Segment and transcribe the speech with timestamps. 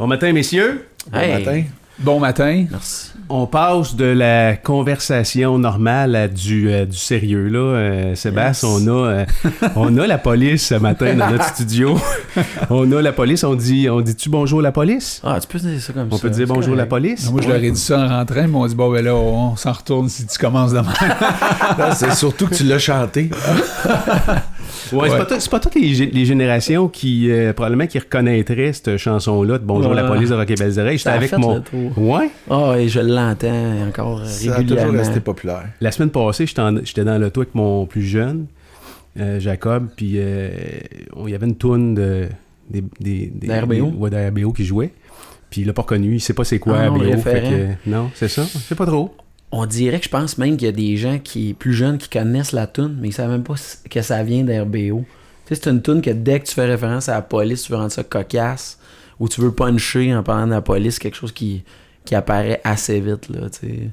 [0.00, 0.86] Bon matin, messieurs.
[1.12, 1.44] Bon Hey.
[1.44, 1.62] matin.
[1.98, 2.64] Bon matin.
[2.70, 3.10] Merci.
[3.28, 7.48] On passe de la conversation normale à du, euh, du sérieux.
[7.48, 7.58] Là.
[7.58, 8.82] Euh, Sébastien, Yes.
[8.82, 9.24] on, a, euh,
[9.76, 12.00] on a la police ce matin dans notre studio.
[12.70, 13.44] on a la police.
[13.44, 15.20] On dit, on dit-tu bonjour la police?
[15.22, 16.22] Ah, tu peux dire ça comme On ça.
[16.22, 16.88] peut dire bonjour la correct.
[16.88, 17.30] police?
[17.30, 19.54] Moi, je leur ai dit ça en rentrant, ils m'ont dit bon, ben là, on
[19.56, 20.94] s'en retourne si tu commences demain.
[21.94, 23.28] C'est surtout que tu l'as chanté.
[24.92, 25.40] Ouais, c'est Ouais.
[25.40, 29.64] c'est pas toutes les, gé- les générations qui, euh, probablement, qui reconnaîtraient cette chanson-là de
[29.64, 30.08] Bonjour la Ouais.
[30.08, 30.98] police de Rock et Belles Oreilles.
[30.98, 31.62] J'étais Ça avec fait mon.
[31.96, 32.30] Ouais.
[32.50, 34.98] Ah, et je l'entends encore euh, Ça a toujours régulièrement.
[34.98, 35.64] resté populaire.
[35.80, 38.46] La semaine passée, j'étais en- j'étais dans l'auto avec mon plus jeune,
[39.18, 40.50] euh, Jacob, puis euh,
[41.16, 42.26] on- il y avait une toune de,
[42.68, 43.74] des, des, des, D'RBO?
[43.74, 44.92] des- ouais, d'RBO qui jouait.
[45.50, 47.04] Puis il l'a pas reconnu, il sait pas c'est quoi Ah non, RBO.
[47.04, 47.50] le fait référent.
[47.84, 49.12] que- non, c'est ça, je sais pas trop.
[49.52, 52.08] On dirait que je pense même qu'il y a des gens qui plus jeunes qui
[52.08, 53.54] connaissent la tune, mais ils savent même pas
[53.88, 55.04] que ça vient d'RBO.
[55.46, 57.72] Tu sais, c'est une tune que dès que tu fais référence à la police, tu
[57.72, 58.78] veux rendre ça cocasse
[59.18, 61.64] ou tu veux puncher en parlant de la police, quelque chose qui,
[62.04, 63.28] qui apparaît assez vite.
[63.28, 63.90] Là, tu sais.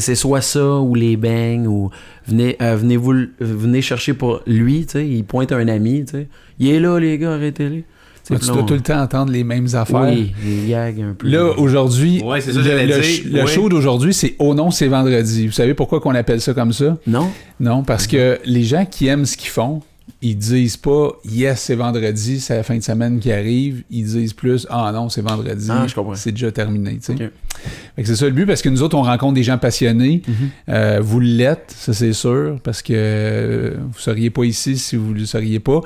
[0.00, 1.90] C'est soit ça ou les bangs ou
[2.26, 4.86] venez, euh, venez, vous, venez chercher pour lui.
[4.94, 6.04] Il pointe un ami.
[6.58, 7.84] Il est là, les gars, arrêtez-les.
[8.28, 10.08] Tu dois tout le temps entendre les mêmes affaires.
[10.10, 11.28] Oui, les gags un peu.
[11.28, 13.04] Là, aujourd'hui, Ouais, c'est ça, le, j'allais le dire.
[13.04, 13.46] ch- le Ouais.
[13.46, 15.46] show d'aujourd'hui, c'est Oh non, c'est vendredi.
[15.46, 16.96] Vous savez pourquoi qu'on appelle ça comme ça?
[17.06, 17.28] Non?
[17.60, 19.80] Non, parce que les gens qui aiment ce qu'ils font,
[20.22, 23.82] ils disent pas Yes, c'est vendredi, c'est la fin de semaine qui arrive.
[23.90, 26.98] Ils disent plus Ah non, c'est vendredi, Ah, c'est déjà terminé.
[27.00, 30.22] c'est ça le but parce que nous autres, on rencontre des gens passionnés.
[30.26, 30.34] Mhm.
[30.68, 35.12] Euh, vous l'êtes, ça c'est sûr, parce que euh, vous seriez pas ici si vous
[35.14, 35.80] ne le seriez pas.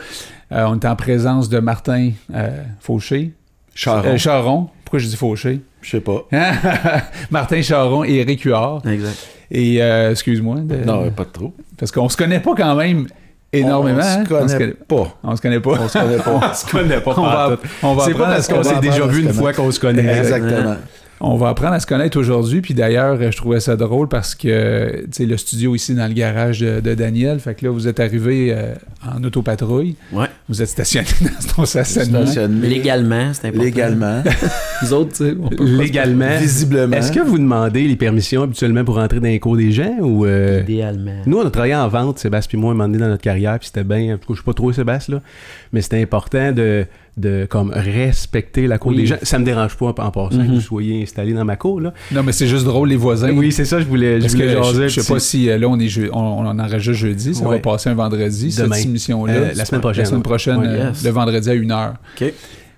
[0.52, 3.32] Euh, on est en présence de Martin euh, Fauché.
[3.74, 4.16] Charon.
[4.18, 4.68] Charon.
[4.84, 5.60] Pourquoi je dis Fauché?
[5.80, 6.26] Je sais pas.
[7.30, 8.86] Martin Charon et Eric Huard.
[8.86, 9.16] Exact.
[9.50, 10.56] Et excuse-moi.
[10.60, 11.54] de- Non, pas de trop.
[11.78, 13.06] Parce qu'on se connaît pas quand même
[13.52, 14.00] énormément.
[14.00, 14.48] On hein?
[14.48, 15.18] se connaît pas.
[15.22, 15.70] On se connaît pas.
[15.80, 16.40] On se connaît pas.
[16.50, 19.06] On se connaît pas, On va, on va C'est pas parce se qu'on s'est déjà
[19.06, 20.18] vu se une fois qu'on se connaît.
[20.18, 20.76] Exactement.
[21.24, 22.60] On va apprendre à se connaître aujourd'hui.
[22.62, 26.14] Puis d'ailleurs, je trouvais ça drôle parce que tu sais, le studio ici dans le
[26.14, 27.38] garage de, de Daniel.
[27.38, 28.74] Fait que là, vous êtes arrivé euh,
[29.08, 29.94] en autopatrouille.
[30.12, 30.26] Ouais.
[30.48, 32.26] Vous êtes stationné dans ton stationnement.
[32.26, 32.66] Stationné.
[32.68, 33.64] Légalement, c'est important.
[33.64, 34.22] Légalement.
[34.82, 36.38] Nous autres, tu sais, on peut Légalement.
[36.40, 36.96] Visiblement.
[36.96, 40.26] Est-ce que vous demandez les permissions habituellement pour rentrer dans les cours des gens ou.
[40.26, 41.22] euh, Idéalement.
[41.26, 43.22] Nous, on a travaillé en vente, Sébastien et moi, à un moment donné dans notre
[43.22, 45.22] carrière, puis c'était bien, en tout cas, je sais pas trop Sébastien, là,
[45.72, 46.84] mais c'était important de,
[47.18, 48.98] de comme, respecter la cour Oui.
[48.98, 49.16] des gens.
[49.22, 50.54] Ça me dérange pas, en passant, que Mhm.
[50.54, 51.92] vous soyez installé dans ma cour, là.
[52.10, 53.30] Non, mais c'est juste drôle, les voisins.
[53.32, 55.58] Oui, c'est ça, je voulais, je voulais que jaser, je, je sais pas si euh,
[55.58, 57.56] là on est jeu- on, on en enregistre jeudi, ça Ouais.
[57.56, 58.74] va passer un vendredi Demain.
[58.76, 61.04] cette émission là Euh, la semaine prochaine, La semaine prochaine Ouais, euh, yes.
[61.04, 61.94] le vendredi à 1h.
[62.20, 62.32] OK.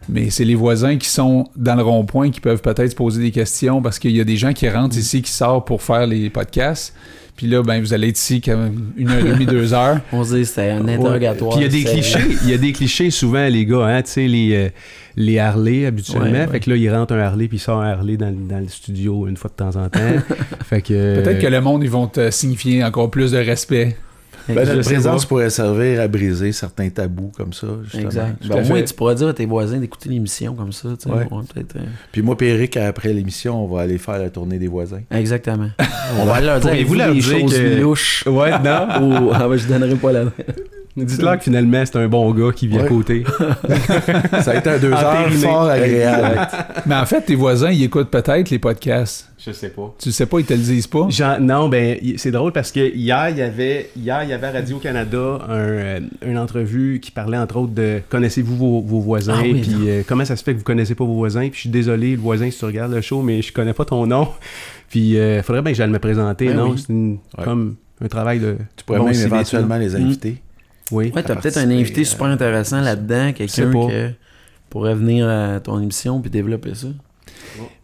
[0.08, 3.30] Mais c'est les voisins qui sont dans le rond-point qui peuvent peut-être se poser des
[3.30, 4.74] questions parce qu'il y a des gens qui Mm.
[4.74, 6.94] rentrent ici qui sortent pour faire les podcasts.
[7.36, 10.00] Puis là ben vous allez être ici quand même une heure et demie, deux heures.
[10.12, 11.56] On se dit c'était un interrogatoire.
[11.56, 14.02] Puis il y a des clichés, il y a des clichés souvent, les gars, hein,
[14.02, 14.68] tu sais, les, euh,
[15.16, 16.30] les Harley habituellement.
[16.30, 18.60] Ouais, fait que là, il rentre un Harley, puis il sort un Harley dans, dans
[18.60, 20.00] le studio une fois de temps en temps.
[20.64, 21.22] fait que.
[21.22, 23.96] Peut-être que le monde ils vont te signifier encore plus de respect.
[24.48, 25.28] Ben, notre présence pas.
[25.28, 27.66] pourrait servir à briser certains tabous comme ça.
[27.84, 28.04] Justement.
[28.04, 28.46] Exact.
[28.46, 30.88] Ben, à au moins, tu pourras dire à tes voisins d'écouter l'émission comme ça.
[30.88, 31.24] Ouais.
[31.52, 31.80] Peut-être, euh,
[32.12, 35.00] Puis moi, puis Eric, après l'émission, on va aller faire la tournée des voisins.
[35.10, 35.70] Exactement.
[36.20, 38.24] On va leur dire avez-vous leur des dire choses que- louches?
[38.26, 38.86] Ouais, non?
[39.02, 40.24] Ou ah, ben, je donnerai pas la.
[40.96, 42.88] Dites-leur que finalement, c'est un bon gars qui vit à Ouais.
[42.88, 43.24] côté.
[44.42, 46.46] Ça a été un deux heures fort agréable.
[46.86, 49.28] Mais en fait, tes voisins, ils écoutent peut-être les podcasts.
[49.44, 49.92] Je sais pas.
[49.98, 51.08] Tu sais pas, ils te le disent pas?
[51.40, 54.52] Non, ben c'est drôle parce que hier il y avait hier il y avait à
[54.52, 59.34] Radio Canada un, euh, une entrevue qui parlait entre autres de connaissez-vous vos, vos voisins?
[59.36, 61.42] Ah oui, puis euh, comment ça se fait que vous connaissez pas vos voisins?
[61.48, 63.84] Puis je suis désolé le voisin si tu regardes le show mais je connais pas
[63.84, 64.28] ton nom
[64.88, 66.70] puis euh, faudrait bien que j'aille me présenter Ben non?
[66.70, 66.78] oui.
[66.86, 67.44] c'est Ouais.
[67.44, 70.36] comme un travail de Tu pourrais bon même éventuellement les inviter.
[70.90, 74.14] Oui Ouais, t'as peut-être un invité euh, super intéressant là-dedans, quelqu'un qui
[74.70, 76.88] pourrait venir à ton émission puis développer ça.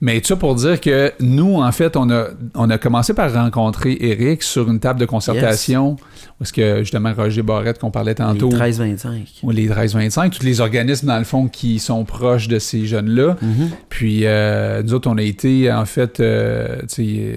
[0.01, 3.33] Mais tout ça pour dire que nous, en fait, on a, on a commencé par
[3.33, 5.97] rencontrer Eric sur une table de concertation.
[6.39, 8.49] Parce que justement, Roger Barrette, qu'on parlait tantôt.
[8.49, 9.07] Les 13-25.
[9.43, 13.37] ou les 13-25, tous les organismes, dans le fond, qui sont proches de ces jeunes-là.
[13.41, 13.71] Mhm.
[13.89, 16.81] Puis, euh, nous autres, on a été, en fait, euh,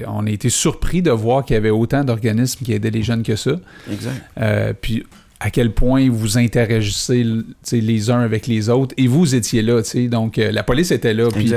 [0.07, 3.23] on a été surpris de voir qu'il y avait autant d'organismes qui aidaient les jeunes
[3.23, 3.51] que ça.
[3.91, 4.21] Exact.
[4.39, 5.03] Euh, puis,
[5.45, 7.25] à quel point vous interagissez
[7.73, 8.95] les uns avec les autres.
[8.97, 9.81] Et vous étiez là.
[10.09, 11.27] Donc, euh, la police était là.
[11.29, 11.47] Puis,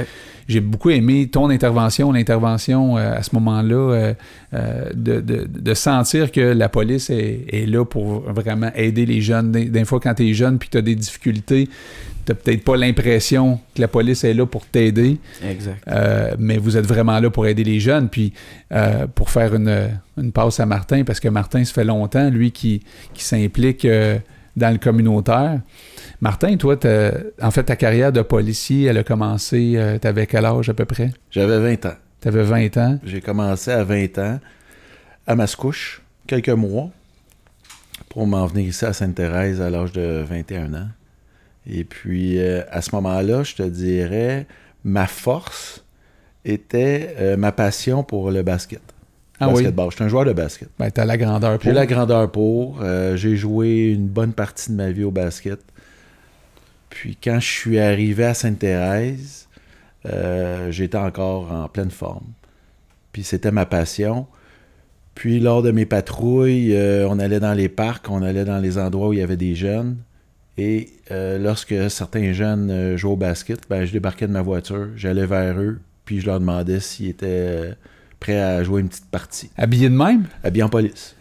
[0.49, 4.15] j'ai beaucoup aimé ton intervention, l'intervention euh, à ce moment-là, euh,
[4.55, 9.21] euh, de, de- de sentir que la police est, est là pour vraiment aider les
[9.21, 9.53] jeunes.
[9.53, 11.69] Des, des fois, quand tu es jeune puis que tu as des difficultés,
[12.27, 15.83] tu peut-être pas l'impression que la police est là pour t'aider, Exact.
[15.89, 18.09] euh, mais vous êtes vraiment là pour aider les jeunes.
[18.09, 18.33] Puis
[18.73, 22.51] euh, pour faire une, une passe à Martin, parce que Martin, ça fait longtemps, lui,
[22.53, 22.83] qui,
[23.15, 23.85] qui s'implique.
[23.85, 24.19] euh,
[24.57, 25.61] dans le communautaire.
[26.23, 27.13] Martin, toi, t'as-
[27.43, 30.87] en fait, ta carrière de policier, elle a commencé, euh, t'avais quel âge à peu
[30.87, 31.11] près?
[31.31, 31.95] J'avais 20 ans.
[32.23, 32.99] T'avais 20 ans?
[33.05, 34.41] J'ai commencé à 20 ans
[35.27, 36.89] à Mascouche, quelques mois,
[38.09, 40.89] pour m'en venir ici à Sainte-Thérèse à l'âge de 21 ans.
[41.69, 44.47] Et puis, euh, à ce moment-là, je te dirais,
[44.85, 45.85] ma force
[46.45, 48.81] était euh, ma passion pour le basket.
[49.41, 49.65] Ah oui?
[49.65, 50.69] Je suis un joueur de basket.
[50.79, 51.63] Ben, t'as la grandeur pour.
[51.63, 52.79] J'ai la grandeur pour.
[52.81, 55.61] Euh, j'ai joué une bonne partie de ma vie au basket.
[56.89, 59.47] Puis quand je suis arrivé à Sainte-Thérèse,
[60.71, 62.25] j'étais encore en pleine forme.
[63.13, 64.27] Puis c'était ma passion.
[65.15, 66.75] Puis lors de mes patrouilles,
[67.07, 69.55] on allait dans les parcs, on allait dans les endroits où il y avait des
[69.55, 69.99] jeunes.
[70.59, 74.89] Et euh, lorsque certains jeunes euh, jouaient au basket, ben, je débarquais de ma voiture,
[74.97, 77.73] j'allais vers eux, puis je leur demandais s'ils étaient euh,
[78.21, 79.51] prêts à jouer une petite partie.
[79.59, 80.25] Habillé de même?
[80.43, 81.15] Habillés en police.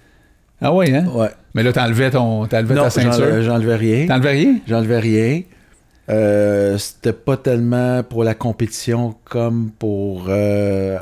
[0.62, 1.06] Ah oui, hein?
[1.14, 1.32] Ouais.
[1.54, 3.12] Mais là, t'enlevais, ton, t'enlevais ta ceinture?
[3.14, 4.08] j'enlevais j'enlevais rien.
[4.08, 4.60] T'enlevais rien?
[4.66, 5.42] J'enlevais rien.
[6.08, 10.98] Euh, C'était pas tellement pour la compétition comme pour euh,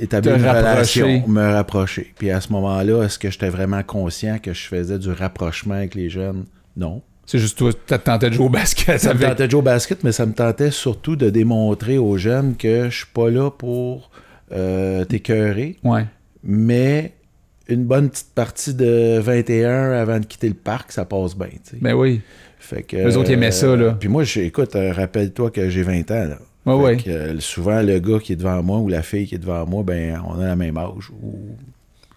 [0.00, 1.02] établir Te une rapprocher.
[1.02, 2.14] relation, me rapprocher.
[2.16, 5.94] Puis à ce moment-là, est-ce que j'étais vraiment conscient que je faisais du rapprochement avec
[5.94, 6.44] les jeunes?
[6.76, 7.02] Non.
[7.30, 9.62] C'est juste toi, t'as tenté de jouer au basket Ça me tentait de jouer au
[9.62, 13.50] basket, mais ça me tentait surtout de démontrer aux jeunes que je suis pas là
[13.50, 14.10] pour
[14.50, 16.06] euh, t'écœurer, Ouais.
[16.42, 17.12] mais
[17.68, 21.48] une bonne petite partie de 21 avant de quitter le parc, ça passe bien.
[21.48, 21.76] tu sais.
[21.82, 22.22] Ben oui.
[22.58, 23.92] Fait que, Eux autres, ils aimaient ça, là.
[24.00, 26.28] Puis moi, écoute, euh, rappelle-toi que j'ai 20 ans.
[26.28, 26.38] Là.
[26.64, 26.96] Ouais, Fait ouais.
[26.96, 29.66] que, euh, souvent, le gars qui est devant moi ou la fille qui est devant
[29.66, 31.34] moi, ben, on a la même âge ou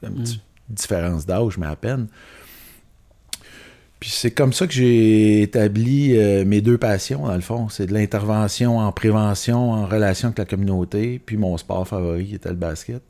[0.03, 0.23] une Mm.
[0.23, 2.07] petite différence d'âge, mais à peine.
[4.01, 7.69] Puis c'est comme ça que j'ai établi euh, mes deux passions, dans le fond.
[7.69, 12.35] C'est de l'intervention en prévention, en relation avec la communauté, puis mon sport favori qui
[12.35, 13.03] était le basket.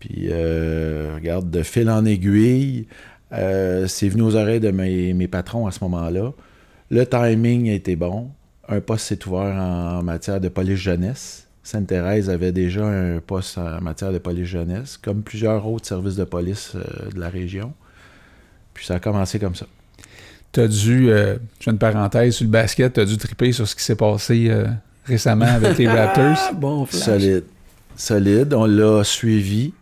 [0.00, 2.88] Puis, euh, regarde, de fil en aiguille,
[3.32, 6.34] euh, c'est venu aux oreilles de mes, mes patrons à ce moment-là.
[6.90, 8.32] Le timing a été bon.
[8.68, 11.48] Un poste s'est ouvert en matière de police jeunesse.
[11.62, 16.24] Sainte-Thérèse avait déjà un poste en matière de police jeunesse, comme plusieurs autres services de
[16.24, 17.72] police de la région.
[18.74, 19.66] Puis ça a commencé comme ça.
[20.52, 23.74] T'as dû, euh, je fais une parenthèse sur le basket, t'as dû triper sur ce
[23.74, 24.66] qui s'est passé euh,
[25.06, 26.36] récemment avec les Raptors.
[26.36, 27.02] Ah, bon, flash.
[27.02, 27.44] Solide.
[27.96, 28.54] Solide.
[28.54, 29.72] On l'a suivi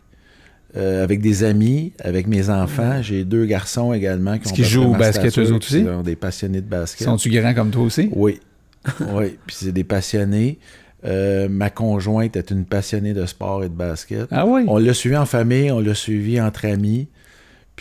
[0.76, 3.02] euh, avec des amis, avec mes enfants.
[3.02, 5.76] J'ai deux garçons également qui Est-ce ont qu'ils fait jouent au basket, eux autres qui
[5.78, 5.84] aussi?
[5.84, 7.04] sont des passionnés de basket.
[7.04, 8.08] Sont-tu grands comme toi aussi?
[8.12, 8.38] Oui.
[9.12, 9.36] oui.
[9.46, 10.58] Puis c'est des passionnés.
[11.04, 14.28] Euh, ma conjointe est une passionnée de sport et de basket.
[14.30, 14.64] Ah oui?
[14.68, 17.08] On l'a suivi en famille, on l'a suivi entre amis.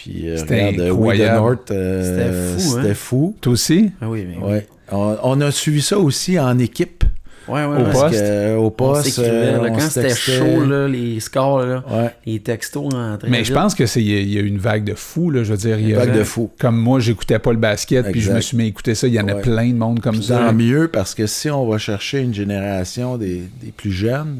[0.01, 1.35] Puis, euh, C'était regarde, euh, incroyable.
[1.37, 2.81] North, euh, C'était fou, hein?
[2.81, 3.35] C'était fou.
[3.41, 3.91] Toi aussi?
[4.01, 4.51] Ah oui, mais oui.
[4.53, 4.67] Ouais.
[4.93, 7.03] On, on a suivi ça aussi en équipe.
[7.49, 7.93] Ouais, ouais, Au poste?
[7.99, 10.37] Parce que, euh, au poste, euh, là, quand c'était textait.
[10.37, 13.27] chaud, là, les scores, là, Ouais, les textos rentraient.
[13.29, 15.31] Mais je pense que c'est il y a- il y, a une vague de fous,
[15.31, 15.43] là.
[15.43, 16.49] Je veux dire, il y a- vague de fou.
[16.59, 19.05] comme moi, j'écoutais pas le basket, puis je me suis mis à écouter ça.
[19.07, 20.37] Il y en a plein de monde comme Puis ça.
[20.37, 24.39] tant mieux parce que si on va chercher une génération des, des plus jeunes,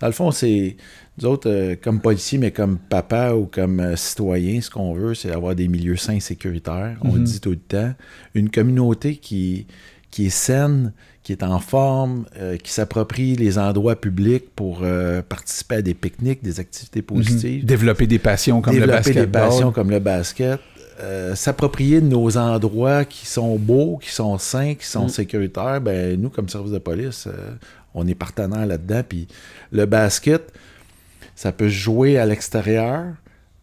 [0.00, 0.76] dans le fond, c'est
[1.20, 5.14] nous autres, euh, comme policiers, mais comme papa ou comme euh, citoyen, ce qu'on veut,
[5.14, 6.96] c'est avoir des milieux sains et sécuritaires.
[7.02, 7.24] On le Mhm.
[7.24, 7.92] dit tout le temps.
[8.34, 9.66] Une communauté qui,
[10.10, 10.92] qui est saine,
[11.22, 15.94] qui est en forme, euh, qui s'approprie les endroits publics pour euh, participer à des
[15.94, 17.06] pique-niques, des activités Mhm.
[17.06, 19.32] positives Développer des passions comme le développer des basket.
[19.32, 20.60] passions comme le basket,
[21.00, 25.10] euh, s'approprier de nos endroits qui sont beaux, qui sont sains, qui sont Mm.
[25.10, 27.28] sécuritaires, ben nous, comme service de police,
[27.94, 29.02] on est partenaire là-dedans.
[29.08, 29.28] Puis
[29.70, 30.52] le basket,
[31.38, 33.04] ça peut se jouer à l'extérieur.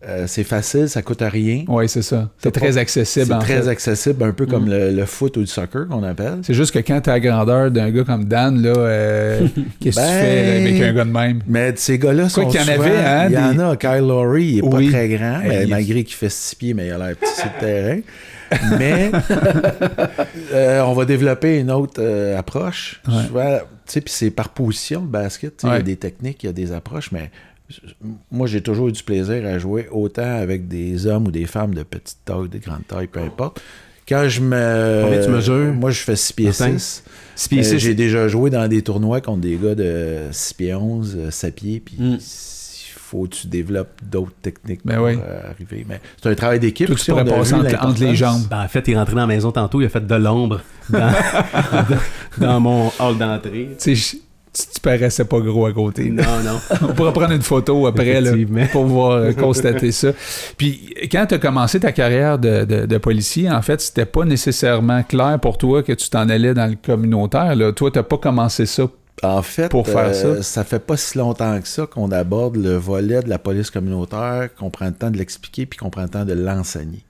[0.08, 1.64] Euh, c'est facile, ça coûte rien.
[1.68, 2.30] Oui, c'est ça.
[2.38, 3.68] C'est très pas- accessible, C'est très fait.
[3.70, 4.70] accessible, un peu comme Mm.
[4.70, 6.40] le, le foot ou le soccer qu'on appelle.
[6.44, 9.48] C'est juste que quand t'as la grandeur d'un gars comme Dan, là, euh,
[9.82, 11.40] qu'est-ce que tu Ben, fais avec un gars de même?
[11.48, 13.76] Mais ces gars-là sont qu'il y en souvent- avait, hein, Il y en a.
[13.78, 14.86] Kyle Lowry, il est Oui.
[14.92, 17.16] pas très grand, Hey, mais il- malgré qu'il fait 6 pieds, mais il a l'air
[17.18, 18.00] petit sur le terrain.
[18.78, 19.12] Mais
[20.54, 23.02] euh, on va développer une autre euh, approche.
[23.08, 23.24] Ouais.
[23.28, 25.58] Souvent, tu sais, puis c'est par position le basket.
[25.58, 27.32] tu Il y a des techniques, il y a des approches, mais
[28.32, 31.74] moi j'ai toujours eu du plaisir à jouer autant avec des hommes ou des femmes
[31.74, 33.62] de petite taille, de grande taille, peu importe.
[34.08, 35.02] Quand je me.
[35.04, 36.78] Combien tu mesures, Moi je fais 6 pieds Martin?
[36.78, 37.04] 6.
[37.36, 40.54] Six pieds Euh, six, J'ai déjà joué dans des tournois contre des gars de 6
[40.54, 42.18] pieds 11, euh, 7 pieds, puis Mm.
[42.20, 45.18] il faut que tu développes d'autres techniques Ben pour oui.
[45.18, 45.86] euh, arriver.
[45.90, 46.88] Mais c'est un travail d'équipe.
[46.90, 48.44] On pourrais a passer entre, entre les jambes.
[48.50, 50.62] Ben, en fait, il est rentré dans la maison tantôt, il a fait de l'ombre
[50.90, 51.12] dans,
[52.38, 53.70] dans mon hall d'entrée.
[53.82, 54.18] Tu sais,
[54.56, 56.10] tu, tu paraissais pas gros à côté.
[56.10, 56.60] Non, non.
[56.90, 58.32] On pourra prendre une photo après là,
[58.72, 60.10] pour voir euh, constater ça.
[60.58, 64.26] Puis quand tu as commencé ta carrière de, de- de policier, en fait, c'était pas
[64.26, 67.56] nécessairement clair pour toi que tu t'en allais dans le communautaire.
[67.56, 67.72] Là.
[67.74, 68.88] Toi, t'as pas commencé ça.
[69.24, 70.44] En fait, Pour faire euh, ça.
[70.44, 74.50] ça fait pas si longtemps que ça qu'on aborde le volet de la police communautaire,
[74.60, 77.06] qu'on prend le temps de l'expliquer puis qu'on prend le temps de l'enseigner.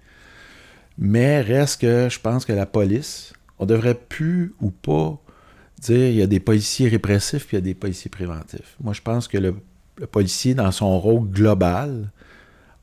[0.97, 5.17] Mais reste que je pense que la police, on devrait plus ou pas
[5.79, 8.75] dire il y a des policiers répressifs puis il y a des policiers préventifs.
[8.83, 9.55] Moi, je pense que le,
[9.99, 12.11] le policier, dans son rôle global,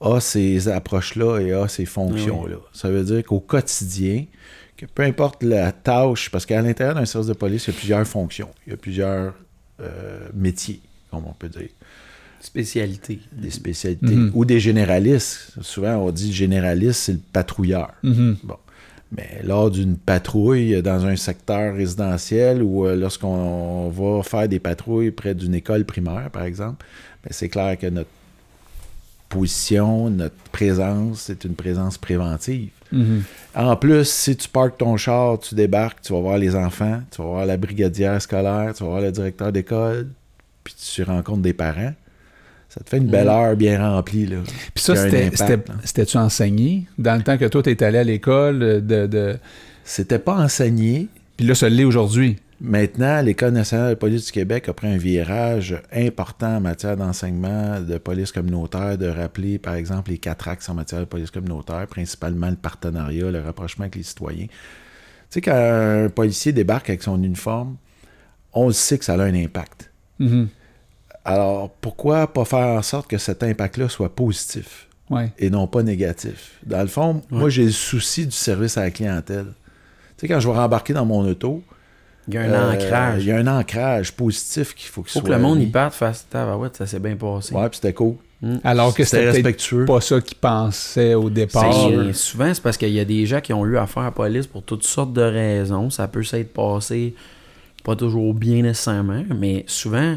[0.00, 2.56] a ces approches-là et a ces fonctions-là.
[2.72, 4.25] Ça veut dire qu'au quotidien,
[4.76, 7.78] que peu importe la tâche, parce qu'à l'intérieur d'un service de police, il y a
[7.78, 9.34] plusieurs fonctions, il y a plusieurs
[9.80, 10.80] euh, métiers,
[11.11, 11.68] comme on peut dire
[12.40, 13.20] Spécialité.
[13.30, 14.32] des spécialités Mhm.
[14.34, 15.52] ou des généralistes.
[15.61, 17.92] Souvent, on dit généraliste, c'est le patrouilleur.
[18.02, 18.37] Mhm.
[19.14, 25.11] Mais lors d'une patrouille dans un secteur résidentiel ou euh, lorsqu'on va faire des patrouilles
[25.11, 26.87] près d'une école primaire, par exemple,
[27.23, 28.09] ben, c'est clair que notre
[29.28, 32.71] position, notre présence, c'est une présence préventive.
[32.90, 33.23] Mhm.
[33.54, 37.23] En plus, si tu parques ton char, tu débarques, tu vas voir les enfants, tu
[37.23, 40.09] vas voir la brigadière scolaire, tu vas voir le directeur d'école,
[40.64, 41.95] puis tu rencontres des parents.
[42.72, 44.24] Ça te fait une belle heure bien remplie.
[44.24, 44.38] Là.
[44.74, 46.86] Puis ça, c'était-tu enseigné?
[46.96, 49.36] Dans le temps que toi, t'es allé à l'école euh, de, de...
[49.84, 51.08] C'était pas enseigné.
[51.36, 52.38] Puis là, ça l'est aujourd'hui.
[52.62, 57.78] Maintenant, l'École nationale de police du Québec a pris un virage important en matière d'enseignement
[57.80, 61.86] de police communautaire, de rappeler, par exemple, les quatre axes en matière de police communautaire,
[61.88, 64.46] principalement le partenariat, le rapprochement avec les citoyens.
[64.46, 64.52] Tu
[65.28, 67.76] sais, quand un policier débarque avec son uniforme,
[68.54, 69.90] on sait que ça a un impact.
[70.18, 70.48] Mhm.
[71.24, 75.30] Alors, pourquoi pas faire en sorte que cet impact-là soit positif Ouais.
[75.38, 76.52] et non pas négatif?
[76.64, 79.46] Dans le fond, moi, j'ai le souci du service à la clientèle.
[80.16, 81.62] Tu sais, quand je vais rembarquer dans mon auto,
[82.28, 83.22] Il y a un euh, ancrage.
[83.24, 85.28] Il y a un ancrage positif qu'il faut qu'il Faut soit.
[85.28, 87.54] que le monde y parte face à ouais, ça s'est bien passé.
[87.54, 88.14] Ouais, puis c'était cool.
[88.64, 89.84] Alors que C'était respectueux.
[89.84, 91.72] pas ça qu'ils pensaient au départ.
[92.12, 94.46] Souvent, c'est parce qu'il y a des gens qui ont eu affaire à la police
[94.48, 95.90] pour toutes sortes de raisons.
[95.90, 97.14] Ça peut s'être passé
[97.84, 100.16] pas toujours bien nécessairement, mais souvent,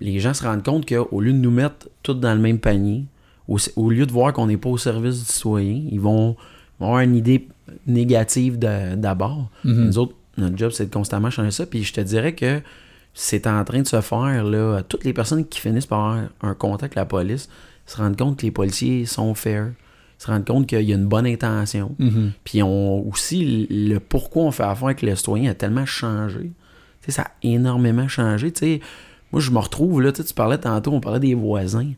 [0.00, 3.06] les gens se rendent compte qu'au lieu de nous mettre tous dans le même panier,
[3.48, 6.36] au, au lieu de voir qu'on n'est pas au service du citoyen, ils vont,
[6.78, 7.48] vont avoir une idée
[7.86, 9.50] négative d'abord.
[9.64, 9.86] Mhm.
[9.86, 11.66] Nous autres, notre job, c'est de constamment changer ça.
[11.66, 12.60] Puis je te dirais que
[13.14, 14.82] c'est en train de se faire, là.
[14.82, 17.48] Toutes les personnes qui finissent par avoir un contact avec la police
[17.86, 19.72] se rendent compte que les policiers sont fair.
[20.18, 21.94] Se rendent compte qu'il y a une bonne intention.
[21.98, 22.32] Mhm.
[22.44, 26.52] Puis on aussi le pourquoi on fait affaire avec le citoyen a tellement changé.
[27.02, 28.52] Tu sais, ça a énormément changé.
[28.52, 28.80] Tu sais,
[29.32, 31.92] moi, je me retrouve, là, tu sais, tu parlais tantôt, on parlait des voisins.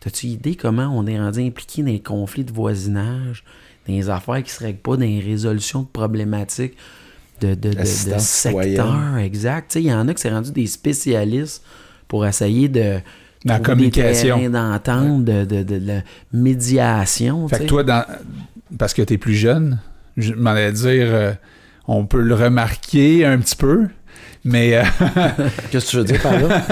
[0.00, 3.42] T'as-tu idée comment on est rendu impliqué dans les conflits de voisinage,
[3.88, 6.76] dans les affaires qui se règlent pas, dans les résolutions de problématiques
[7.40, 7.84] de, de, de,
[8.18, 9.18] citoyenne.
[9.18, 9.72] exact.
[9.72, 11.62] Tu il y en a qui s'est rendu des spécialistes
[12.06, 13.00] pour essayer de
[13.44, 14.48] La communication.
[14.50, 17.48] d'entente, de, de, de, de la médiation.
[17.48, 18.04] Fait tu que toi, dans...
[18.78, 19.80] parce que t'es plus jeune,
[20.16, 21.32] je m'en allais dire, euh,
[21.88, 23.88] on peut le remarquer un petit peu,
[24.44, 24.82] mais, euh,
[25.70, 26.62] Qu'est-ce que tu veux dire par là?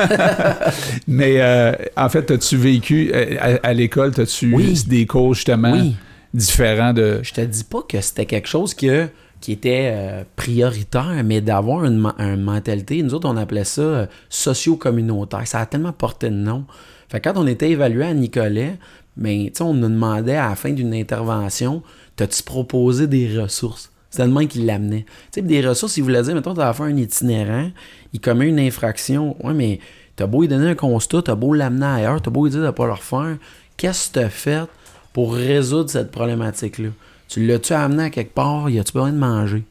[1.08, 4.82] mais euh, en fait, as-tu vécu euh, à, à l'école, as-tu Oui.
[4.86, 5.96] des cours justement Oui.
[6.34, 7.20] différents de.
[7.22, 9.08] Je te dis pas que c'était quelque chose que,
[9.40, 11.98] qui était euh, prioritaire, mais d'avoir une,
[12.38, 15.46] mentalité, nous autres, on appelait ça euh, socio-communautaire.
[15.46, 16.64] Ça a tellement porté de nom.
[17.08, 18.76] Fait que quand on était évalué à Nicolet,
[19.16, 21.82] ben, tu sais, on nous demandait à la fin d'une intervention,
[22.16, 23.91] t'as-tu proposé des ressources?
[24.12, 25.07] C'était le même qui l'amenait.
[25.33, 27.71] Tu sais, des ressources, il voulait dire, mettons, t'as fait un itinérant,
[28.12, 29.42] il commet une infraction.
[29.42, 29.81] Ouais, mais
[30.16, 32.71] t'as beau lui donner un constat, t'as beau l'amener ailleurs, t'as beau lui dire de
[32.71, 33.38] pas le refaire.
[33.78, 34.69] Qu'est-ce que t'as fait
[35.14, 36.90] pour résoudre cette problématique-là?
[37.26, 38.69] Tu l'as-tu amené à quelque part?
[38.69, 39.64] Y a-tu besoin de manger?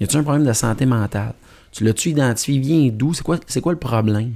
[0.00, 1.34] Y a-tu un problème de santé mentale?
[1.72, 2.60] Tu l'as-tu identifié?
[2.60, 3.14] Viens d'où?
[3.14, 4.34] C'est quoi, c'est quoi le problème?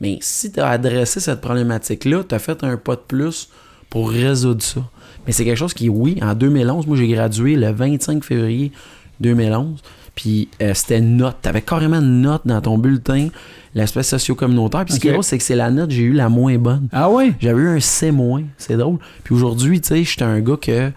[0.00, 3.50] Mais si tu as adressé cette problématique-là, tu as fait un pas de plus
[3.90, 4.80] pour résoudre ça.
[5.26, 8.72] Mais c'est quelque chose qui, oui, en 2011, moi j'ai gradué le 25 février
[9.20, 9.82] 2011,
[10.14, 11.36] puis euh, c'était une note.
[11.42, 13.28] Tu avais carrément une note dans ton bulletin,
[13.74, 14.84] l'aspect socio-communautaire.
[14.84, 16.56] Puis ce qui est drôle, c'est que c'est la note que j'ai eu la moins
[16.58, 16.88] bonne.
[16.92, 17.32] Ah oui?
[17.40, 18.12] J'avais eu un C-,
[18.58, 18.98] c'est drôle.
[19.24, 20.90] Puis aujourd'hui, tu sais, j'étais un gars que,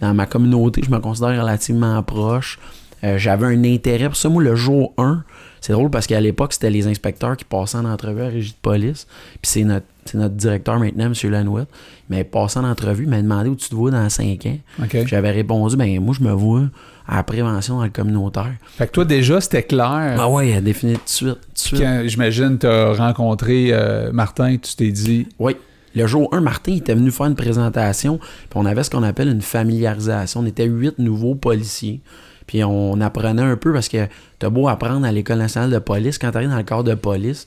[0.00, 2.58] dans ma communauté, je me considère relativement proche.
[3.04, 4.28] Euh, J'avais un intérêt pour ça.
[4.28, 5.22] Moi, le jour 1,
[5.60, 8.52] c'est drôle parce qu'à l'époque, c'était les inspecteurs qui passaient en entrevue à la régie
[8.52, 9.06] de police.
[9.42, 11.30] Puis c'est notre, c'est notre directeur maintenant, M.
[11.30, 11.68] Lanouette.
[12.08, 14.58] Mais passant en entrevue, il m'a demandé où tu te vois dans 5 ans.
[15.06, 16.64] J'avais répondu, ben moi, je me vois
[17.06, 18.52] à la prévention dans le communautaire.
[18.76, 20.16] Fait que toi, déjà, c'était clair.
[20.18, 21.34] Ah ouais, défini tout de suite.
[21.34, 21.80] Tout de suite.
[21.80, 25.26] Quand, j'imagine, tu as rencontré euh, Martin, tu t'es dit.
[25.38, 25.56] Oui.
[25.96, 29.04] Le jour 1, Martin il était venu faire une présentation, puis on avait ce qu'on
[29.04, 30.40] appelle une familiarisation.
[30.40, 32.00] On était huit nouveaux policiers.
[32.46, 34.08] Puis on apprenait un peu parce que
[34.38, 37.46] t'as beau apprendre à l'École nationale de police, quand t'arrives dans le corps de police,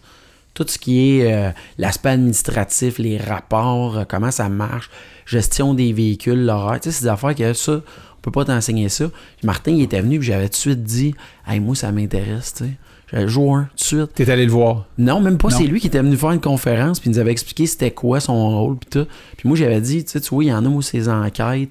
[0.58, 4.90] tout ce qui est euh, l'aspect administratif, les rapports, euh, comment ça marche,
[5.26, 8.90] gestion des véhicules, l'horaire, tu sais, c'est des affaires que ça, on peut pas t'enseigner
[8.90, 9.06] ça.
[9.38, 11.14] Puis Martin, il était venu, puis j'avais tout de suite dit,
[11.48, 12.72] hey, moi, ça m'intéresse, tu sais.
[13.12, 14.14] J'avais jour 1, tout de suite.
[14.16, 14.86] T'es allé le voir?
[14.98, 15.50] Non, même pas.
[15.50, 18.20] C'est lui qui était venu faire une conférence puis il nous avait expliqué c'était quoi
[18.20, 19.08] son rôle puis tout.
[19.38, 21.70] Puis moi j'avais dit, tu sais, tu vois, il y en a où ses enquêtes,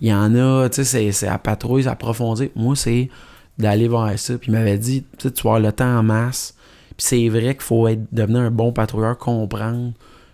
[0.00, 2.48] il y en a, tu sais, c'est- à patrouille, c'est approfondir.
[2.56, 3.10] Moi, c'est
[3.58, 4.38] d'aller voir ça.
[4.38, 6.54] Puis il m'avait dit, tu sais, tu vas avoir le temps en masse.
[6.98, 9.92] Puis c'est vrai qu'il faut être, devenir un bon patrouilleur, comprendre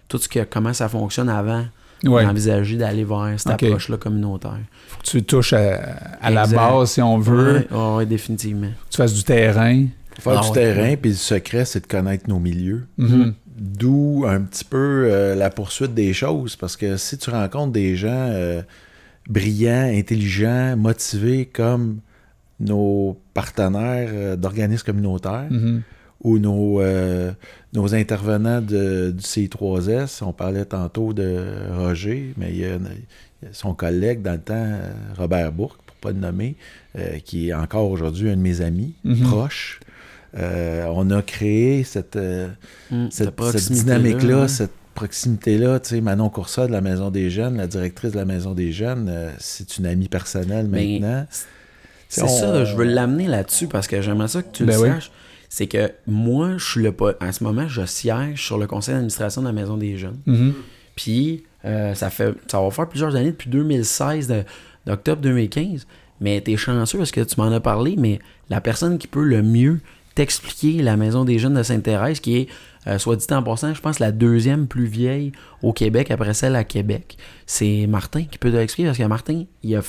[0.09, 1.65] tout ce que, comment ça fonctionne avant
[2.05, 2.23] Ouais.
[2.27, 4.59] d'envisager d'aller vers cette approche-là communautaire.
[4.89, 5.77] Faut que tu touches à,
[6.21, 7.67] à la base, si on veut.
[7.71, 8.67] Ouais, ouais, définitivement.
[8.69, 9.87] que Tu fasses du terrain.
[10.19, 10.53] Faire Ah du ouais.
[10.55, 12.87] terrain, puis le secret, c'est de connaître nos milieux.
[12.99, 13.33] Mhm.
[13.57, 17.97] D'où un petit peu euh, la poursuite des choses, parce que si tu rencontres des
[17.97, 18.61] gens euh,
[19.29, 22.01] brillants, intelligents, motivés comme
[22.61, 25.83] nos partenaires euh, d'organismes communautaires Mhm.
[26.25, 27.33] Ou nos, euh,
[27.75, 31.45] nos intervenants de- du CI3S, on parlait tantôt de
[31.77, 35.53] Roger, mais il y a, il y a son collègue dans le temps, euh, Robert
[35.53, 36.57] Bourque, pour pas le nommer,
[36.99, 39.21] euh, qui est encore aujourd'hui un de mes amis Mhm.
[39.29, 39.81] proches.
[40.37, 42.49] Euh, on a créé cette, euh,
[42.91, 43.33] Hum, cette,
[43.71, 44.49] dynamique-là, ouais.
[44.49, 45.79] cette proximité-là.
[45.81, 48.73] Tu sais, Manon Coursa de la Maison des Jeunes, la directrice de la Maison des
[48.73, 51.27] Jeunes, euh, c'est une amie personnelle maintenant.
[52.09, 54.83] C'est On- ça, je veux l'amener là-dessus parce que j'aimerais ça que tu Ben le
[54.83, 54.89] oui.
[54.89, 55.11] saches.
[55.55, 59.41] C'est que moi, je suis le en ce moment, je siège sur le conseil d'administration
[59.41, 60.19] de la Maison des Jeunes.
[60.27, 60.53] Mhm.
[60.97, 64.43] Puis euh, ça fait ça va faire plusieurs années, depuis 2016, de-
[64.85, 65.87] d'octobre 2015.
[66.21, 68.19] Mais t'es chanceux parce que tu m'en as parlé, mais
[68.51, 69.79] la personne qui peut le mieux
[70.17, 72.49] t'expliquer la Maison des Jeunes de Sainte-Thérèse, qui est,
[72.89, 75.31] euh, soit dit en passant, je pense la deuxième plus vieille
[75.63, 79.45] au Québec, après celle à Québec, c'est Martin qui peut te l'expliquer parce que Martin,
[79.63, 79.83] il a,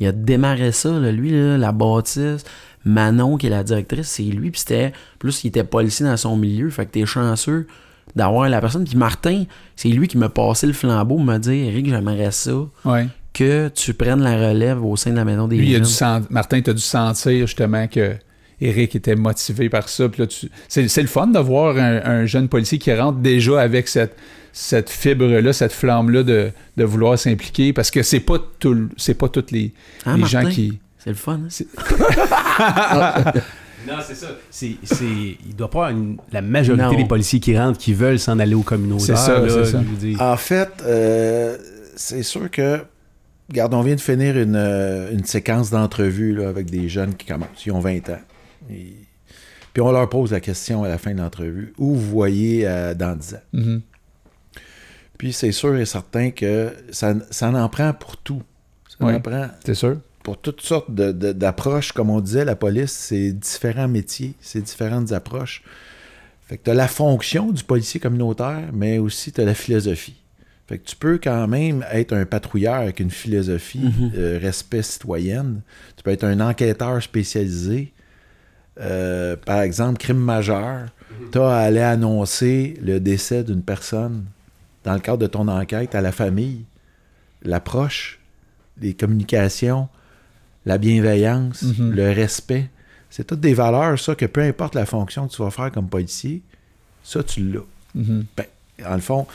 [0.00, 2.42] il a démarré ça, là, lui, là, la bâtisse.
[2.86, 4.50] Manon, qui est la directrice, c'est lui.
[4.50, 4.92] Puis c'était.
[5.18, 6.70] Plus, il était policier dans son milieu.
[6.70, 7.66] Fait que t'es chanceux
[8.14, 8.84] d'avoir la personne.
[8.84, 12.52] Puis Martin, c'est lui qui m'a passé le flambeau, m'a dit Eric, j'aimerais ça
[12.84, 13.08] Ouais.
[13.34, 15.82] que tu prennes la relève au sein de la maison des Lui, il a jeunes.
[15.86, 18.12] dû sen- Martin, tu as dû sentir justement que
[18.60, 20.08] Eric était motivé par ça.
[20.08, 23.18] Puis là, tu- c'est, c'est le fun de voir un, un jeune policier qui rentre
[23.18, 24.16] déjà avec cette,
[24.52, 29.28] cette fibre-là, cette flamme-là de, de vouloir s'impliquer parce que c'est pas tout, c'est pas
[29.28, 29.74] tous les,
[30.06, 30.78] Hein, les gens qui.
[31.06, 31.40] C'est le fun.
[31.44, 33.32] hein?
[33.86, 34.26] Non, c'est ça.
[34.50, 36.92] C'est, c'est, il doit pas avoir une- la majorité Non.
[36.96, 39.16] des policiers qui rentrent qui veulent s'en aller au communautaire.
[39.16, 39.80] C'est ça, là, c'est ça.
[39.80, 40.20] je veux dire.
[40.20, 41.56] En fait, euh,
[41.94, 42.80] c'est sûr que,
[43.48, 47.26] regarde, on vient de finir une, euh, une séquence d'entrevues là, avec des jeunes qui
[47.26, 48.18] commencent, ils ont 20 ans.
[48.70, 48.96] Et-
[49.72, 52.92] puis on leur pose la question à la fin de l'entrevue, où vous voyez euh,
[52.94, 53.42] dans 10 ans?
[53.52, 53.82] Mhm.
[55.16, 58.42] Puis c'est sûr et certain que ça, ça en prend pour tout.
[58.88, 59.14] Ça Oui.
[59.14, 59.98] en prend C'est sûr?
[60.26, 61.92] Pour toutes sortes d'approches.
[61.92, 65.62] Comme on disait, la police, c'est différents métiers, c'est différentes approches.
[66.48, 70.16] Fait que tu as la fonction du policier communautaire, mais aussi tu as la philosophie.
[70.66, 74.10] Fait que tu peux quand même être un patrouilleur avec une philosophie, Mhm.
[74.16, 75.60] euh, respect citoyenne.
[75.96, 77.92] Tu peux être un enquêteur spécialisé.
[78.80, 80.86] Euh, par exemple, crime majeur.
[81.30, 84.24] Tu as à aller annoncer le décès d'une personne
[84.82, 86.64] dans le cadre de ton enquête à la famille.
[87.44, 88.18] L'approche,
[88.80, 89.88] les communications,
[90.66, 91.92] la bienveillance, Mhm.
[91.92, 92.68] le respect.
[93.08, 95.88] C'est toutes des valeurs, ça, que peu importe la fonction que tu vas faire comme
[95.88, 96.42] policier,
[97.02, 97.60] ça, tu l'as.
[97.94, 98.24] Mhm.
[98.86, 99.26] En le fond,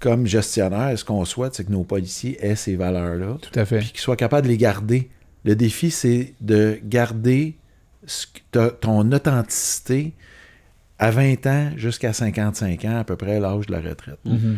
[0.00, 3.78] comme gestionnaire, ce qu'on souhaite, c'est que nos policiers aient ces valeurs-là, Tout à fait.
[3.78, 5.08] puis qu'ils soient capables de les garder.
[5.44, 7.56] Le défi, c'est de garder
[8.06, 8.26] ce
[8.80, 10.14] ton authenticité
[10.98, 14.18] à 20 ans jusqu'à 55 ans, à peu près l'âge de la retraite.
[14.24, 14.56] Mhm.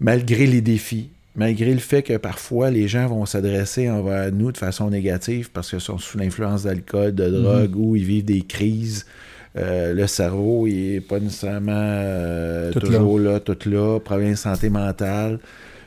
[0.00, 4.56] Malgré les défis, malgré le fait que parfois les gens vont s'adresser envers nous de
[4.56, 9.06] façon négative parce qu'ils sont sous l'influence d'alcool, de drogue ou ils vivent des crises.
[9.56, 13.40] Euh, le cerveau, il n'est pas nécessairement euh, Tout toujours là.
[13.40, 15.38] tout là, problème de santé mentale.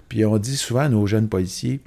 [0.08, 1.80] Puis on dit souvent à nos jeunes policiers,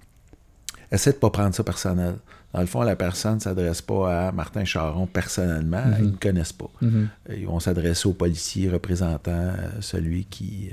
[0.93, 2.15] essaie de ne pas prendre ça personnel.
[2.53, 6.53] Dans le fond, la personne ne s'adresse pas à Martin Charon personnellement, ils ne connaissent
[6.53, 6.71] pas.
[6.83, 7.09] Mhm.
[7.37, 10.71] Ils vont s'adresser au policier représentant euh, celui qui.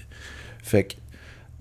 [0.62, 0.94] Fait que,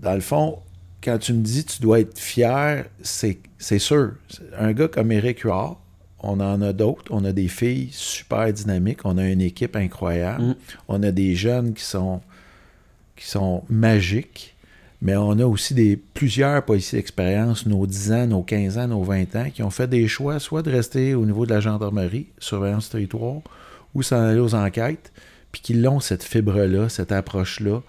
[0.00, 0.58] dans le fond,
[1.02, 4.12] quand tu me dis tu dois être fier, c'est sûr.
[4.58, 5.78] Un gars comme Eric Huard,
[6.20, 7.10] on en a d'autres.
[7.10, 9.04] On a des filles super dynamiques.
[9.04, 10.42] On a une équipe incroyable.
[10.42, 10.54] Mm.
[10.88, 12.20] On a des jeunes qui sont,
[13.16, 14.56] qui sont magiques.
[15.00, 19.04] Mais on a aussi des, plusieurs policiers d'expérience, nos 10 ans, nos 15 ans, nos
[19.04, 22.26] 20 ans, qui ont fait des choix, soit de rester au niveau de la gendarmerie,
[22.40, 23.42] surveillance territoire,
[23.94, 25.12] ou s'en aller aux enquêtes,
[25.52, 27.80] puis qui l'ont cette fibre-là, cette approche-là,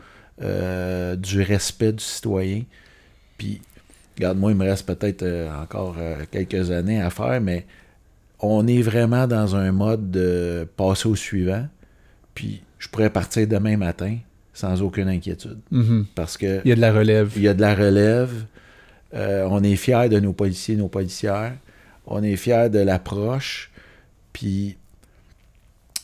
[0.44, 2.62] euh, du respect du citoyen.
[3.40, 3.60] Puis,
[4.16, 7.66] regarde, moi, il me reste peut-être euh, encore euh, quelques années à faire, mais
[8.40, 11.66] on est vraiment dans un mode de passer au suivant.
[12.36, 14.18] Puis, je pourrais partir demain matin
[14.54, 15.58] sans aucune inquiétude.
[15.72, 16.06] Mhm.
[16.16, 17.32] Parce que Il y a de la relève.
[17.38, 18.46] il y a de la relève.
[19.14, 21.54] Euh, on est fiers de nos policiers, nos policières.
[22.06, 23.72] On est fiers de l'approche.
[24.34, 24.78] Puis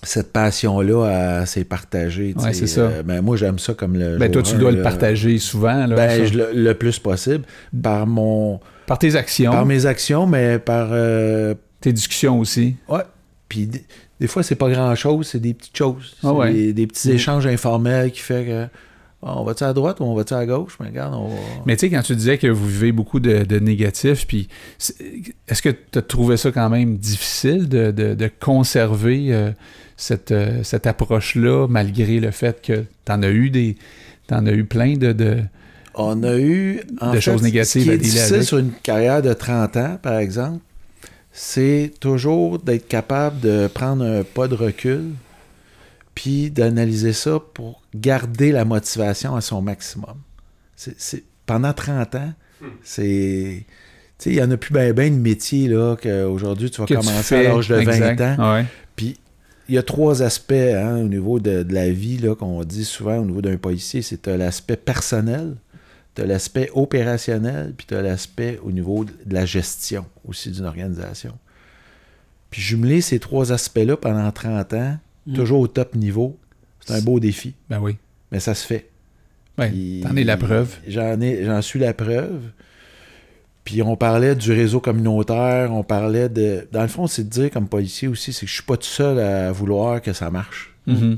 [0.06, 2.34] cette passion-là, elle s'est partagée.
[2.38, 2.62] tu Ouais, sais.
[2.62, 2.82] c'est ça.
[2.82, 4.18] Euh, ben, moi, j'aime ça comme le.
[4.18, 5.86] Ben, toi, tu dois le partager souvent.
[5.88, 7.44] Là, Ben, je le, le plus possible
[7.84, 10.90] par mon, Par tes actions, Par mes actions, mais par.
[10.92, 12.76] euh, tes discussions aussi.
[12.90, 13.02] ouais.
[13.48, 13.84] Puis des,
[14.20, 16.16] des fois, c'est pas grand-chose, c'est des petites choses.
[16.20, 16.52] C'est Ah ouais.
[16.54, 17.16] des, des petits Mm.
[17.16, 18.68] échanges informels qui fait que.
[19.28, 20.78] Ah, on va-tu à droite ou on va-tu à gauche?
[20.80, 21.36] Mais regarde, on va.
[21.66, 24.48] Mais tu sais, quand tu disais que vous vivez beaucoup de, de négatifs, puis
[25.48, 29.52] est-ce que tu as trouvé ça quand même difficile de, de- de conserver euh,
[29.98, 33.76] cette, euh, cette approche-là, malgré le fait que tu en as eu des.
[34.28, 35.12] T'en as eu plein de.
[35.12, 35.40] de-
[35.96, 36.82] On a eu.
[37.02, 38.48] En De fait, choses négatives Ce qui à est dealer difficile avec.
[38.48, 40.60] sur une carrière de 30 ans, par exemple,
[41.32, 45.04] c'est toujours d'être capable de prendre un pas de recul
[46.16, 50.16] puis d'analyser ça pour garder la motivation à son maximum.
[50.76, 52.34] C'est, c'est- pendant 30 ans,
[52.84, 53.66] c'est.
[54.18, 56.88] Tu sais, il n'y en a plus bien ben de métier là, qu'aujourd'hui tu vas
[56.88, 57.46] que tu commencer fais.
[57.48, 58.22] à l'âge de 20 Exact.
[58.22, 58.54] ans.
[58.54, 58.66] Ouais.
[58.96, 59.18] Puis
[59.68, 62.86] il y a trois aspects hein, au niveau de, de la vie là, qu'on dit
[62.86, 64.02] souvent au niveau d'un policier.
[64.02, 65.56] C'est t'as l'aspect personnel,
[66.16, 70.66] tu as l'aspect opérationnel, puis tu as l'aspect au niveau de la gestion aussi d'une
[70.66, 71.38] organisation.
[72.52, 74.98] Puis jumeler ces trois aspects-là pendant 30 ans,
[75.28, 75.34] Mm.
[75.34, 76.38] toujours au top niveau,
[76.80, 77.54] c'est un beau défi.
[77.70, 77.98] Ben oui.
[78.32, 78.90] Mais ça se fait.
[79.58, 79.72] Ouais,
[80.04, 80.76] T'en es la preuve.
[80.88, 82.52] J'en ai, j'en suis la preuve.
[83.64, 86.68] Puis on parlait du réseau communautaire, on parlait de.
[86.72, 88.84] Dans le fond, c'est de dire comme policier aussi, c'est que je suis pas tout
[88.84, 90.76] seul à vouloir que ça marche.
[90.86, 91.18] Mhm.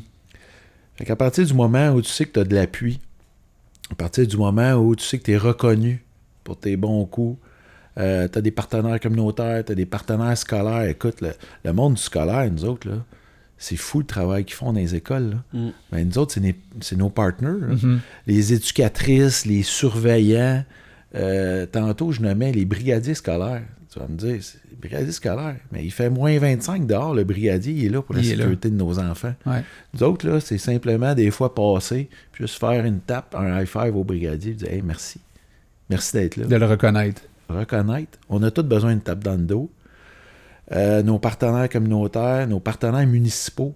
[0.96, 3.00] Fait qu'à partir du moment où tu sais que tu as de l'appui,
[3.91, 6.04] à partir du moment où tu sais que tu es reconnu
[6.43, 7.38] pour tes bons coups,
[7.98, 10.84] tu as des partenaires communautaires, tu as des partenaires scolaires.
[10.84, 11.34] Écoute, le,
[11.65, 13.04] le monde du scolaire, nous autres, là,
[13.58, 15.32] c'est fou le travail qu'ils font dans les écoles.
[15.32, 15.60] Là.
[15.60, 15.70] Mm.
[15.91, 16.36] Ben, nous autres,
[16.82, 17.65] c'est, nos partners.
[17.67, 18.00] Mhm.
[18.28, 20.63] Les éducatrices, les surveillants.
[21.15, 23.63] Euh, tantôt, je nommais les brigadiers scolaires.
[23.91, 25.58] Tu vas me dire, c'est les brigadiers scolaires.
[25.72, 28.70] Mais il fait moins 25 dehors, le brigadier, il est là pour la Il sécurité
[28.70, 29.34] de nos enfants.
[29.46, 29.63] Ouais.
[29.93, 33.67] Nous autres, là, c'est simplement des fois passer, puis juste faire une tape, un high
[33.67, 35.20] five au brigadier, puis dire Hey, merci.
[35.89, 36.46] Merci d'être là.
[36.46, 37.22] De le reconnaître.
[37.50, 38.20] Reconnaître.
[38.30, 39.72] On a tous besoin d'une tape dans le dos.
[40.73, 43.73] Euh, nos partenaires communautaires, nos partenaires municipaux.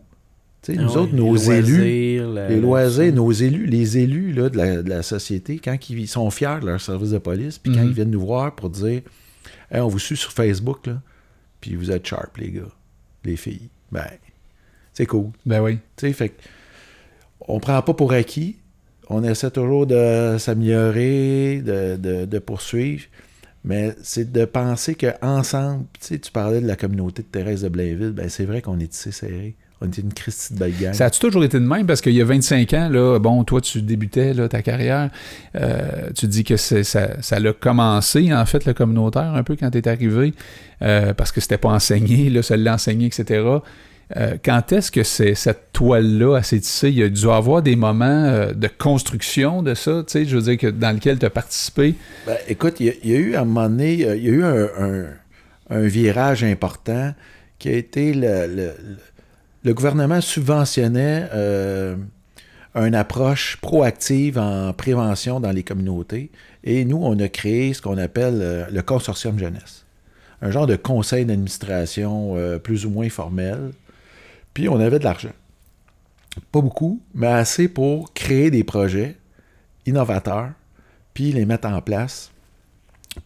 [0.61, 3.97] Tu sais, nous ouais, autres, nos les élus, loisirs, la- les loisirs, nos élus, les
[3.97, 7.17] élus là, de, la, de la société, quand ils sont fiers de leur service de
[7.17, 7.87] police, puis quand Mhm.
[7.87, 9.01] ils viennent nous voir pour dire
[9.71, 11.01] Hey, on vous suit sur Facebook, là,
[11.61, 12.61] puis vous êtes sharp, les gars,
[13.23, 13.69] les filles.
[13.91, 14.03] Ben,
[14.93, 15.29] c'est cool.
[15.45, 15.77] Ben oui.
[15.95, 16.33] Tu sais, fait
[17.47, 18.57] on prend pas pour acquis.
[19.09, 23.03] On essaie toujours de s'améliorer, de, de- de poursuivre.
[23.63, 27.69] Mais c'est de penser qu'ensemble, tu sais, tu parlais de la communauté de Thérèse de
[27.69, 29.55] Blainville, ben c'est vrai qu'on est tissé serré.
[29.83, 30.93] On est une Christie de belle gang.
[30.93, 31.87] Ça a-tu toujours été de même?
[31.87, 35.09] Parce qu'il y a 25 ans, là, bon, toi, tu débutais ta carrière.
[35.55, 39.79] euh, tu dis que ça l'a commencé, en fait, le communautaire, un peu, quand tu
[39.79, 40.35] es arrivé,
[40.83, 43.43] euh, parce que c'était pas enseigné, là, ça l'a enseigné, etc.
[44.17, 46.89] Euh, quand est-ce que c'est cette toile-là a s'est tissée?
[46.89, 50.35] Il y a dû avoir des moments euh, de construction de ça, tu sais, je
[50.35, 51.95] veux dire, que, dans lequel tu as participé.
[52.25, 54.43] Ben, écoute, il y, a- eu à un moment donné, euh, il y a eu
[54.43, 55.07] un,
[55.69, 57.13] virage important
[57.57, 58.73] qui a été le,
[59.71, 61.29] gouvernement subventionnait
[62.75, 66.29] une approche proactive en prévention dans les communautés.
[66.65, 69.85] Et nous, on a créé ce qu'on appelle le consortium jeunesse.
[70.41, 73.71] Un genre de conseil d'administration plus ou moins formel.
[74.53, 75.31] Puis on avait de l'argent.
[76.51, 79.17] Pas beaucoup, mais assez pour créer des projets
[79.85, 80.51] innovateurs,
[81.13, 82.31] puis les mettre en place,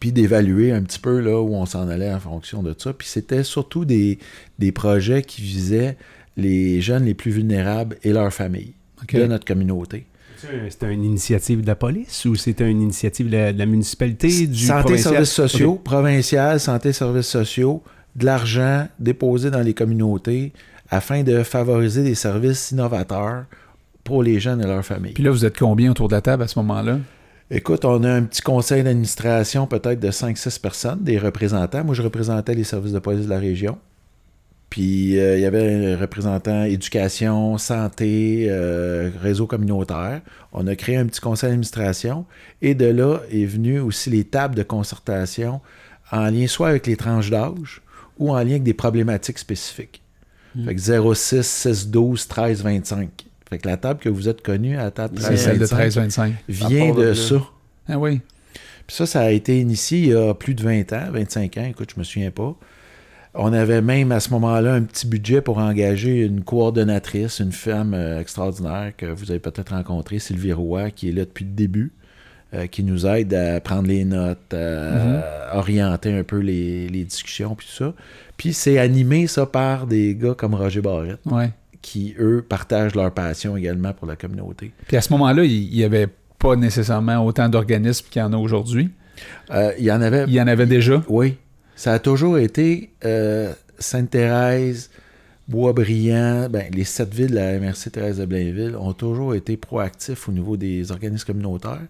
[0.00, 2.92] puis d'évaluer un petit peu là où on s'en allait en fonction de ça.
[2.92, 4.18] Puis c'était surtout des,
[4.58, 5.96] des projets qui visaient
[6.36, 8.74] les jeunes les plus vulnérables et leurs familles
[9.12, 10.06] de notre communauté.
[10.68, 14.46] C'était une initiative de la police ou c'était une initiative de la, de la municipalité,
[14.46, 15.14] du santé, provincial?
[15.14, 15.82] services sociaux, Ok.
[15.84, 17.82] provincial, santé, services sociaux,
[18.16, 20.52] de l'argent déposé dans les communautés
[20.90, 23.44] afin de favoriser des services innovateurs
[24.04, 25.12] pour les jeunes et leurs familles.
[25.12, 26.98] Puis là, vous êtes combien autour de la table à ce moment-là?
[27.50, 31.84] Écoute, on a un petit conseil d'administration peut-être de 5-6 personnes, des représentants.
[31.84, 33.78] Moi, je représentais les services de police de la région.
[34.68, 40.22] Puis euh, il y avait un représentant éducation, santé, euh, réseau communautaire.
[40.52, 42.26] On a créé un petit conseil d'administration.
[42.62, 45.60] Et de là est venu aussi les tables de concertation
[46.10, 47.80] en lien soit avec les tranches d'âge
[48.18, 50.02] ou en lien avec des problématiques spécifiques.
[50.64, 53.08] Fait que 06, 6, 12, 13, 25.
[53.48, 55.66] Fait que la table que vous êtes connue à la table C'est 13, celle de
[55.66, 56.32] 25 13-25.
[56.48, 57.36] vient de ça.
[57.88, 58.20] Ah oui.
[58.86, 61.64] Puis ça, ça a été initié il y a plus de 20 ans, 25 ans,
[61.64, 62.56] écoute, je me souviens pas.
[63.34, 67.92] On avait même à ce moment-là un petit budget pour engager une coordonnatrice, une femme
[67.92, 71.92] euh, extraordinaire que vous avez peut-être rencontrée, Sylvie Roy, qui est là depuis le début,
[72.54, 77.54] euh, qui nous aide à prendre les notes, à orienter un peu les, les discussions,
[77.54, 77.94] puis tout ça.
[78.36, 81.50] Puis c'est animé, ça, par des gars comme Roger Barrette, Ouais.
[81.82, 84.72] qui, eux, partagent leur passion également pour la communauté.
[84.86, 88.36] Puis à ce moment-là, il n'y avait pas nécessairement autant d'organismes qu'il y en a
[88.36, 88.90] aujourd'hui.
[89.50, 90.24] Euh, il y en avait.
[90.26, 91.02] Il y en avait déjà?
[91.08, 91.36] Oui.
[91.74, 94.90] Ça a toujours été euh, Sainte-Thérèse,
[95.48, 100.28] Boisbriand, ben, les sept villes de la MRC Thérèse de Blainville ont toujours été proactifs
[100.28, 101.80] au niveau des organismes communautaires.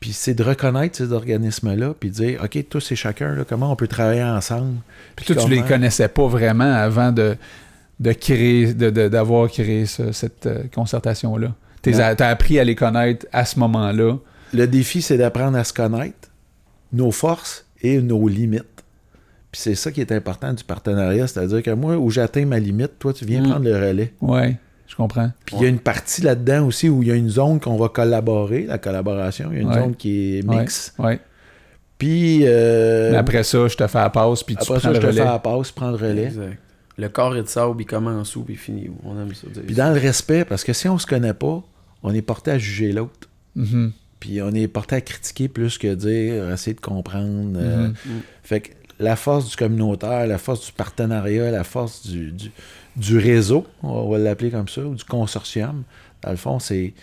[0.00, 3.70] Puis c'est de reconnaître ces organismes-là, puis de dire, OK, tous et chacun, là, comment
[3.70, 4.76] on peut travailler ensemble?
[5.14, 7.36] Puis toi, tu les connaissais pas vraiment avant de,
[8.00, 11.54] de créer, de- de- d'avoir créé ce- cette euh, concertation-là.
[11.82, 14.16] Tu as appris à les connaître à ce moment-là.
[14.54, 16.28] Le défi, c'est d'apprendre à se connaître,
[16.92, 18.64] nos forces et nos limites.
[19.52, 22.98] Puis c'est ça qui est important du partenariat, c'est-à-dire que moi, où j'atteins ma limite,
[22.98, 23.48] toi, tu viens Mm.
[23.50, 24.14] prendre le relais.
[24.20, 24.56] Ouais,
[24.90, 25.30] je comprends.
[25.46, 27.76] Puis il y a une partie là-dedans aussi où il y a une zone qu'on
[27.76, 29.48] va collaborer, la collaboration.
[29.52, 29.74] Il y a une Ouais.
[29.74, 30.92] zone qui est mix.
[30.98, 31.18] Ouais.
[31.98, 34.88] Puis euh, Mais après ça, je te fais la passe, puis tu après prends ça,
[34.88, 35.18] je le te relais.
[35.20, 36.24] fais la passe, prends le relais.
[36.24, 36.58] Exact.
[36.96, 38.96] Le corps est de sable, il commence où, puis il finit où.
[39.04, 39.84] On aime ça dire Puis ça.
[39.88, 41.62] dans le respect, parce que si on se connaît pas,
[42.02, 43.28] on est porté à juger l'autre.
[43.54, 43.92] Mhm.
[44.18, 47.52] Puis on est porté à critiquer plus que dire, essayer de comprendre.
[47.56, 47.94] euh, Mhm.
[48.42, 52.50] Fait que la force du communautaire, la force du partenariat, la force du, du,
[52.96, 55.84] du réseau, on va l'appeler comme ça, ou du consortium,
[56.22, 56.94] dans le fond, c'est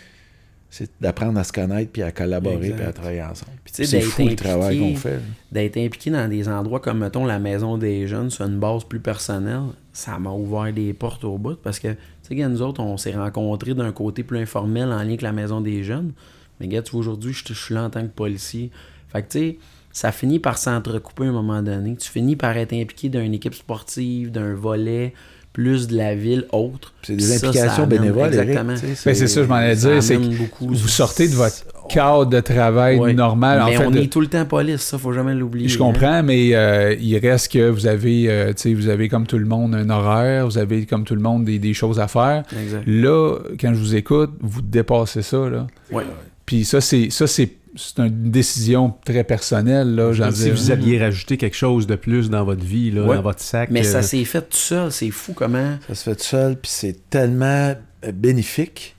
[0.70, 3.52] c'est d'apprendre à se connaître, puis à collaborer, puis à travailler ensemble.
[3.64, 5.20] Puis tu sais, C'est fou le travail qu'on fait.
[5.50, 9.00] d'être impliqué dans des endroits comme, mettons, la maison des jeunes sur une base plus
[9.00, 9.62] personnelle,
[9.94, 11.88] ça m'a ouvert des portes au bout parce que,
[12.28, 15.32] tu sais, nous autres, on s'est rencontrés d'un côté plus informel en lien avec la
[15.32, 16.12] maison des jeunes.
[16.60, 18.70] Mais, gars, tu vois, aujourd'hui, je je suis là en tant que policier.
[19.08, 19.58] Fait que, tu sais,
[19.92, 21.96] ça finit par s'entrecouper à un moment donné.
[21.96, 25.14] Tu finis par être impliqué d'une équipe sportive, d'un volet,
[25.52, 26.92] plus de la ville, autre.
[27.02, 28.74] C'est des ça, implications bénévoles, Exactement.
[28.94, 30.16] c'est ça, je m'en allais Ça dire, c'est
[30.60, 33.12] vous sortez de votre cadre de travail Ouais.
[33.14, 33.62] normal.
[33.66, 35.68] Mais en fait, on de- est tout le temps police, ça, faut jamais l'oublier.
[35.68, 35.78] Je hein.
[35.78, 39.38] comprends, mais euh, il reste que vous avez, euh, tu sais, vous avez comme tout
[39.38, 42.44] le monde un horaire, vous avez comme tout le monde des, des choses à faire.
[42.60, 42.82] Exact.
[42.86, 45.66] Là, quand je vous écoute, vous dépassez ça, là.
[45.90, 46.04] Ouais.
[46.46, 50.98] Puis ça, c'est ça, c'est c'est une décision très personnelle, là, Comme si vous aviez
[50.98, 53.16] rajouté quelque chose de plus dans votre vie, là, Ouais.
[53.16, 53.70] dans votre sac.
[53.70, 55.76] Mais euh, ça s'est fait tout seul, c'est fou comment.
[55.88, 58.94] Ça se fait tout seul, puis c'est tellement euh, bénéfique.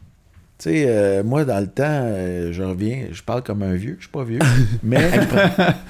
[0.61, 3.95] Tu sais, euh, moi, dans le temps, euh, je reviens, je parle comme un vieux,
[3.97, 4.39] je suis pas vieux,
[4.83, 5.09] mais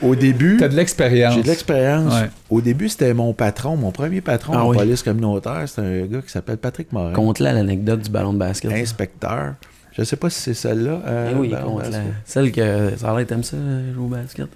[0.03, 1.33] au début, T'as de l'expérience.
[1.33, 2.13] j'ai de l'expérience.
[2.13, 2.29] Ouais.
[2.51, 4.77] Au début, c'était mon patron, mon premier patron Ah en oui.
[4.77, 8.71] police communautaire, c'était un gars qui s'appelle Patrick Morin, Conte-la l'anecdote du ballon de basket.
[8.71, 9.55] inspecteur.
[9.99, 11.01] Je sais pas si c'est celle-là.
[11.05, 11.91] euh, Eh oui, ben,
[12.25, 13.57] Celle que ça a l'air t'aimes ça,
[13.93, 14.47] jouer au basket.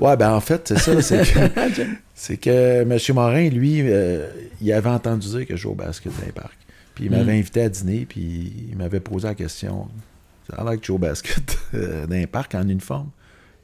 [0.00, 1.02] Ouais, ben en fait, c'est ça.
[1.02, 1.82] C'est que,
[2.14, 2.98] c'est que M.
[3.14, 4.28] Morin, lui, euh,
[4.60, 6.56] il avait entendu dire que je jouais au basket dans les parcs.
[6.94, 7.38] Puis il m'avait Mm.
[7.40, 9.88] invité à dîner, puis il m'avait posé la question.
[10.50, 13.08] Ça a l'air que je joue au basket euh, dans les parcs en uniforme.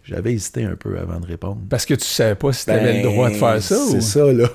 [0.07, 1.59] J'avais hésité un peu avant de répondre.
[1.71, 4.01] Parce que tu savais pas si t'avais Ben, le droit de faire ça C'est ou...
[4.03, 4.49] ça, là.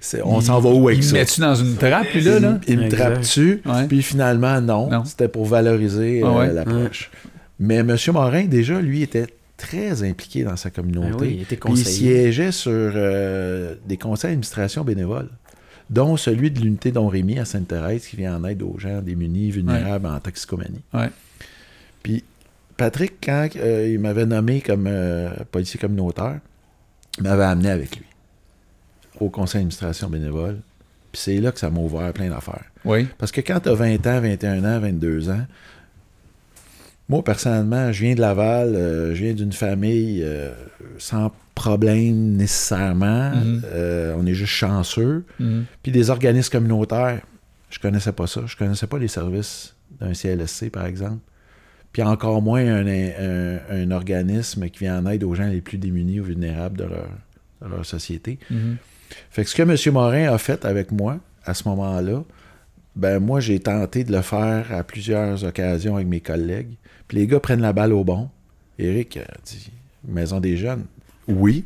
[0.00, 1.12] C'est- on Il- s'en va où avec il ça?
[1.12, 2.40] me met-tu dans une trappe, lui, là?
[2.40, 2.58] là?
[2.66, 2.96] Il, il me Exact.
[2.98, 3.86] trappe dessus, Ouais.
[3.86, 4.88] puis finalement, non.
[4.90, 5.04] Non.
[5.04, 6.52] C'était pour valoriser Ah euh, ouais.
[6.52, 7.10] l'approche.
[7.60, 7.94] Mais M.
[8.14, 9.26] Morin, déjà, lui, était
[9.58, 11.08] très impliqué dans sa communauté.
[11.12, 12.22] Ah oui, il était Puis il conseiller.
[12.22, 15.28] siégeait sur euh, des conseils d'administration bénévoles,
[15.90, 19.50] dont celui de l'unité Don Rémy à Sainte-Thérèse qui vient en aide aux gens démunis,
[19.50, 20.80] vulnérables en toxicomanie.
[20.94, 21.10] Ouais.
[22.02, 22.24] Puis
[22.76, 26.40] Patrick, quand euh, il m'avait nommé comme euh, policier communautaire,
[27.18, 28.06] il m'avait amené avec lui
[29.20, 30.58] au conseil d'administration bénévole.
[31.12, 32.64] Puis c'est là que ça m'a ouvert plein d'affaires.
[32.84, 33.06] Oui.
[33.18, 35.46] Parce que quand tu as 20 ans, 21 ans, 22 ans,
[37.08, 40.26] moi, personnellement, je viens de Laval, euh, je viens d'une famille
[40.98, 43.30] sans problème nécessairement.
[43.30, 43.62] Mhm.
[44.16, 45.24] On est juste chanceux.
[45.38, 45.66] Mhm.
[45.82, 47.20] Puis des organismes communautaires,
[47.70, 48.42] je connaissais pas ça.
[48.46, 51.20] Je connaissais pas les services d'un CLSC, par exemple.
[51.94, 55.78] Puis encore moins un, un- un organisme qui vient en aide aux gens les plus
[55.78, 57.08] démunis ou vulnérables de leur,
[57.62, 58.38] de leur société.
[58.50, 58.76] Mhm.
[59.30, 59.76] Fait que ce que M.
[59.94, 62.22] Morin a fait avec moi à ce moment-là,
[62.96, 66.74] ben moi j'ai tenté de le faire à plusieurs occasions avec mes collègues.
[67.08, 68.28] Puis les gars prennent la balle au bon.
[68.78, 69.70] Eric a dit
[70.06, 70.84] Maison des jeunes.
[71.28, 71.64] Oui.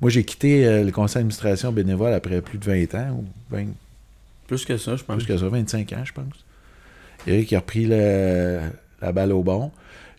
[0.00, 3.66] Moi j'ai quitté euh, le conseil d'administration bénévole après plus de 20 ans, ou 20,
[4.46, 5.16] Plus que ça, je pense.
[5.16, 6.44] plus que ça, 25 ans, je pense.
[7.26, 8.60] Eric a repris le-
[9.02, 9.70] la balle au bon.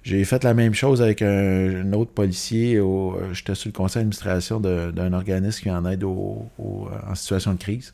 [0.04, 2.80] J'ai fait la même chose avec un, un autre policier.
[2.80, 7.14] au- euh, J'étais sur le conseil d'administration d'un organisme qui en aide au- au- en
[7.16, 7.94] situation de crise.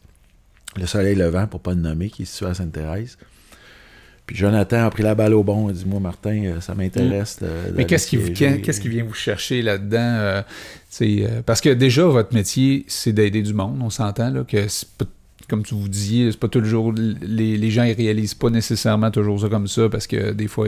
[0.78, 3.18] Le Soleil Levant, pour pas le nommer, qui est situé à Sainte-Thérèse.
[4.26, 5.70] Puis Jonathan a pris la balle au bon.
[5.70, 7.40] Il dit Moi, Martin, euh, ça m'intéresse.
[7.42, 7.46] Mm.
[7.76, 9.98] Mais qu'est-ce qui, qu'est-ce vient vous chercher là-dedans?
[10.00, 10.42] euh,
[11.02, 13.80] euh, parce que déjà, votre métier, c'est d'aider du monde.
[13.82, 14.68] On s'entend là, que,
[15.48, 16.94] comme tu vous disiez, c'est pas toujours.
[16.94, 20.68] Les, les gens, ils réalisent pas nécessairement toujours ça comme ça parce que des fois,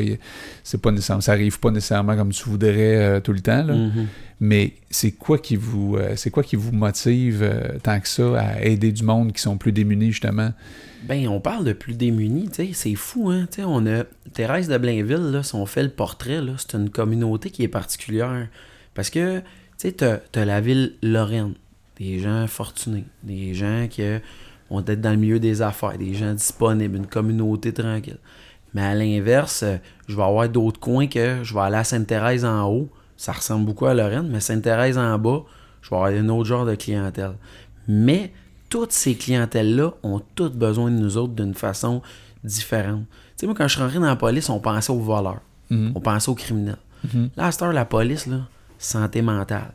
[0.64, 3.64] c'est pas nécessairement, ça arrive pas nécessairement comme tu voudrais euh, tout le temps.
[3.64, 3.76] là.
[3.76, 4.08] Mhm.
[4.42, 8.40] Mais c'est quoi qui vous euh, c'est quoi qui vous motive euh, tant que ça
[8.40, 10.54] à aider du monde qui sont plus démunis, justement?
[11.04, 14.04] Ben, on parle de plus démunis, tu sais, c'est fou, hein, tu sais, on a
[14.34, 17.70] Thérèse de Blainville, là, si on fait le portrait, là, c'est une communauté qui est
[17.70, 18.48] particulière.
[18.94, 19.46] Parce que, tu
[19.78, 21.54] sais, t'as, t'as la ville Lorraine,
[21.98, 24.02] des gens fortunés, des gens qui
[24.70, 28.20] vont être dans le milieu des affaires, des gens disponibles, une communauté tranquille.
[28.74, 29.78] Mais à l'inverse, euh,
[30.08, 32.90] je vais avoir d'autres coins que je vais aller à Sainte-Thérèse en haut.
[33.18, 35.44] Ça ressemble beaucoup à Lorraine, mais Sainte-Thérèse en bas,
[35.82, 37.34] je vais avoir un autre genre de clientèle.
[37.88, 38.32] Mais
[38.70, 42.02] toutes ces clientèles-là ont toutes besoin de nous autres d'une façon
[42.44, 43.06] différente.
[43.10, 45.42] Tu sais, moi, quand je suis rentré dans la police, on pensait aux voleurs.
[45.70, 45.94] Mhm.
[45.96, 46.78] On pensait aux criminels.
[47.04, 47.30] Mhm.
[47.36, 49.74] Là, à cette heure, la police, là, santé mentale,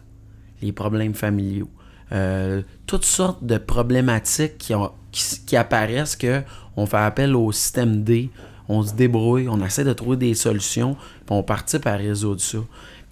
[0.63, 1.69] les problèmes familiaux,
[2.13, 6.43] euh, toutes sortes de problématiques qui, apparaissent que
[6.77, 8.31] on fait appel au système D,
[8.69, 12.59] on se débrouille, on essaie de trouver des solutions, puis on participe à résoudre ça.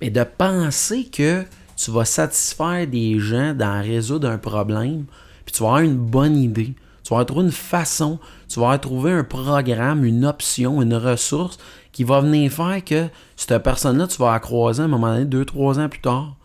[0.00, 1.44] Mais de penser que
[1.76, 5.04] tu vas satisfaire des gens dans résoudre un problème,
[5.44, 9.12] puis tu vas avoir une bonne idée, tu vas trouver une façon, tu vas trouver
[9.12, 11.58] un programme, une option, une ressource
[11.92, 15.24] qui va venir faire que cette personne-là, tu vas la croiser à un moment donné,
[15.24, 16.36] deux, trois ans plus tard,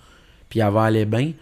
[0.50, 1.34] puis elle va aller bien,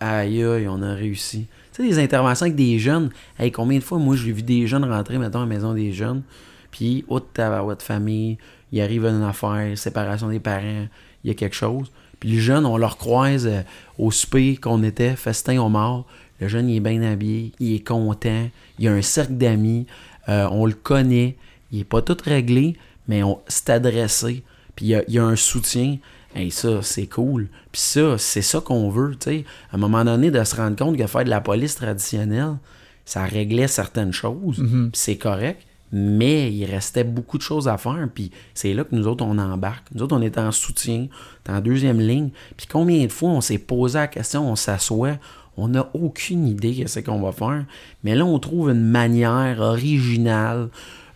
[0.00, 1.46] aïe aïe, on a réussi.
[1.72, 4.66] Tu sais, des interventions avec des jeunes, hey, combien de fois, moi, j'ai vu des
[4.66, 6.22] jeunes rentrer, mettons, à la maison des jeunes,
[6.70, 8.38] puis, haute tabarouette famille,
[8.72, 10.86] il arrive une affaire, séparation des parents,
[11.24, 11.90] il y a quelque chose.
[12.20, 13.62] Puis le jeune, on le recroise euh,
[13.98, 16.06] au souper qu'on était, festin au mort.
[16.40, 19.86] Le jeune, il est bien habillé, il est content, il a un cercle d'amis,
[20.28, 21.36] euh, on le connaît,
[21.72, 22.76] il est pas tout réglé,
[23.06, 24.42] mais on s'est adressé,
[24.76, 25.98] puis il il y a un soutien.
[26.34, 27.48] Hey, ça, c'est cool.
[27.72, 29.44] Puis ça, c'est ça qu'on veut, tu sais.
[29.72, 32.56] À un moment donné, de se rendre compte que faire de la police traditionnelle,
[33.04, 34.90] ça réglait certaines choses, Mhm.
[34.92, 38.94] puis c'est correct, mais il restait beaucoup de choses à faire, puis c'est là que
[38.94, 39.86] nous autres, on embarque.
[39.94, 41.06] Nous autres, on est en soutien,
[41.48, 44.56] on est en deuxième ligne, puis combien de fois on s'est posé la question, on
[44.56, 45.16] s'assoit,
[45.56, 47.64] on n'a aucune idée de ce qu'on va faire,
[48.04, 50.68] mais là, on trouve une manière originale,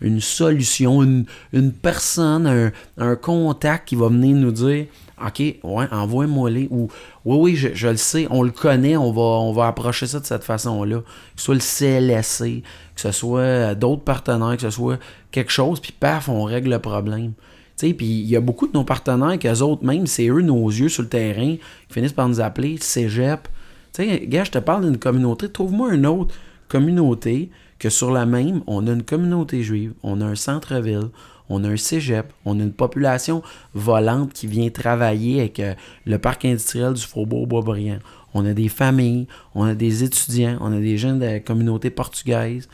[0.03, 4.87] une solution, une, une personne, un, un contact qui va venir nous dire
[5.25, 6.69] OK, ouais, envoie-moi les.
[6.71, 6.89] Ou
[7.25, 10.27] oui, oui, je, le sais, on le connaît, on va, on va approcher ça de
[10.27, 10.99] cette façon-là.
[10.99, 11.05] Que
[11.37, 12.63] ce soit le CLSC,
[12.95, 14.99] que ce soit euh, d'autres partenaires, que ce soit
[15.31, 17.33] quelque chose, puis paf, on règle le problème.
[17.79, 20.89] Puis il y a beaucoup de nos partenaires qu'eux autres, même, c'est eux nos yeux
[20.89, 23.49] sur le terrain, qui finissent par nous appeler Cégep.
[23.93, 26.35] Tu sais, gars, je te parle d'une communauté, trouve-moi une autre
[26.69, 27.51] communauté
[27.83, 31.11] que sur la même, on a une communauté juive, on a un centre-ville,
[31.49, 33.43] on a un cégep, on a une population
[33.75, 35.75] volante qui vient travailler avec euh,
[36.07, 37.99] le parc industriel du Faubourg Boisbriand.
[38.35, 41.91] On a des familles, on a des étudiants, on a des gens de la communauté
[41.91, 42.69] portugaise.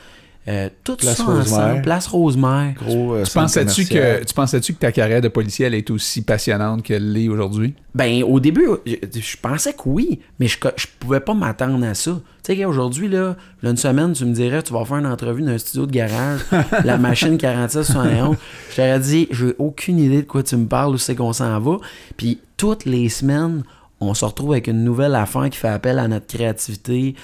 [0.48, 1.42] Euh, tout Place ça Rosemère.
[1.66, 1.82] ensemble.
[1.82, 2.72] Place Rosemère.
[2.74, 6.22] Gros, euh, Tu pensais-tu que, tu pensais-tu que ta carrière de policier elle est aussi
[6.22, 7.74] passionnante qu'elle l'est aujourd'hui?
[7.94, 11.92] Ben, au début, je, je pensais que oui, mais je, je pouvais pas m'attendre à
[11.94, 12.18] ça.
[12.44, 15.42] Tu sais, aujourd'hui, là, là, une semaine, tu me dirais, tu vas faire une entrevue
[15.42, 16.40] dans un studio de garage,
[16.84, 18.36] la machine 4671.
[18.70, 21.60] Je t'aurais dit, j'ai aucune idée de quoi tu me parles, où c'est qu'on s'en
[21.60, 21.76] va.
[22.16, 23.64] Puis, toutes les semaines,
[24.00, 27.14] on se retrouve avec une nouvelle affaire qui fait appel à notre créativité,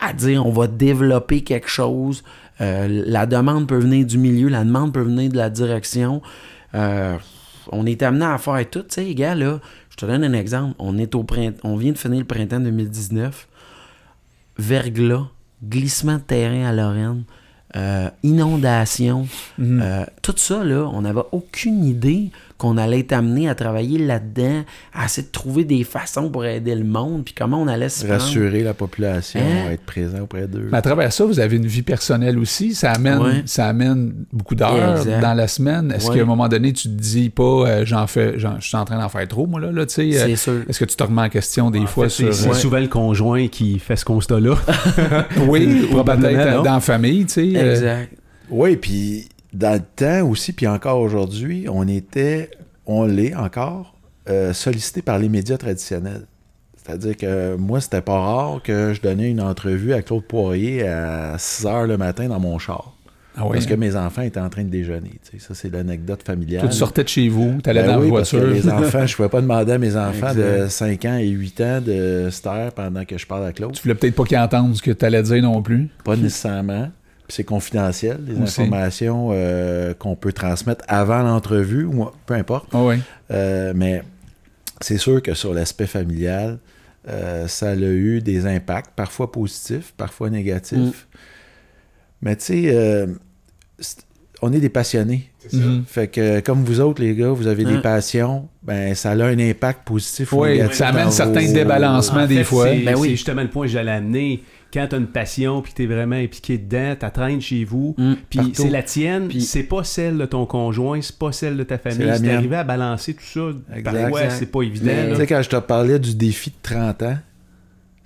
[0.00, 2.24] à dire, on va développer quelque chose.
[2.60, 6.22] Euh, la demande peut venir du milieu, la demande peut venir de la direction.
[6.74, 7.16] Euh,
[7.72, 8.80] on est amené à faire tout.
[8.82, 9.58] Tu sais, les gars, là,
[9.90, 10.74] je te donne un exemple.
[10.78, 13.48] On, est au print- on vient de finir le printemps 2019.
[14.58, 15.26] Verglas,
[15.62, 17.24] glissement de terrain à Lorraine,
[17.76, 19.26] euh, inondation,
[19.58, 19.80] Mhm.
[19.82, 24.64] euh, tout ça, là, on n'avait aucune idée qu'on allait être amené à travailler là-dedans,
[24.94, 28.04] à essayer de trouver des façons pour aider le monde, puis comment on allait se
[28.06, 28.20] prendre.
[28.20, 29.72] Rassurer la population, Hein?
[29.72, 30.68] être présent auprès d'eux.
[30.70, 32.74] Mais à travers ça, vous avez une vie personnelle aussi.
[32.74, 33.42] Ça amène, Ouais.
[33.46, 35.20] ça amène beaucoup d'heures Exact.
[35.20, 35.92] dans la semaine.
[35.92, 36.16] Est-ce Ouais.
[36.16, 38.84] qu'à un moment donné, tu te dis pas, euh, j'en fais, j'en- je suis en
[38.84, 40.16] train d'en faire trop, moi, là, là tu sais.
[40.16, 40.62] euh, C'est sûr.
[40.68, 42.34] Est-ce que tu te remets en question des En fois fait, sur.
[42.34, 44.54] c'est euh, souvent le conjoint qui fait ce constat-là.
[45.48, 47.52] oui, ou Probablement, peut-être euh, dans la famille, tu sais.
[47.56, 48.12] euh, Exact.
[48.50, 52.50] Oui, puis dans le temps aussi, puis encore aujourd'hui, on était,
[52.86, 53.94] on l'est encore,
[54.28, 56.26] euh, sollicité par les médias traditionnels.
[56.76, 61.36] C'est-à-dire que moi, c'était pas rare que je donnais une entrevue à Claude Poirier à
[61.38, 62.94] 6 h le matin dans mon char.
[63.36, 65.12] ah Parce que mes enfants étaient en train de déjeuner.
[65.30, 65.46] tu sais.
[65.46, 66.60] Ça, c'est l'anecdote familiale.
[66.60, 68.54] Toi, tu sortais de chez vous, tu allais Ben dans oui, la parce que voiture.
[68.54, 70.68] les enfants, je pouvais pas demander à mes enfants de Exact.
[70.68, 73.72] 5 ans et 8 ans de se taire pendant que je parle à Claude.
[73.72, 75.88] Tu voulais peut-être pas qu'ils entendent ce que tu allais dire non plus.
[76.04, 76.90] Pas nécessairement.
[77.34, 78.60] C'est confidentiel, les Aussi.
[78.62, 82.66] informations euh, qu'on peut transmettre avant l'entrevue, ou peu importe.
[82.72, 82.78] Ah.
[83.32, 84.02] Euh, mais
[84.80, 86.58] c'est sûr que sur l'aspect familial,
[87.08, 90.78] euh, ça a eu des impacts, parfois positifs, parfois négatifs.
[90.78, 91.16] Mm.
[92.22, 93.06] Mais tu sais, euh,
[94.40, 95.30] on est des passionnés.
[95.52, 95.84] Mhm.
[95.86, 97.80] Fait que comme vous autres, les gars, vous avez des Hein.
[97.82, 100.76] passions, ben ça a un impact positif ou Oui, négatif.
[100.76, 102.68] ça amène certains vos- débalancements En des fait, fois.
[102.68, 103.08] C'est Ben oui.
[103.08, 104.42] c'est justement le point que j'allais amener.
[104.74, 108.14] Quand t'as une passion, puis t'es vraiment impliqué dedans, t'attraînes chez vous, Mm.
[108.28, 111.62] puis c'est la tienne, Puis- c'est pas celle de ton conjoint, c'est pas celle de
[111.62, 111.98] ta famille.
[112.06, 112.22] mienne.
[112.22, 114.08] t'arrivais à balancer tout ça, Exact.
[114.08, 114.30] Exact.
[114.38, 114.90] c'est pas évident.
[115.10, 117.16] Tu sais, quand je te parlais du défi de 30 ans,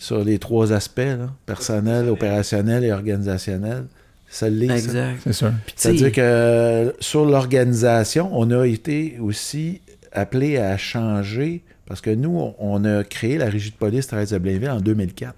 [0.01, 3.87] sur les trois aspects, là, personnel, opérationnel et organisationnel,
[4.29, 4.75] ça l'est, ça.
[4.77, 5.21] Exact.
[5.25, 5.53] C'est sûr.
[5.75, 9.81] C'est-à-dire que sur l'organisation, on a été aussi
[10.13, 14.31] appelé à changer parce que nous, on- on a créé la régie de police 13
[14.31, 15.35] de Blainville en 2004.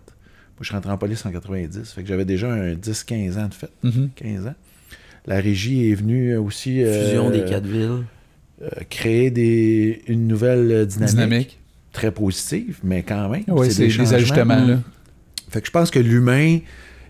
[0.61, 1.93] Je suis rentré en police en 90.
[1.93, 3.71] Fait que j'avais déjà un 10-15 ans de fait.
[3.83, 4.11] Mhm.
[4.15, 4.55] 15 ans.
[5.27, 8.05] La régie est venue aussi euh, fusion des quatre villes.
[8.63, 11.59] euh, créer des, une nouvelle dynamique, Dynamique.
[11.93, 13.45] très positive, mais quand même.
[13.49, 14.17] Oui, c'est des changements.
[14.17, 14.65] ajustements.
[14.67, 14.79] Là.
[15.51, 16.59] Fait que je pense que l'humain,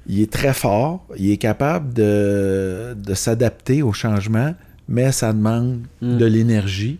[0.07, 4.55] il est très fort, il est capable de, de s'adapter au changement,
[4.88, 6.16] mais ça demande Mm.
[6.18, 6.98] de l'énergie.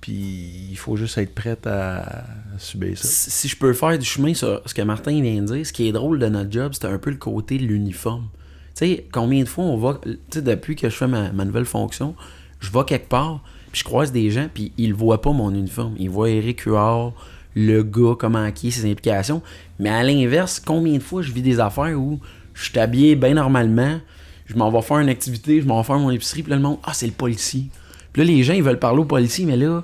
[0.00, 2.24] Puis il faut juste être prêt à
[2.58, 3.08] subir ça.
[3.08, 5.88] Si je peux faire du chemin sur ce que Martin vient de dire, ce qui
[5.88, 8.28] est drôle de notre job, c'est un peu le côté de l'uniforme.
[8.74, 10.00] Tu sais, combien de fois on va.
[10.04, 12.14] Tu sais, depuis que je fais ma, nouvelle fonction,
[12.60, 13.42] je vais quelque part,
[13.72, 15.94] puis je croise des gens, puis ils voient pas mon uniforme.
[15.98, 17.14] Ils voient Eric Huard,
[17.54, 19.42] le gars, comment qui est, ses implications.
[19.78, 22.20] Mais à l'inverse, combien de fois je vis des affaires où
[22.52, 23.98] je suis habillé bien normalement,
[24.44, 26.62] je m'en vais faire une activité, je m'en vais faire mon épicerie, puis là, le
[26.62, 27.70] monde, ah, c'est le policier.
[28.16, 29.82] Puis là, les gens, ils veulent parler au policier, mais là,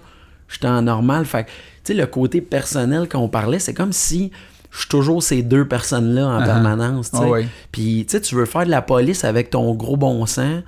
[0.48, 1.26] j'étais en normal.
[1.26, 1.50] Fait tu
[1.84, 4.30] sais, le côté personnel qu'on parlait, c'est comme si
[4.70, 6.44] je suis toujours ces deux personnes-là en Uh-huh.
[6.46, 7.24] permanence, tu sais.
[7.44, 7.46] Ah.
[7.72, 10.62] Puis, tu sais, tu veux faire de la police avec ton gros bon sens,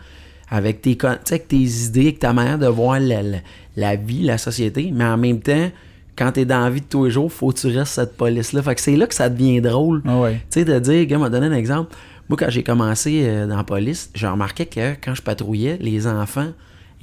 [0.50, 3.38] avec tes, avec tes idées, avec ta manière de voir la, la-
[3.76, 5.70] la vie, la société, mais en même temps,
[6.16, 8.62] quand t'es dans la vie de tous les jours, faut que tu restes cette police-là.
[8.62, 10.02] Fait que c'est là que ça devient drôle.
[10.06, 10.28] Ah.
[10.30, 11.94] Tu sais, de dire, gars, m'a donné un exemple.
[12.28, 16.06] Moi, quand j'ai commencé euh, dans la police, j'ai remarqué que quand je patrouillais, les
[16.06, 16.48] enfants,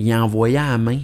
[0.02, 1.02] ils envoyaient à main.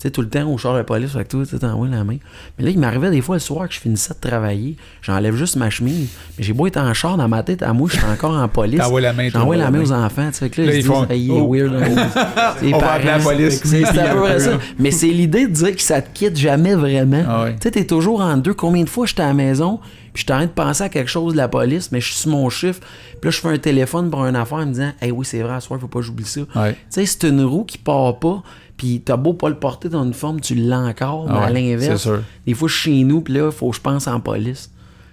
[0.00, 2.04] Tu sais, tout le temps au char de police, fait que toi, tu t'envoies la
[2.04, 2.16] main.
[2.58, 5.56] Mais là, il m'arrivait des fois le soir que je finissais de travailler, j'enlève juste
[5.56, 6.08] ma chemise.
[6.38, 8.48] Mais j'ai beau être en char dans ma tête, à moi, je suis encore en
[8.48, 8.80] police.
[8.80, 10.28] T'envoies la main, J'envoie la main aux enfants.
[10.30, 11.46] Tu sais, que là, Là, ils, ils font, disent, Hey, oh.
[11.52, 11.74] weird.
[11.74, 13.60] On va appeler la police.
[13.62, 14.58] C'est c'est à peu près Oui, ça.
[14.78, 17.22] Mais c'est l'idée de dire que ça te quitte jamais vraiment.
[17.28, 17.52] Ah ouais.
[17.56, 18.54] Tu sais, t'es toujours en deux.
[18.54, 19.80] Combien de fois j'étais à la maison,
[20.14, 22.16] puis j'étais en train de penser à quelque chose de la police, mais je suis
[22.16, 22.80] sur mon chiffre,
[23.20, 25.40] puis là, je fais un téléphone pour une affaire en me disant, hey, oui, c'est
[25.42, 26.40] vrai, à soir, faut pas que j'oublie ça.
[26.56, 26.72] Ouais.
[26.72, 28.42] Tu sais, c'est une roue qui part pas,
[28.80, 31.50] puis t'as beau pas le porter dans une forme, tu l'as encore, mais Ah à
[31.50, 32.08] l'inverse,
[32.46, 34.70] des fois, je suis chez nous, puis là, faut que je pense en police.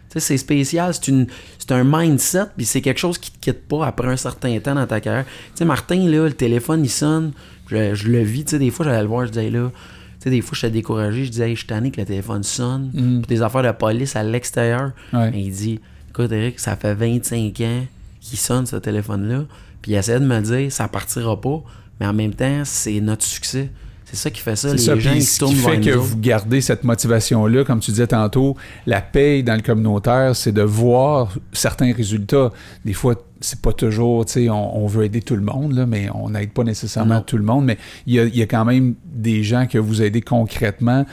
[0.10, 1.28] Tu sais, c'est spécial, c'est une
[1.60, 4.74] c'est un mindset, puis c'est quelque chose qui te quitte pas après un certain temps
[4.76, 5.26] dans ta carrière.
[5.26, 7.34] Tu sais, Martin, là, le téléphone, il sonne,
[7.70, 10.24] je, je le vis, tu sais, des fois, j'allais le voir, je disais, là, tu
[10.24, 12.90] sais, des fois, j'étais découragé, je disais, hey, je suis tanné que le téléphone sonne,
[12.94, 13.22] Mm.
[13.24, 14.92] puis des affaires de police à l'extérieur.
[15.12, 15.30] Ouais.
[15.36, 17.86] Il dit, écoute, Eric, ça fait 25 ans
[18.22, 19.44] qu'il sonne ce téléphone-là,
[19.82, 21.62] puis il essayait de me dire, ça partira pas,
[22.00, 23.70] mais en même temps, c'est notre succès.
[24.06, 26.62] C'est ça qui fait ça, les ça, gens qui ce qui fait que vous gardez
[26.62, 31.92] cette motivation-là, comme tu disais tantôt, la paye dans le communautaire, c'est de voir certains
[31.92, 32.52] résultats.
[32.86, 35.86] Des fois, c'est pas toujours, tu sais, on, on veut aider tout le monde, là,
[35.86, 37.22] mais on n'aide pas nécessairement Non.
[37.22, 39.78] tout le monde, mais il y a, il y a quand même des gens que
[39.78, 41.06] vous aidez concrètement.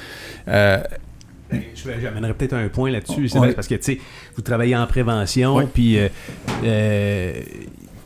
[0.47, 0.79] Euh,
[1.51, 1.63] Ben,
[2.01, 4.01] J'amènerais peut-être un point là-dessus, c'est parce que, tu sais,
[4.37, 6.09] vous travaillez en prévention, puis, euh,
[6.65, 7.33] euh,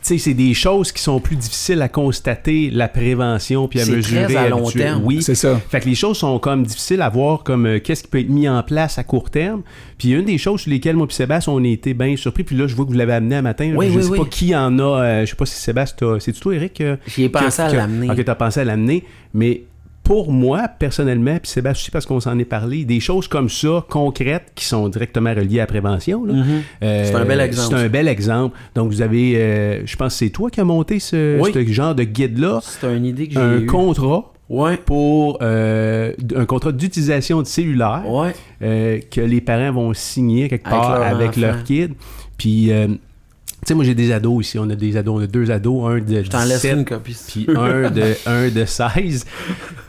[0.01, 4.23] c'est des choses qui sont plus difficiles à constater, la prévention, puis à mesurer.
[4.25, 5.03] très à long terme.
[5.05, 5.21] Oui.
[5.21, 5.59] c'est ça.
[5.69, 8.29] Fait que les choses sont comme difficiles à voir comme euh, qu'est-ce qui peut être
[8.29, 9.61] mis en place à court terme.
[9.97, 12.55] Puis une des choses sur lesquelles moi et Sébastien on a été bien surpris, puis
[12.55, 13.69] là je vois que vous l'avez amené à matin.
[13.71, 14.17] là, Oui, je oui, sais oui.
[14.19, 16.95] pas qui en a, euh, je sais pas si Sébastien, t'as- c'est toi Eric euh,
[17.07, 18.09] J'y ai pensé que- à l'amener.
[18.09, 19.63] Ok, t'as pensé à l'amener, mais
[20.09, 23.85] pour moi, personnellement, puis Sébastien aussi, parce qu'on s'en est parlé, des choses comme ça,
[23.91, 26.21] concrètes, qui sont directement reliées à la prévention.
[26.25, 26.45] Mhm.
[26.81, 27.77] Euh, C'est un bel exemple.
[27.77, 28.57] C'est un bel exemple.
[28.73, 31.51] Donc, vous avez, euh, je pense que c'est toi qui as monté ce, Oui.
[31.53, 32.59] ce genre de guide-là.
[32.63, 34.77] C'est une idée que j'ai Un contrat Ouais.
[34.77, 38.33] pour euh, un contrat d'utilisation de cellulaire Ouais.
[39.11, 41.93] que les parents vont signer quelque Avec part leur avec leur kid.
[42.35, 42.71] Puis,
[43.67, 44.59] sais, moi j'ai des ados ici.
[44.59, 46.85] On a des ados, on a deux ados, un de Je t'en laisse 17 une
[46.85, 47.17] copie.
[47.27, 49.25] puis tu un de, un de 16.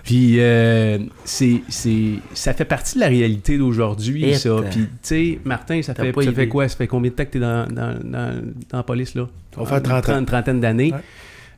[0.04, 4.56] Puis euh, c'est, c'est, ça fait partie de la réalité d'aujourd'hui, Et ça.
[4.70, 6.68] Puis, tu sais, Martin, ça, fait, pas ça fait quoi?
[6.68, 9.28] Ça fait combien de temps que tu es dans, dans, dans, dans la police, là?
[9.54, 10.18] Ça va faire 30 ans.
[10.18, 10.92] Une trentaine d'années.
[10.92, 11.00] Ouais.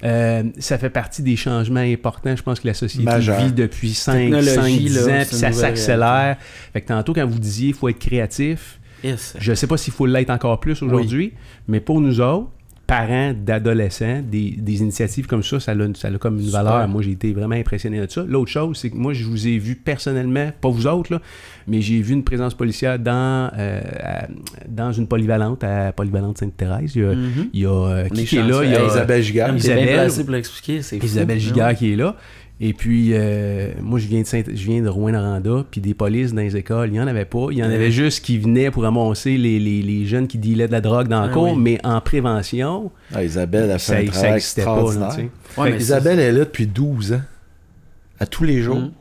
[0.05, 4.15] Euh, ça fait partie des changements importants, je pense, que la société vit depuis 5,
[4.15, 6.37] Technologie, 5 10 là, ans, puis ça s'accélère.
[6.73, 9.35] Fait que tantôt, quand vous disiez il faut être créatif, Yes.
[9.39, 11.33] je sais pas s'il faut l'être encore plus aujourd'hui,
[11.69, 12.49] mais pour nous autres,
[12.85, 16.63] parents d'adolescents, des, des initiatives comme ça, ça a, ça a comme une Super.
[16.65, 16.89] valeur.
[16.89, 18.23] Moi, j'ai été vraiment impressionné de ça.
[18.29, 21.23] L'autre chose, c'est que moi, je vous ai vu personnellement, pas vous autres, là,
[21.67, 24.27] mais j'ai vu une présence policière dans, euh, à-
[24.69, 26.95] dans une polyvalente, à Polyvalente Sainte-Thérèse.
[26.97, 27.13] Il y a,
[27.55, 28.61] il y a, euh, On qui, est qui est là?
[28.63, 31.07] Il y a Isabelle bien Isabelle- pour l'expliquer, c'est fou.
[31.07, 31.45] Isabelle Non?
[31.45, 32.17] Gigard qui est là.
[32.65, 36.33] Et puis, euh, moi, je viens de, Saint- je viens de Rouen-Noranda, puis des polices
[36.33, 37.49] dans les écoles, il n'y en avait pas.
[37.51, 40.69] Il y en avait juste qui venaient pour ramasser les, les- les jeunes qui dealaient
[40.69, 41.59] de la drogue dans le Ah cours, oui.
[41.61, 44.37] mais en prévention, Ah, Isabelle a fait ça un travail pas.
[44.37, 45.17] extraordinaire.
[45.59, 47.23] Ouais, mais Isabelle est là depuis 12 ans.
[48.21, 48.77] À tous les jours.
[48.79, 48.93] Mm.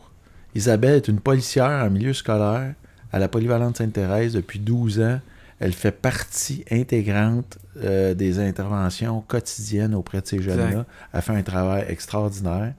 [0.55, 2.73] Isabelle est une policière en milieu scolaire
[3.13, 5.19] à la polyvalente Sainte-Thérèse depuis 12 ans.
[5.59, 10.85] Elle fait partie intégrante euh, des interventions quotidiennes auprès de ces jeunes-là.
[11.13, 12.73] Elle fait un travail extraordinaire.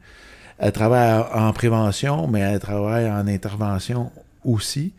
[0.58, 4.10] Elle travaille en prévention, mais elle travaille en intervention
[4.44, 4.92] aussi.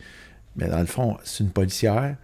[0.55, 2.15] Mais dans le fond, c'est une policière.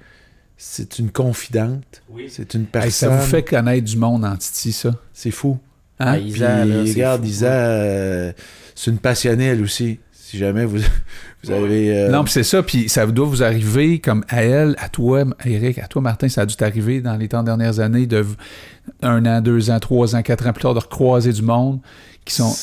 [0.57, 2.01] C'est une confidente.
[2.27, 2.91] C'est une Hey, personne.
[2.91, 4.93] ça vous fait connaître du monde en Titi, ça?
[5.13, 5.57] C'est fou.
[5.99, 6.13] Hein?
[6.13, 8.33] Ah, Puis, là, c'est regarde, fou, Isa, euh,
[8.75, 9.99] c'est une passionnée, elle aussi.
[10.11, 10.77] Si jamais vous,
[11.43, 11.97] vous avez...
[11.97, 15.23] euh, Non, puis c'est ça, puis ça doit vous arriver comme à elle, à toi,
[15.45, 18.25] Eric, à toi, Martin, ça a dû t'arriver dans les temps dernières années de
[19.01, 21.79] un an, deux ans, trois ans, quatre ans plus tard de recroiser du monde
[22.25, 22.53] qui sont.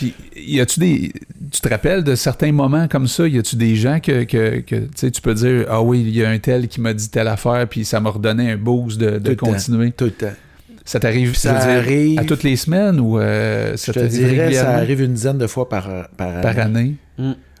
[0.00, 1.12] Puis, y a-tu des.
[1.52, 3.26] Tu te rappelles de certains moments comme ça?
[3.28, 6.16] Y a-tu des gens que, que, que, tu sais, tu peux dire, ah oui, il
[6.16, 8.98] y a un tel qui m'a dit telle affaire, puis ça m'a redonné un boost
[8.98, 9.46] de, de Tout le temps.
[9.46, 9.92] continuer?
[9.92, 10.32] Tout le temps.
[10.84, 14.52] Ça t'arrive, Ça arrive- à toutes les semaines ou euh, Je ça te t'arrive dirais,
[14.54, 16.94] ça arrive une dizaine de fois par, par, par année?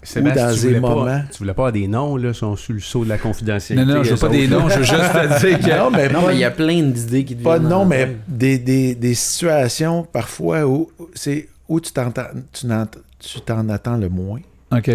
[0.02, 1.04] Sébastien, dans tu des voulais moments.
[1.04, 3.86] Pas, tu voulais pas avoir des noms, là, sont sous le sceau de la confidentialité.
[3.86, 5.70] Non, non, je veux eux pas des autres, noms, je veux juste te dire que.
[5.78, 8.06] Non, mais, il y a plein d'idées qui te pas de viennent nom, dans la
[8.06, 14.40] mais des, des, des situations parfois où c'est où tu t'en attends le moins.
[14.72, 14.90] OK.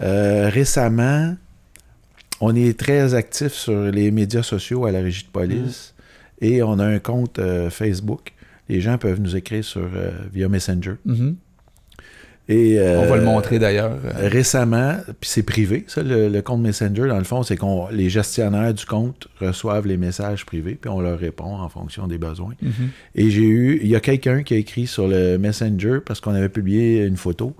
[0.00, 1.36] Euh, récemment,
[2.40, 5.94] on est très actif sur les médias sociaux à la régie de police
[6.40, 8.32] et on a un compte euh, Facebook.
[8.68, 10.94] Les gens peuvent nous écrire sur euh, via Messenger.
[11.04, 11.36] Mhm.
[12.50, 13.92] Et, On va euh, le montrer d'ailleurs.
[14.04, 17.88] euh, Récemment, puis c'est privé, ça, le, le compte Messenger, dans le fond, c'est qu'on
[17.88, 22.16] les gestionnaires du compte reçoivent les messages privés, puis on leur répond en fonction des
[22.16, 22.54] besoins.
[22.62, 22.72] mhm.
[23.16, 26.32] Et j'ai eu, il y a quelqu'un qui a écrit sur le Messenger, parce qu'on
[26.34, 27.54] avait publié une photo,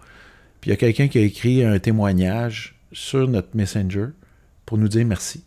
[0.62, 4.06] puis il y a quelqu'un qui a écrit un témoignage sur notre Messenger
[4.64, 5.42] pour nous dire merci.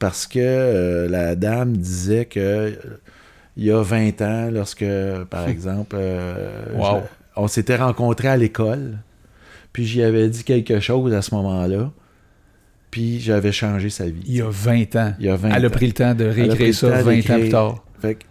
[0.00, 2.70] Parce que euh, la dame disait que euh,
[3.56, 4.84] il y a 20 ans, lorsque,
[5.30, 7.02] par exemple, euh, Wow.
[7.36, 8.98] On s'était rencontrés à l'école,
[9.72, 11.90] puis j'y avais dit quelque chose à ce moment-là,
[12.90, 14.22] puis j'avais changé sa vie.
[14.26, 15.12] Il y a 20 ans.
[15.18, 17.38] Il y a 20 Elle a pris le temps de réécrire ça temps 20 ans
[17.38, 17.84] plus tard.
[18.00, 18.24] Fait que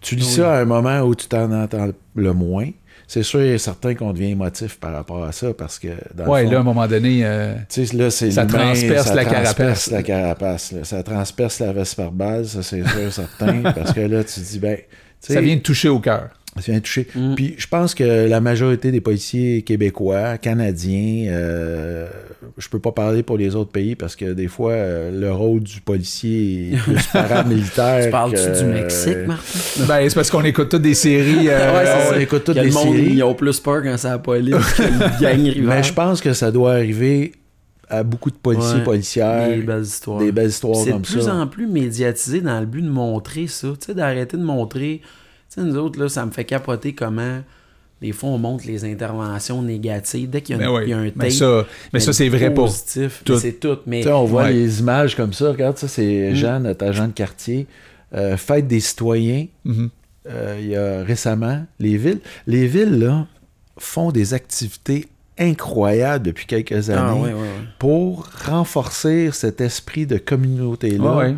[0.00, 2.68] tu lis ça à un moment où tu t'en entends le moins.
[3.08, 6.30] C'est sûr et certain qu'on devient émotif par rapport à ça parce que dans le
[6.30, 7.54] Ouais, fond, là, à un moment donné, euh,
[7.92, 9.90] là, ça transperce ça la transperce carapace.
[9.92, 10.84] la carapace, là.
[10.84, 13.62] Ça transperce la veste verbale, ça c'est sûr certain.
[13.74, 14.78] parce que là, tu dis, ben,
[15.20, 16.30] ça vient de toucher au cœur.
[16.62, 17.06] Ça vient toucher.
[17.14, 17.34] Mm.
[17.34, 22.06] Puis je pense que la majorité des policiers québécois, canadiens, euh,
[22.58, 25.60] je peux pas parler pour les autres pays parce que des fois, euh, le rôle
[25.60, 28.04] du policier est plus paramilitaire.
[28.04, 29.58] Tu parles-tu que- du Mexique, Martin?
[29.88, 31.48] Ben, c'est parce qu'on écoute toutes des séries.
[31.48, 32.20] euh, Ouais, c'est on ça.
[32.20, 33.12] écoute toutes des monde, séries.
[33.14, 35.76] ils ont plus peur quand c'est la police que le gang rival.
[35.76, 37.32] Mais je pense que ça doit arriver
[37.88, 40.18] à beaucoup de policiers, Ouais, policières, Des belles histoires.
[40.18, 41.34] des belles histoires C'est de plus ça.
[41.34, 43.68] en plus médiatisé dans le but de montrer ça.
[43.78, 45.02] Tu sais, d'arrêter de montrer.
[45.52, 47.40] Tu sais, nous autres, là, ça me fait capoter comment.
[48.02, 50.28] Des fois, on montre les interventions négatives.
[50.28, 50.82] Dès qu'il y a, Ben un- oui.
[50.84, 52.66] il y a un Mais tape, ça, mais ça c'est vrai pour.
[52.66, 53.22] positif.
[53.24, 53.32] tout.
[53.34, 53.78] Mais C'est tout.
[53.86, 54.52] Mais on voit Ouais.
[54.52, 55.50] les images comme ça.
[55.50, 56.34] Regarde, ça, c'est Mm.
[56.34, 57.66] Jean, notre agent de quartier.
[58.14, 59.88] Euh, fête des citoyens, Mhm.
[60.28, 62.20] euh, il y a récemment, les villes.
[62.46, 63.26] Les villes, là,
[63.78, 67.48] font des activités incroyables depuis quelques années Ah, ouais, ouais, ouais.
[67.78, 71.16] pour renforcer cet esprit de communauté-là.
[71.16, 71.34] Ouais, ouais,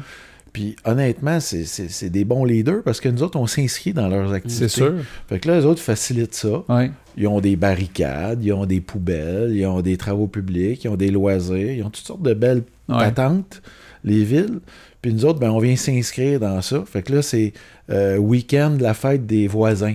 [0.59, 4.09] Puis honnêtement, c'est- c'est c'est des bons leaders parce que nous autres, on s'inscrit dans
[4.09, 4.67] leurs activités.
[4.67, 4.95] c'est sûr.
[5.29, 6.65] Fait que là, les autres facilitent ça.
[6.69, 6.91] Ouais.
[7.17, 10.97] Ils ont des barricades, ils ont des poubelles, ils ont des travaux publics, ils ont
[10.97, 12.97] des loisirs, ils ont toutes sortes de belles Ouais.
[12.99, 13.63] patentes,
[14.03, 14.59] les villes.
[15.01, 16.83] Puis nous autres, ben, on vient s'inscrire dans ça.
[16.87, 17.53] Fait que là, c'est
[17.91, 19.95] euh, week-end de la fête des voisins.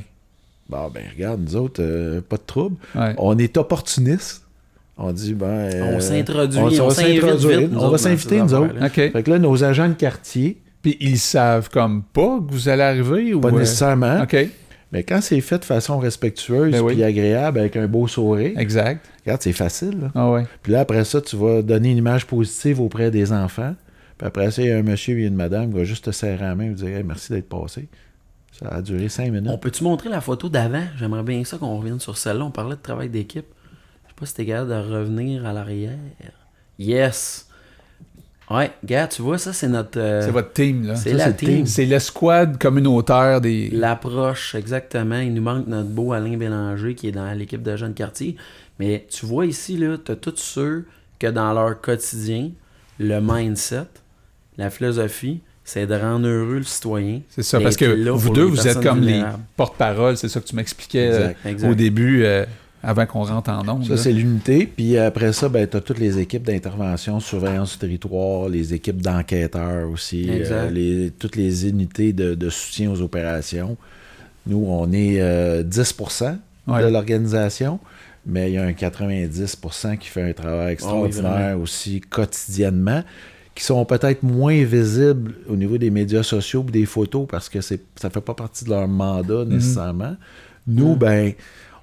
[0.70, 2.78] Bon, ben regarde, nous autres, euh, pas de trouble.
[2.96, 3.14] Ouais.
[3.18, 4.43] On est opportunistes.
[4.98, 5.46] On dit, ben...
[5.48, 8.76] euh, On s'introduit, on- on, s'introduit, vite, nous on va s'inviter, nous autres.
[8.86, 8.94] OK.
[8.94, 12.84] Fait que là, nos agents de quartier, Puis ils savent comme pas que vous allez
[12.84, 13.40] arriver ou.
[13.42, 14.36] pas euh, nécessairement, OK.
[14.92, 16.94] mais quand c'est fait de façon respectueuse Ben oui.
[16.94, 19.04] puis agréable, avec un beau sourire, Exact.
[19.26, 20.00] regarde, c'est facile.
[20.02, 20.12] là.
[20.14, 20.46] Ah ouais.
[20.62, 23.76] Puis là, après ça, tu vas donner une image positive auprès des enfants.
[24.20, 26.12] Puis après ça, il y a un monsieur et une madame qui va juste te
[26.12, 27.88] serrer la main et dire Hey, merci d'être passé.
[28.52, 29.50] Ça a duré cinq minutes.
[29.52, 30.84] On peut-tu montrer la photo d'avant?
[31.00, 32.46] J'aimerais bien ça qu'on revienne sur celle-là.
[32.46, 33.48] On parlait de travail d'équipe.
[34.16, 35.98] Sais pas si t'es capable de revenir à l'arrière.
[36.80, 37.48] Yes!
[38.52, 39.98] Ouais, gars, tu vois, ça, c'est notre...
[40.00, 40.96] euh, C'est votre team, là.
[40.96, 41.66] c'est la c'est le team.
[41.66, 43.70] C'est l'escouade communautaire des.
[43.72, 45.18] L'approche, exactement.
[45.20, 48.36] Il nous manque notre beau Alain Bélanger qui est dans l'équipe de jeunes quartier.
[48.80, 50.86] Mais tu vois ici, là, tu as tous ceux
[51.20, 52.52] que dans leur quotidien,
[53.00, 53.86] le mindset,
[54.58, 57.22] la philosophie, c'est de rendre heureux le citoyen.
[57.30, 59.24] C'est ça, parce que vous deux, vous êtes comme les
[59.56, 62.24] porte-parole, c'est ça que tu m'expliquais euh, au début.
[62.26, 62.46] euh,
[62.84, 63.86] avant qu'on rentre en ondes.
[63.86, 64.68] Ça, c'est l'unité.
[64.68, 69.02] Puis après ça, ben, tu as toutes les équipes d'intervention, surveillance du territoire, les équipes
[69.02, 73.78] d'enquêteurs aussi, euh, les, toutes les unités de, de soutien aux opérations.
[74.46, 75.96] Nous, on est euh, 10
[76.66, 76.82] Ouais.
[76.82, 77.80] de l'organisation,
[78.26, 81.62] mais il y a un 90% qui fait un travail extraordinaire vraiment.
[81.62, 83.04] aussi quotidiennement,
[83.56, 87.60] qui sont peut-être moins visibles au niveau des médias sociaux ou des photos parce que
[87.62, 90.16] c'est ça fait pas partie de leur mandat nécessairement.
[90.66, 91.34] Nous, ben,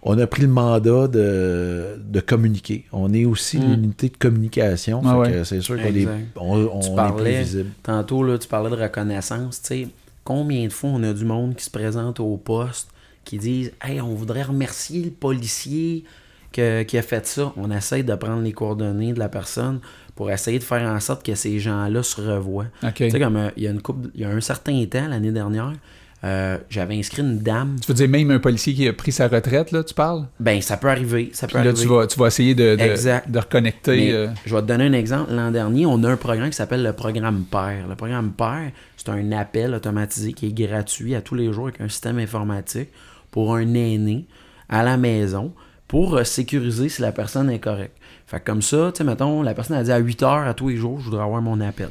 [0.03, 2.87] on a pris le mandat de, de communiquer.
[2.93, 3.71] On est aussi Mm.
[3.75, 5.03] l'unité de communication.
[5.05, 5.45] Ah ouais.
[5.45, 7.71] c'est sûr qu'on est, on, on Tu est plus visible.
[7.83, 9.61] Tantôt, là, tu parlais de reconnaissance.
[9.63, 9.89] Tu sais,
[10.25, 12.89] combien de fois on a du monde qui se présente au poste,
[13.25, 16.05] qui disent Hey, on voudrait remercier le policier
[16.53, 17.53] que- qui a fait ça.
[17.57, 19.81] On essaie de prendre les coordonnées de la personne
[20.17, 22.67] pour essayer de faire en sorte que ces gens-là se revoient.
[22.83, 22.95] OK.
[22.95, 25.09] Tu sais, comme euh, il y a une couple, il y a un certain temps,
[25.09, 25.73] l'année dernière,
[26.23, 27.77] euh, j'avais inscrit une dame.
[27.81, 30.27] Tu veux dire même un policier qui a pris sa retraite, là, tu parles?
[30.39, 31.31] Ben, ça peut arriver.
[31.33, 31.83] Ça peut Puis là, arriver.
[31.83, 33.31] tu vas, tu vas essayer de, de, Exact.
[33.31, 33.97] de reconnecter.
[33.97, 35.33] Mais euh, Je vais te donner un exemple.
[35.33, 37.89] L'an dernier, on a un programme qui s'appelle le programme PAIR.
[37.89, 41.81] Le programme PAIR, c'est un appel automatisé qui est gratuit à tous les jours avec
[41.81, 42.89] un système informatique
[43.31, 44.27] pour un aîné
[44.69, 45.53] à la maison
[45.89, 47.97] pour euh, sécuriser si la personne est correcte.
[48.27, 50.55] Fait que comme ça, tu sais, mettons, la personne a dit à 8 heures à
[50.55, 51.89] tous les jours, je voudrais avoir mon appel.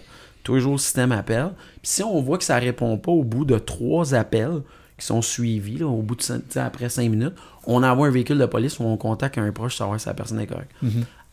[0.49, 1.51] Tous les jours, le système appelle.
[1.83, 4.61] Puis si on voit que ça répond pas au bout de trois appels
[4.97, 7.35] qui sont suivis, là, au bout de cin- tu sais, après 5 minutes,
[7.67, 10.15] on envoie un véhicule de police ou on contacte un proche pour savoir si la
[10.15, 10.71] personne est correcte.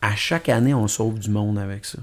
[0.03, 1.97] À chaque année, on sauve du monde avec ça.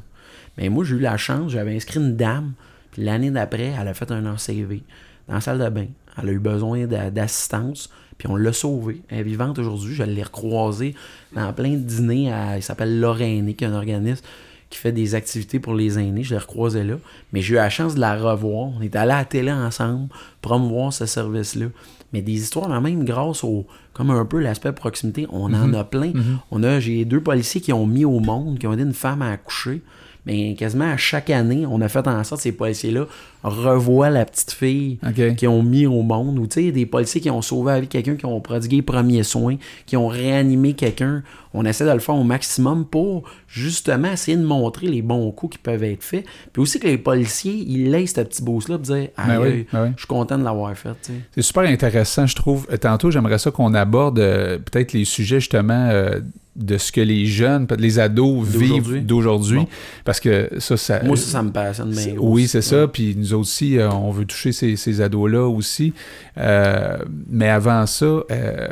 [0.58, 2.52] Mais moi, j'ai eu la chance, j'avais inscrit une dame,
[2.90, 4.82] puis l'année d'après, elle a fait un ACV
[5.28, 5.86] dans la salle de bain.
[6.20, 9.02] Elle a eu besoin d'a- d'assistance, puis on l'a sauvée.
[9.08, 10.94] Elle est vivante aujourd'hui, je l'ai recroisée
[11.34, 12.32] dans plein de dîners.
[12.32, 14.24] à- il s'appelle Lorraine, qui est un organisme
[14.70, 16.22] qui fait des activités pour les aînés.
[16.22, 16.96] Je l'ai recroisée là.
[17.32, 18.70] Mais j'ai eu la chance de la revoir.
[18.76, 20.08] On est allé à la télé ensemble,
[20.40, 21.66] promouvoir ce service-là.
[22.12, 25.84] Mais des histoires là même grâce au comme un peu l'aspect proximité, on en a
[25.84, 26.12] plein.
[26.50, 29.22] On a j'ai deux policiers qui ont mis au monde, qui ont aidé une femme
[29.22, 29.82] à accoucher.
[30.26, 33.06] Mais quasiment à chaque année, on a fait en sorte que ces policiers-là
[33.42, 35.36] revoient la petite fille OK.
[35.36, 36.38] qui ont mis au monde.
[36.38, 38.76] Ou tu sais, des policiers qui ont sauvé la vie de quelqu'un, qui ont prodigué
[38.76, 41.22] les premiers soins, qui ont réanimé quelqu'un.
[41.52, 45.56] On essaie de le faire au maximum pour justement essayer de montrer les bons coups
[45.56, 46.24] qui peuvent être faits.
[46.52, 49.98] Puis aussi que les policiers, ils laissent ce petit boost-là pour dire Aïe, oui, je
[49.98, 51.12] suis content de l'avoir fait.
[51.34, 52.66] C'est super intéressant, je trouve.
[52.72, 56.20] Euh, Tantôt, j'aimerais ça qu'on aborde euh, peut-être les sujets justement euh,
[56.56, 59.58] de ce que les jeunes, peut-être les ados vivent d'aujourd'hui.
[59.58, 59.68] Bon.
[60.04, 61.02] Parce que ça, ça.
[61.02, 62.32] Moi, ça, ça me passionne gros.
[62.32, 62.86] Oui, c'est ça.
[62.86, 65.92] Puis nous aussi, euh, on veut toucher ces, ces ados-là aussi.
[66.38, 66.98] Euh,
[67.28, 68.68] mais avant ça, euh,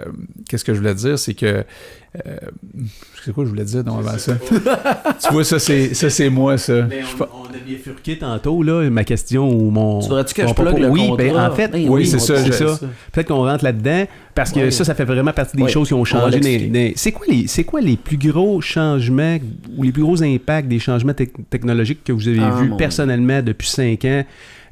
[0.48, 1.64] qu'est-ce que je voulais dire, c'est que.
[2.26, 2.36] Euh,
[3.24, 4.34] c'est quoi que je voulais dire non, avant ça?
[5.22, 6.82] tu vois, ça, c'est, ça, c'est moi, ça.
[6.82, 10.00] Ben, on, a bifurqué tantôt, là, ma question ou mon.
[10.00, 12.34] Tu voudrais-tu que mon je plug le Oui, ben, en fait, Ben oui, c'est ça.
[13.12, 14.04] Peut-être qu'on rentre là-dedans,
[14.34, 14.70] parce que Ouais.
[14.70, 15.70] ça, ça fait vraiment partie des Ouais.
[15.70, 16.40] choses qui ont changé.
[16.96, 19.38] C'est quoi, les, c'est quoi les plus gros changements
[19.76, 23.40] ou les plus gros impacts des changements tec- technologiques que vous avez Ah, vus personnellement
[23.42, 24.24] depuis cinq ans?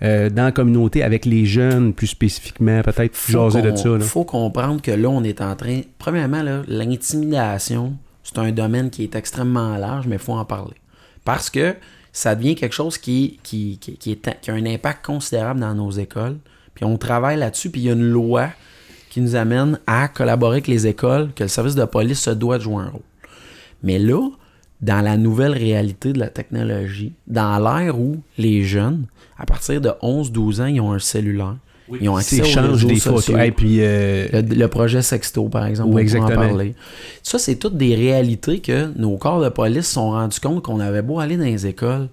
[0.03, 3.89] Euh, dans la communauté avec les jeunes, plus spécifiquement, peut-être jaser de ça.
[3.89, 4.01] là.
[4.01, 5.83] faut comprendre que là, on est en train.
[5.99, 10.77] Premièrement, là, l'intimidation, c'est un domaine qui est extrêmement large, mais il faut en parler.
[11.25, 11.75] Parce que
[12.13, 15.75] ça devient quelque chose qui, qui, qui, qui est, qui a un impact considérable dans
[15.75, 16.39] nos écoles.
[16.75, 18.49] Puis on travaille là-dessus, puis il y a une loi
[19.11, 22.59] qui nous amène à collaborer avec les écoles, que le service de police se doit
[22.59, 23.03] de jouer un rôle.
[23.83, 24.29] Mais là,
[24.81, 29.07] dans la nouvelle réalité de la technologie, dans l'ère où les jeunes,
[29.41, 31.57] à partir de 11-12 ans, ils ont un cellulaire,
[32.01, 33.35] ils ont accès aux réseaux des sociaux.
[33.35, 33.47] photos.
[33.49, 36.49] Et puis, euh, Le, le projet Sexto, par exemple, Oui, on pourra en exactement.
[36.49, 36.75] parler.
[37.23, 40.79] Ça, c'est toutes des réalités que nos corps de police se sont rendus compte qu'on
[40.79, 42.09] avait beau aller dans les écoles,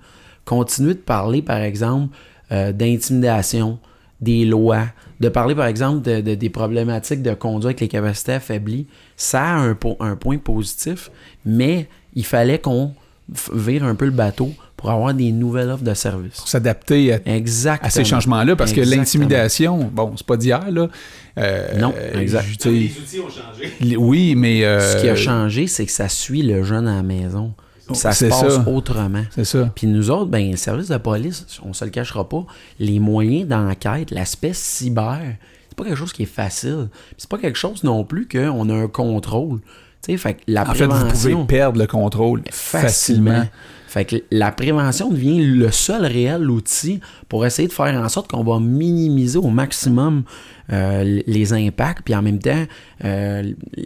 [0.46, 2.16] continuer de parler, par exemple,
[2.52, 3.78] euh, d'intimidation,
[4.22, 4.86] des lois,
[5.20, 8.88] de parler, par exemple, de, de- des problématiques de conduite avec les capacités affaiblies.
[9.16, 11.12] Ça a un, po- un point positif,
[11.46, 12.94] mais il fallait qu'on
[13.54, 16.38] vire un peu le bateau pour avoir des nouvelles offres de services.
[16.38, 17.20] Pour s'adapter à,
[17.82, 20.88] à ces changements-là, parce que l'intimidation, bon, c'est pas d'hier, là.
[21.38, 22.46] Euh, Non, exact.
[22.50, 23.74] je- tu sais, outils ont changé.
[23.82, 24.64] les- oui, mais.
[24.66, 27.54] euh, Ce qui a changé, c'est que ça suit le jeune à la maison.
[27.88, 28.68] Puis ça se passe ça.
[28.68, 29.24] autrement.
[29.32, 29.72] C'est ça.
[29.74, 32.46] Puis nous autres, ben, le service de police, on se le cachera pas,
[32.80, 35.22] les moyens d'enquête, l'aspect cyber,
[35.70, 36.90] c'est pas quelque chose qui est facile.
[36.92, 39.60] Puis c'est pas quelque chose non plus qu'on a un contrôle.
[40.16, 41.32] Fait que la En fait, vous prévention...
[41.44, 43.32] pouvez perdre le contrôle facilement.
[43.32, 43.46] facilement.
[43.90, 47.00] Fait que la prévention devient le seul réel outil
[47.30, 50.24] pour essayer de faire en sorte qu'on va minimiser au maximum
[50.72, 52.66] euh, les impacts, puis en même temps
[53.06, 53.44] euh,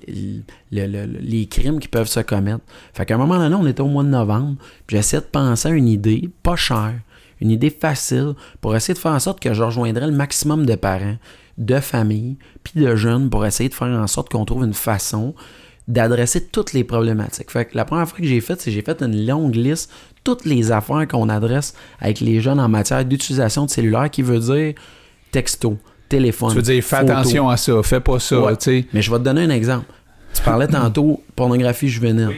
[0.08, 0.42] le-
[0.72, 2.62] le- le- les crimes qui peuvent se commettre.
[2.94, 4.56] Fait qu'à un moment donné, on était au mois de novembre,
[4.88, 6.96] puis j'essaie de penser à une idée pas chère,
[7.40, 10.76] une idée facile pour essayer de faire en sorte que je rejoindrais le maximum de
[10.76, 11.18] parents,
[11.60, 15.36] de familles, puis de jeunes pour essayer de faire en sorte qu'on trouve une façon
[15.88, 17.52] d'adresser toutes les problématiques.
[17.52, 19.92] Fait que la première fois que j'ai fait, c'est j'ai fait une longue liste,
[20.24, 24.40] toutes les affaires qu'on adresse avec les jeunes en matière d'utilisation de cellulaire, qui veut
[24.40, 24.74] dire
[25.32, 25.78] texto,
[26.08, 26.50] téléphone.
[26.52, 27.12] Tu veux dire, fais photo.
[27.12, 28.56] attention à ça, fais pas ça, Ouais.
[28.58, 28.86] tu sais.
[28.94, 29.86] Mais je vais te donner un exemple.
[30.34, 32.36] Tu parlais tantôt pornographie juvénile,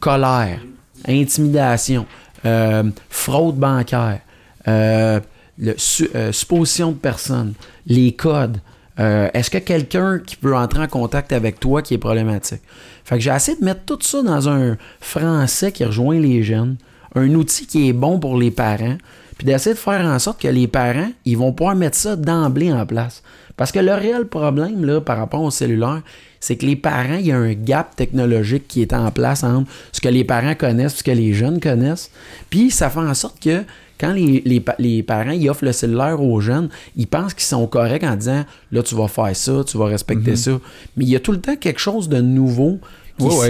[0.00, 0.60] colère,
[1.06, 2.06] intimidation,
[2.44, 4.20] euh, fraude bancaire,
[4.68, 5.20] euh,
[5.58, 7.54] le su- euh, supposition de personnes,
[7.86, 8.58] les codes.
[9.00, 12.60] Euh, Est-ce que quelqu'un qui peut entrer en contact avec toi qui est problématique?
[13.04, 16.76] Fait que j'ai essayé de mettre tout ça dans un français qui rejoint les jeunes,
[17.14, 18.98] un outil qui est bon pour les parents,
[19.38, 22.72] puis d'essayer de faire en sorte que les parents, ils vont pouvoir mettre ça d'emblée
[22.72, 23.22] en place.
[23.56, 26.02] Parce que le réel problème là, par rapport au cellulaire,
[26.40, 29.70] c'est que les parents, il y a un gap technologique qui est en place entre
[29.92, 32.10] ce que les parents connaissent, ce que les jeunes connaissent.
[32.48, 33.62] Puis ça fait en sorte que
[34.00, 37.66] quand les, les les parents ils offrent le cellulaire aux jeunes, ils pensent qu'ils sont
[37.66, 40.58] corrects en disant là, tu vas faire ça, tu vas respecter ça.
[40.96, 42.78] Mais il y a tout le temps quelque chose de nouveau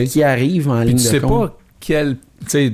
[0.08, 1.50] qui, arrive en Puis ligne tu de sais compte.
[1.50, 2.16] pas quel.
[2.16, 2.72] Tu sais,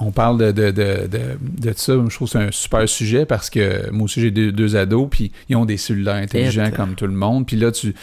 [0.00, 1.08] on parle de, de, de,
[1.40, 1.94] de, ça.
[2.08, 5.08] Je trouve que c'est un super sujet parce que moi aussi, j'ai deux, deux ados,
[5.10, 7.46] puis ils ont des cellulaires intelligents comme tout le monde.
[7.46, 7.94] Puis là, tu.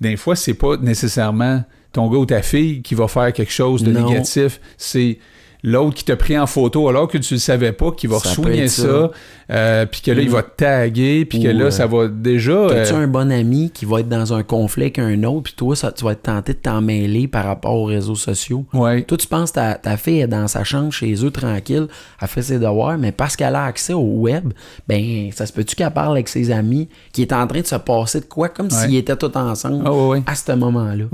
[0.00, 3.82] Des fois, c'est pas nécessairement ton gars ou ta fille qui va faire quelque chose
[3.82, 4.08] de Non.
[4.08, 4.60] négatif.
[4.76, 5.18] C'est.
[5.64, 8.30] L'autre qui t'a pris en photo alors que tu le savais pas, qui va ça,
[8.68, 9.10] ça.
[9.50, 10.32] Euh, puis que là, il Mm.
[10.32, 12.66] va te taguer, puis que là, ça va déjà...
[12.68, 15.54] T'as-tu euh, un bon ami qui va être dans un conflit avec un autre, puis
[15.56, 18.66] toi, ça, tu vas être tenté de t'en mêler par rapport aux réseaux sociaux?
[18.74, 19.02] ouais.
[19.02, 21.86] Toi, tu penses que ta, ta fille est dans sa chambre chez eux tranquille,
[22.20, 24.52] elle fait ses devoirs, mais parce qu'elle a accès au web,
[24.86, 27.76] ben ça se peut-tu qu'elle parle avec ses amis qui est en train de se
[27.76, 31.04] passer de quoi, comme s'ils étaient tous ensemble Ah ouais, à ce moment-là?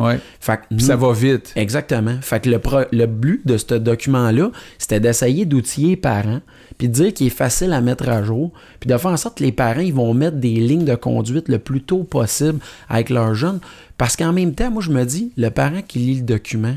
[0.41, 1.53] Fait que ça va vite.
[1.57, 2.17] Exactement.
[2.21, 6.41] Fait que le, pro- le but de ce document-là, c'était d'essayer d'outiller les parents,
[6.79, 8.51] puis de dire qu'il est facile à mettre à jour,
[8.81, 11.49] puis de faire en sorte que les parents, ils vont mettre des lignes de conduite
[11.49, 12.59] le plus tôt possible
[12.89, 13.61] avec leurs jeunes.
[13.99, 16.75] Parce qu'en même temps, moi, je me dis, le parent qui lit le document,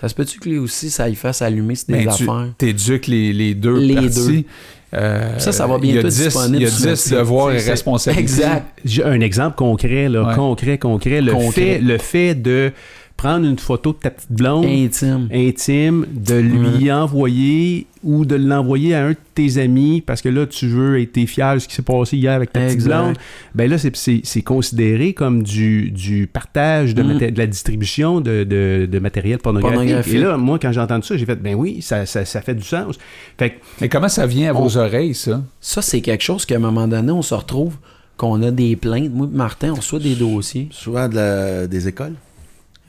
[0.00, 2.46] ça se peut-tu que lui aussi, ça y fasse allumer sur des Ben, affaires?
[2.56, 4.46] t'éduques les, les deux Les parties.
[4.92, 7.58] Euh, Ça, ça va bientôt 10 disponible Il y a sur 10 le devoirs et
[7.58, 8.22] responsabilités.
[8.22, 8.66] Exact.
[8.84, 10.34] J'ai un exemple concret, là, Ouais.
[10.34, 11.20] concret, concret.
[11.20, 11.50] Le, Concret.
[11.52, 12.72] Fait, le fait de
[13.16, 15.28] prendre une photo de ta petite blonde Intime.
[15.32, 20.46] intime, de lui envoyer ou de l'envoyer à un de tes amis parce que là,
[20.46, 23.16] tu veux être fier de ce qui s'est passé hier avec ta petite blonde.
[23.54, 27.06] Ben là, c'est- c'est c'est considéré comme du, du partage de, Mm.
[27.12, 29.76] maté- de la distribution de, de- de matériel pornographique.
[29.78, 30.14] Pornographique.
[30.14, 32.54] Et là, moi, quand j'ai entendu ça, j'ai fait, ben oui, ça, ça, ça fait
[32.54, 32.98] du sens.
[33.38, 35.42] Fait que Mais comment ça vient à vos oreilles, ça?
[35.60, 37.76] Ça, c'est quelque chose qu'à un moment donné, on se retrouve,
[38.16, 39.10] qu'on a des plaintes.
[39.12, 40.68] Moi, et Martin, on reçoit des dossiers.
[40.70, 42.12] Souvent de la- des écoles.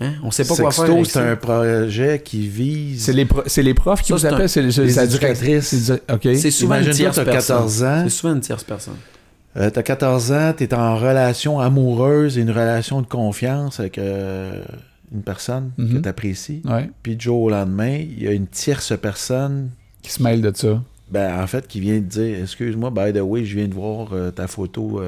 [0.02, 0.14] Hein?
[0.24, 1.06] On sait pas quoi faire.
[1.06, 3.04] c'est un projet qui vise.
[3.04, 4.50] C'est les, pro- c'est les profs qui Ça, vous c'est un- appellent?
[4.50, 5.68] C'est c'est les la direct- éducatrices.
[5.68, 6.36] c'est di- OK.
[6.38, 7.34] C'est souvent une tierce personne.
[7.58, 8.02] 14 ans.
[8.04, 8.96] C'est souvent une tierce personne.
[9.58, 14.64] Euh, t'as 14 ans, t'es en relation amoureuse et une relation de confiance avec euh,
[15.14, 16.02] une personne que Mhm.
[16.02, 16.62] t'apprécies.
[16.66, 16.90] Ouais.
[17.04, 19.72] Puis du jour au lendemain, il y a une tierce personne,
[20.02, 20.82] Qui se mêle de ça.
[21.12, 24.08] ben, en fait, qui vient te dire Excuse-moi, by the way, je viens de voir
[24.14, 25.02] euh, ta photo.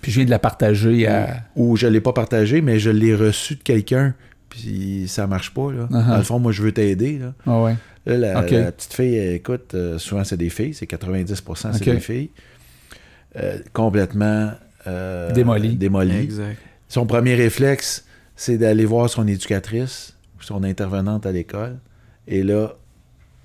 [0.00, 1.44] Euh, Puis je viens de la partager à...
[1.56, 4.14] ou je l'ai pas partagée, mais je l'ai reçue de quelqu'un.
[4.48, 5.72] Puis ça marche pas.
[5.72, 5.88] Là.
[5.90, 6.08] Uh-huh.
[6.08, 7.18] Dans le fond, moi, je veux t'aider.
[7.18, 7.32] Là.
[7.46, 7.76] Ah ouais.
[8.06, 12.00] Là, la, petite fille, euh, écoute, euh, souvent c'est des filles, c'est 90% c'est des
[12.00, 12.30] filles.
[13.36, 14.52] Euh, complètement
[14.86, 15.76] euh, Démolies.
[15.76, 16.16] démolies.
[16.16, 16.56] Exact.
[16.88, 21.78] Son premier réflexe, c'est d'aller voir son éducatrice, son intervenante à l'école.
[22.26, 22.76] Et là,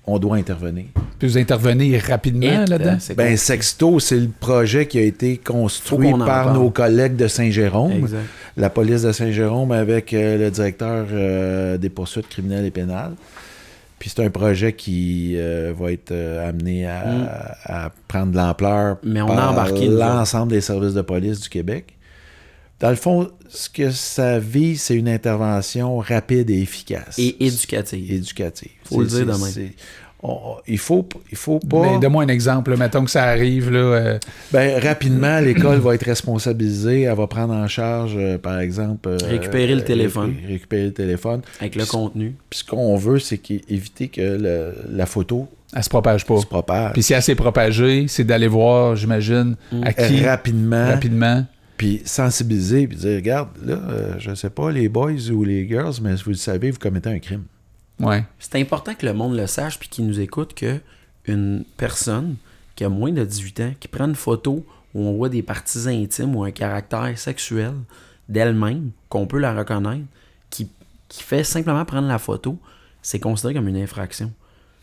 [0.06, 0.84] on doit intervenir.
[1.18, 2.96] Puis vous intervenez rapidement là-dedans?
[3.00, 3.36] c'est Ben.
[3.36, 6.54] Sexto, c'est le projet qui a été construit par parle.
[6.54, 8.06] nos collègues de Saint-Jérôme,
[8.56, 13.12] la police de Saint-Jérôme avec euh, le directeur euh, des poursuites criminelles et pénales.
[13.98, 17.28] Puis c'est un projet qui euh, va être euh, amené à, Mm.
[17.64, 21.95] à prendre de l'ampleur Mais on a par l'ensemble des services de police du Québec.
[22.80, 27.18] Dans le fond, ce que ça vise, c'est une intervention rapide et efficace.
[27.18, 28.12] Et éducative.
[28.12, 28.70] éducative.
[28.84, 29.50] Faut le dire de c'est- même.
[29.70, 29.74] c'est-
[30.22, 31.82] on- il faut, il faut pas.
[31.82, 32.70] Mais donne-moi un exemple.
[32.72, 32.76] là.
[32.76, 33.78] Mettons que ça arrive, là.
[33.78, 34.18] euh,
[34.52, 37.02] Ben, rapidement, l'école va être responsabilisée.
[37.02, 39.08] Elle va prendre en charge, euh, par exemple.
[39.08, 40.34] euh, Récupérer le téléphone.
[40.42, 41.40] ré- récupérer le téléphone.
[41.60, 42.34] Avec le contenu.
[42.50, 46.40] Puis ce qu'on veut, c'est éviter que le- la photo elle se propage pas.
[46.40, 49.82] se propage Puis si elle s'est propagée, c'est d'aller voir, j'imagine, Mm.
[49.84, 50.86] à qui, rapidement.
[50.86, 51.44] rapidement.
[51.76, 55.94] Puis sensibiliser, puis dire regarde, là, euh, je sais pas, les boys ou les girls,
[56.00, 57.44] mais vous le savez, vous commettez un crime.
[58.00, 58.24] Ouais.
[58.38, 60.80] C'est important que le monde le sache puis qu'il nous écoute que
[61.26, 62.36] une personne
[62.74, 64.64] qui a moins de 18 ans, qui prend une photo
[64.94, 67.72] où on voit des parties intimes ou un caractère sexuel
[68.28, 70.04] d'elle-même, qu'on peut la reconnaître,
[70.50, 70.70] qui,
[71.08, 72.58] qui fait simplement prendre la photo,
[73.02, 74.32] c'est considéré comme une infraction.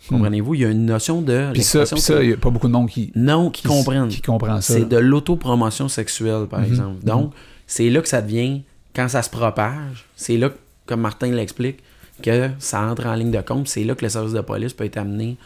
[0.09, 0.55] Comprenez-vous?
[0.55, 1.51] Il y a une notion de.
[1.53, 4.09] Puis ça, que- il n'y a pas beaucoup de monde qui, non, qui, comprennent.
[4.09, 4.73] qui comprend ça.
[4.73, 7.05] C'est de l'autopromotion sexuelle, par Mhm, exemple.
[7.05, 7.33] Donc,
[7.67, 8.63] c'est là que ça devient,
[8.95, 10.49] quand ça se propage, c'est là,
[10.85, 11.79] comme Martin l'explique,
[12.21, 13.67] que ça entre en ligne de compte.
[13.67, 15.37] C'est là que le service de police peut être amené.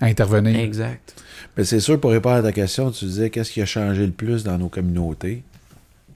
[0.00, 0.58] À intervenir.
[0.58, 1.14] Exact.
[1.56, 4.12] Mais c'est sûr, pour répondre à ta question, tu disais qu'est-ce qui a changé le
[4.12, 5.42] plus dans nos communautés?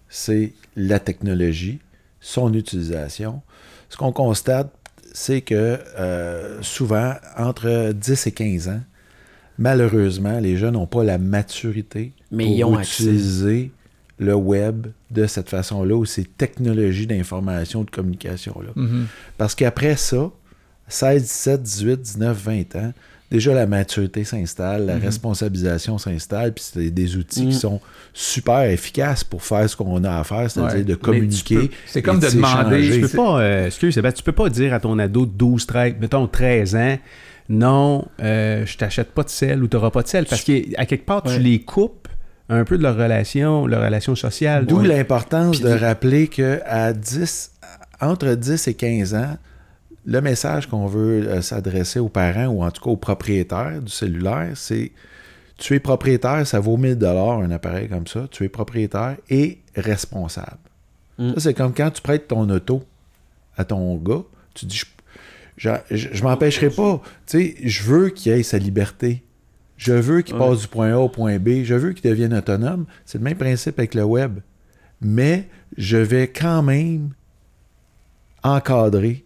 [0.08, 1.78] C'est la technologie,
[2.20, 3.42] son utilisation.
[3.88, 4.72] Ce qu'on constate,
[5.14, 8.80] c'est que euh, souvent, entre 10 et 15 ans,
[9.58, 13.04] malheureusement, les jeunes n'ont pas la maturité Mais pour ils ont accès.
[13.04, 13.70] utiliser
[14.18, 18.70] le web de cette façon-là ou ces technologies d'information, de communication-là.
[18.74, 19.06] Mhm.
[19.38, 20.30] Parce qu'après ça,
[20.88, 22.92] 16, 17, 18, 19, 20 ans,
[23.30, 27.48] déjà la maturité s'installe, la responsabilisation s'installe, puis c'est des outils Mhm.
[27.50, 27.80] qui sont
[28.12, 30.84] super efficaces pour faire ce qu'on a à faire, c'est-à-dire Ouais.
[30.84, 31.70] de communiquer.
[31.86, 32.90] c'est comme de demander-.
[32.92, 35.94] Tu peux pas, euh, excuse, tu peux pas dire à ton ado de 12, 13,
[36.00, 36.98] mettons 13 ans,
[37.48, 40.26] non, euh, je t'achète pas de sel ou tu n'auras pas de sel.
[40.26, 41.36] Parce qu'à quelque part, Ouais.
[41.36, 42.08] tu les coupes
[42.48, 44.66] un peu de leur relation, leur relation sociale.
[44.66, 44.88] D'où Ouais.
[44.88, 47.52] l'importance de rappeler que à 10,
[48.00, 49.36] entre 10 et 15 ans,
[50.06, 53.90] le message qu'on veut euh, s'adresser aux parents ou en tout cas aux propriétaires du
[53.90, 54.92] cellulaire, c'est
[55.56, 58.26] tu es propriétaire, ça vaut 1000 dollars un appareil comme ça.
[58.30, 60.58] Tu es propriétaire et responsable.
[61.18, 61.34] Mm.
[61.34, 62.82] Ça, c'est comme quand tu prêtes ton auto
[63.56, 64.82] à ton gars, tu dis
[65.56, 67.00] je, je, je- m'empêcherai pas.
[67.26, 69.22] Tu sais, je veux qu'il ait sa liberté.
[69.76, 70.40] Je veux qu'il Ouais.
[70.48, 71.62] passe du point A au point B.
[71.62, 72.86] Je veux qu'il devienne autonome.
[73.06, 74.40] C'est le même principe avec le web.
[75.00, 77.10] Mais je vais quand même
[78.42, 79.23] encadrer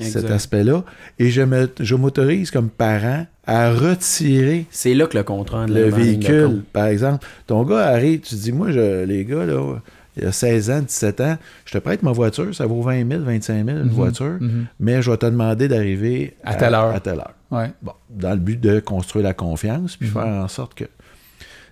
[0.00, 0.84] cet aspect-là.
[1.18, 5.88] Et je me- je m'autorise comme parent à retirer C'est là que le contrat le
[5.90, 7.26] véhicule, par exemple.
[7.46, 9.80] Ton gars arrive, tu dis, moi, je- les gars, là,
[10.16, 11.36] il y a 16 ans, 17 ans,
[11.66, 14.66] je te prête ma voiture, ça vaut 20 000, 25 000 une Mhm, voiture, mhm.
[14.80, 16.94] mais je vais te demander d'arriver À telle heure.
[16.94, 17.34] À telle heure.
[17.50, 17.70] Ouais.
[17.82, 20.14] Bon, dans le but de construire la confiance, puis Mhm.
[20.14, 20.84] faire en sorte que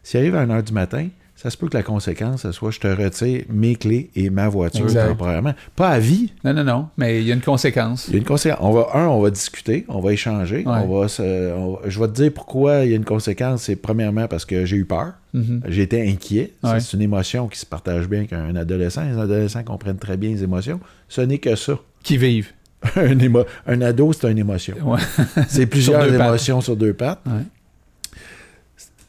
[0.02, 1.08] s'il arrive à 1h du matin,
[1.42, 4.48] ça se peut que la conséquence, ce soit je te retire mes clés et ma
[4.48, 5.08] voiture Exact.
[5.08, 5.54] temporairement.
[5.74, 6.32] Pas à vie.
[6.44, 8.06] Non, non, non, mais il y a une conséquence.
[8.08, 8.58] Il y a une conséquence.
[8.62, 10.58] On va, un, on va discuter, on va échanger.
[10.58, 10.64] Ouais.
[10.66, 13.62] On va se- on va- je vais te dire pourquoi il y a une conséquence.
[13.62, 15.14] C'est premièrement parce que j'ai eu peur.
[15.34, 15.62] Mhm.
[15.66, 16.52] J'ai été inquiet.
[16.62, 16.78] Ouais.
[16.80, 19.02] C'est une émotion qui se partage bien qu'un adolescent.
[19.04, 20.78] Les adolescents comprennent très bien les émotions.
[21.08, 21.74] Ce n'est que ça.
[22.02, 22.52] Qui vivent.
[22.96, 24.74] un, émo- un ado, c'est une émotion.
[24.84, 25.00] Ouais.
[25.48, 26.12] C'est plusieurs pattes.
[26.14, 27.20] émotions sur deux pattes.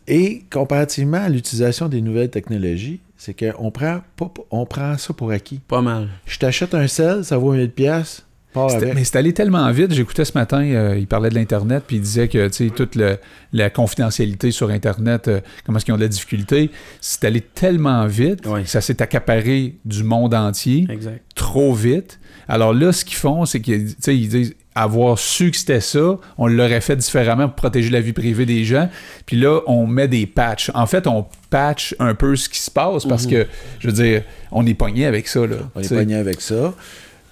[0.08, 5.32] Et comparativement à l'utilisation des nouvelles technologies, c'est qu'on prend, pas, on prend ça pour
[5.32, 5.60] acquis.
[5.68, 6.10] Pas mal.
[6.26, 8.26] Je t'achète un sel, ça vaut 1000 pièces.
[8.56, 9.92] Mais c'est allé tellement vite.
[9.94, 12.94] J'écoutais ce matin, euh, il parlait de l'Internet, puis il disait que tu sais, toute
[12.96, 13.18] le-
[13.52, 16.70] la confidentialité sur Internet, euh, comment est-ce qu'ils ont de la difficulté,
[17.02, 18.62] c'est allé tellement vite, Ouais.
[18.62, 21.24] que ça s'est accaparé du monde entier Exact.
[21.34, 22.20] trop vite.
[22.48, 25.82] Alors là, ce qu'ils font, c'est qu'ils tu sais, ils disent avoir su que c'était
[25.82, 28.90] ça, on l'aurait fait différemment pour protéger la vie privée des gens.
[29.26, 30.72] Puis là, on met des patchs.
[30.74, 33.48] En fait, on patch un peu ce qui se passe parce que,
[33.80, 35.46] je veux dire, on est pogné avec ça.
[35.46, 36.74] Là, On est pogné avec ça.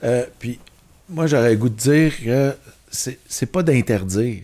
[0.03, 0.59] Euh, puis,
[1.09, 2.53] moi, j'aurais le goût de dire que
[2.89, 4.43] c'est pas d'interdire.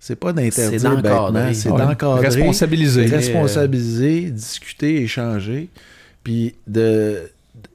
[0.00, 1.54] C'est pas d'interdire C'est d'encadrer.
[1.54, 2.26] c'est d'encadrer.
[2.26, 3.06] Responsabiliser.
[3.06, 5.68] Responsabiliser, discuter, échanger.
[6.22, 7.30] Puis, de,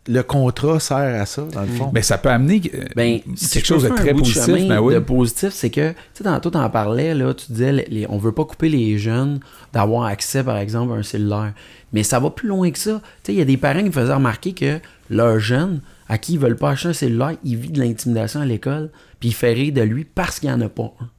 [0.07, 1.91] le contrat sert à ça, dans le fond.
[1.93, 4.67] Mais ça peut amener euh, Ben, si quelque chose de très positif.
[4.67, 4.93] ben oui.
[4.93, 8.17] De positif, c'est que, tu sais, tantôt, t'en parlais, là, tu disais, les, les- on
[8.17, 9.39] veut pas couper les jeunes
[9.71, 11.53] d'avoir accès, par exemple, à un cellulaire.
[11.93, 13.01] Mais ça va plus loin que ça.
[13.23, 14.79] Tu sais, il y a des parents qui me faisaient remarquer que
[15.09, 15.79] leurs jeunes,
[16.09, 19.29] à qui ils veulent pas acheter un cellulaire, ils vivent de l'intimidation à l'école, puis
[19.29, 21.05] ils font rire de lui parce qu'il y en a pas un.
[21.05, 21.09] Tu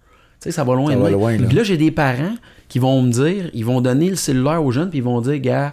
[0.40, 0.90] sais, ça va loin.
[0.90, 1.46] Ça de va loin, là.
[1.46, 2.34] Puis là, j'ai des parents
[2.68, 5.38] qui vont me dire, ils vont donner le cellulaire aux jeunes, puis ils vont dire,
[5.38, 5.72] gars,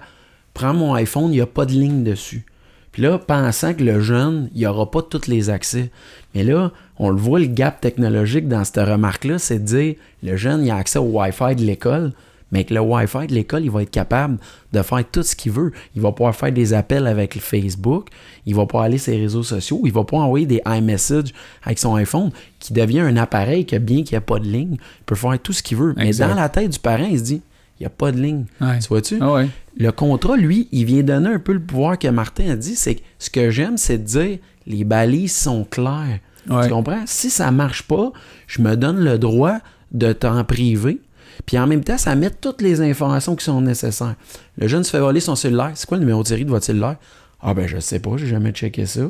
[0.53, 2.45] prends mon iPhone, il n'y a pas de ligne dessus.
[2.91, 5.91] Puis là, pensant que le jeune, il aura pas tous les accès.
[6.35, 10.35] Mais là, on le voit, le gap technologique dans cette remarque-là, c'est de dire, le
[10.35, 12.11] jeune, il a accès au Wi-Fi de l'école,
[12.51, 14.37] mais que le Wi-Fi de l'école, il va être capable
[14.73, 15.71] de faire tout ce qu'il veut.
[15.95, 18.09] Il va pouvoir faire des appels avec le Facebook,
[18.45, 21.33] il va pouvoir aller sur les réseaux sociaux, il va pouvoir envoyer des iMessages
[21.63, 24.73] avec son iPhone, qui devient un appareil que bien qu'il n'y a pas de ligne,
[24.73, 25.93] il peut faire tout ce qu'il veut.
[25.95, 27.41] Mais dans la tête du parent, il se dit,
[27.81, 28.45] n'y a pas de ligne.
[28.59, 28.79] Ouais.
[28.79, 29.17] Tu vois-tu?
[29.21, 29.49] Ah ouais.
[29.77, 32.75] Le contrat, lui, il vient donner un peu le pouvoir que Martin a dit.
[32.75, 36.19] C'est que ce que j'aime, c'est de dire les balises sont claires.
[36.49, 36.63] Ouais.
[36.63, 37.03] Tu comprends?
[37.05, 38.11] Si ça marche pas,
[38.47, 39.59] je me donne le droit
[39.91, 40.99] de t'en priver.
[41.45, 44.15] Puis en même temps, ça met toutes les informations qui sont nécessaires.
[44.57, 45.71] Le jeune se fait voler son cellulaire.
[45.75, 46.97] C'est quoi le numéro de série de votre cellulaire?
[47.41, 49.09] Ah ben je sais pas, j'ai jamais checké ça.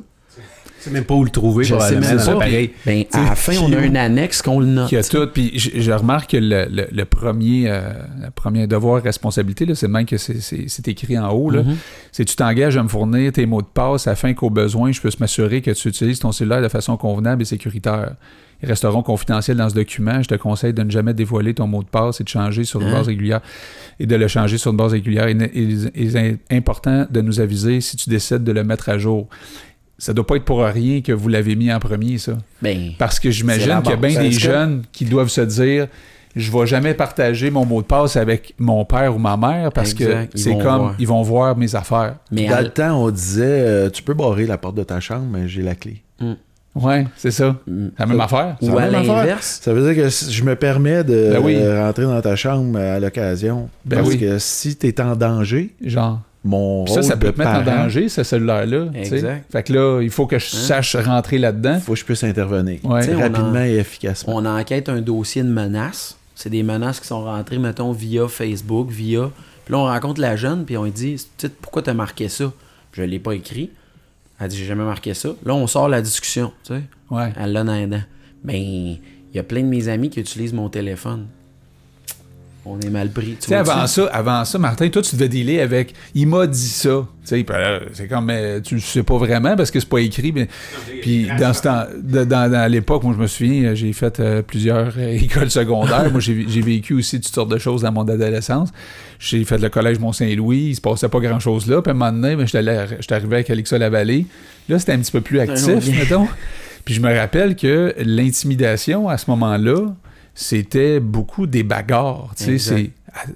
[0.81, 2.45] C'est même pas où le trouver, Je sais même pas.
[2.85, 4.89] Ben, à la fin, on a une annexe qu'on le note.
[4.89, 5.27] Qui a tout.
[5.33, 7.81] Puis je, je remarque que le, le- le premier, euh,
[8.23, 11.49] le premier devoir responsabilité, là, c'est le même que c'est- écrit en haut.
[11.51, 11.61] là.
[11.63, 11.75] Mhm.
[12.11, 15.19] C'est tu t'engages à me fournir tes mots de passe afin qu'au besoin, je puisse
[15.19, 18.15] m'assurer que tu utilises ton cellulaire de façon convenable et sécuritaire.
[18.63, 20.21] Ils resteront confidentiels dans ce document.
[20.21, 22.79] Je te conseille de ne jamais dévoiler ton mot de passe et de changer sur
[22.81, 22.93] une Hein?
[22.93, 23.41] base régulière
[23.99, 25.29] et de le changer sur une base régulière.
[25.29, 25.51] Il est,
[25.95, 29.27] il est important de nous aviser si tu décides de le mettre à jour.
[30.01, 32.33] Ça doit pas être pour rien que vous l'avez mis en premier, ça.
[32.61, 35.87] Ben, Parce que j'imagine qu'il y a bien des jeunes qui doivent se dire
[36.35, 39.91] je vais jamais partager mon mot de passe avec mon père ou ma mère parce
[39.91, 40.31] Exact.
[40.31, 40.95] que c'est comme voir.
[40.97, 42.15] ils vont voir mes affaires.
[42.31, 45.27] mais Dans le temps, on disait euh, tu peux barrer la porte de ta chambre,
[45.31, 46.01] mais j'ai la clé.
[46.73, 47.57] Ouais, c'est ça.
[47.67, 47.87] Mm.
[47.97, 48.55] C'est la même affaire.
[48.61, 51.55] ou à l'inverse, Ça veut dire que si je me permets de Ben oui.
[51.57, 53.69] euh, rentrer dans ta chambre à l'occasion.
[53.83, 54.17] Ben parce oui.
[54.19, 56.21] que si tu es en danger, Genre.
[56.43, 58.87] Mon Puis ça, rôle ça peut de te mettre en danger, ce cellulaire-là.
[58.95, 59.45] Exact.
[59.51, 60.59] Fait que là, il faut que je Hein?
[60.59, 61.79] sache rentrer là-dedans.
[61.79, 62.79] faut que je puisse intervenir.
[62.83, 63.13] Ouais.
[63.13, 64.35] Rapidement en- et efficacement.
[64.35, 66.17] on enquête un dossier de menaces.
[66.35, 69.29] C'est des menaces qui sont rentrées, mettons, via Facebook, via.
[69.65, 72.27] Puis là, on rencontre la jeune, puis on lui dit Tu sais, Pourquoi t'as marqué
[72.29, 72.51] ça
[72.93, 73.69] Je l'ai pas écrit.
[74.39, 75.29] Elle dit J'ai jamais marqué ça.
[75.45, 76.51] Là, on sort la discussion.
[76.65, 76.81] Tu sais.
[77.11, 77.31] Ouais.
[77.39, 78.01] Elle l'a dans les dents.
[78.43, 78.99] Ben, il
[79.35, 81.27] y a plein de mes amis qui utilisent mon téléphone.
[82.63, 83.37] On est mal pris.
[83.39, 85.95] Tu sais, avant ça, avant ça, Martin, toi, tu devais dealer avec.
[86.13, 87.07] Il m'a dit ça.
[87.23, 88.25] C'est comme.
[88.25, 90.31] mais tu le sais pas vraiment parce que c'est pas écrit.
[90.31, 90.47] Mais,
[91.01, 94.43] puis dans, ce temps, de- dans, dans l'époque, moi, je me souviens, j'ai fait euh,
[94.43, 96.11] plusieurs euh, écoles secondaires.
[96.11, 98.69] moi, j'ai vécu aussi toutes sortes de choses dans mon adolescence.
[99.17, 100.67] J'ai fait le collège Mont-Saint-Louis.
[100.69, 101.81] Il se passait pas grand-chose là.
[101.81, 104.27] Puis à un moment donné, ben, j'étais arrivé avec Alexa-la-Vallée.
[104.69, 106.27] Là, c'était un petit peu plus actif, mettons.
[106.85, 109.93] Puis je me rappelle que l'intimidation, à ce moment-là,
[110.33, 112.33] c'était beaucoup des bagarres.
[112.37, 112.75] Tu sais, Exact.
[112.77, 112.91] c'est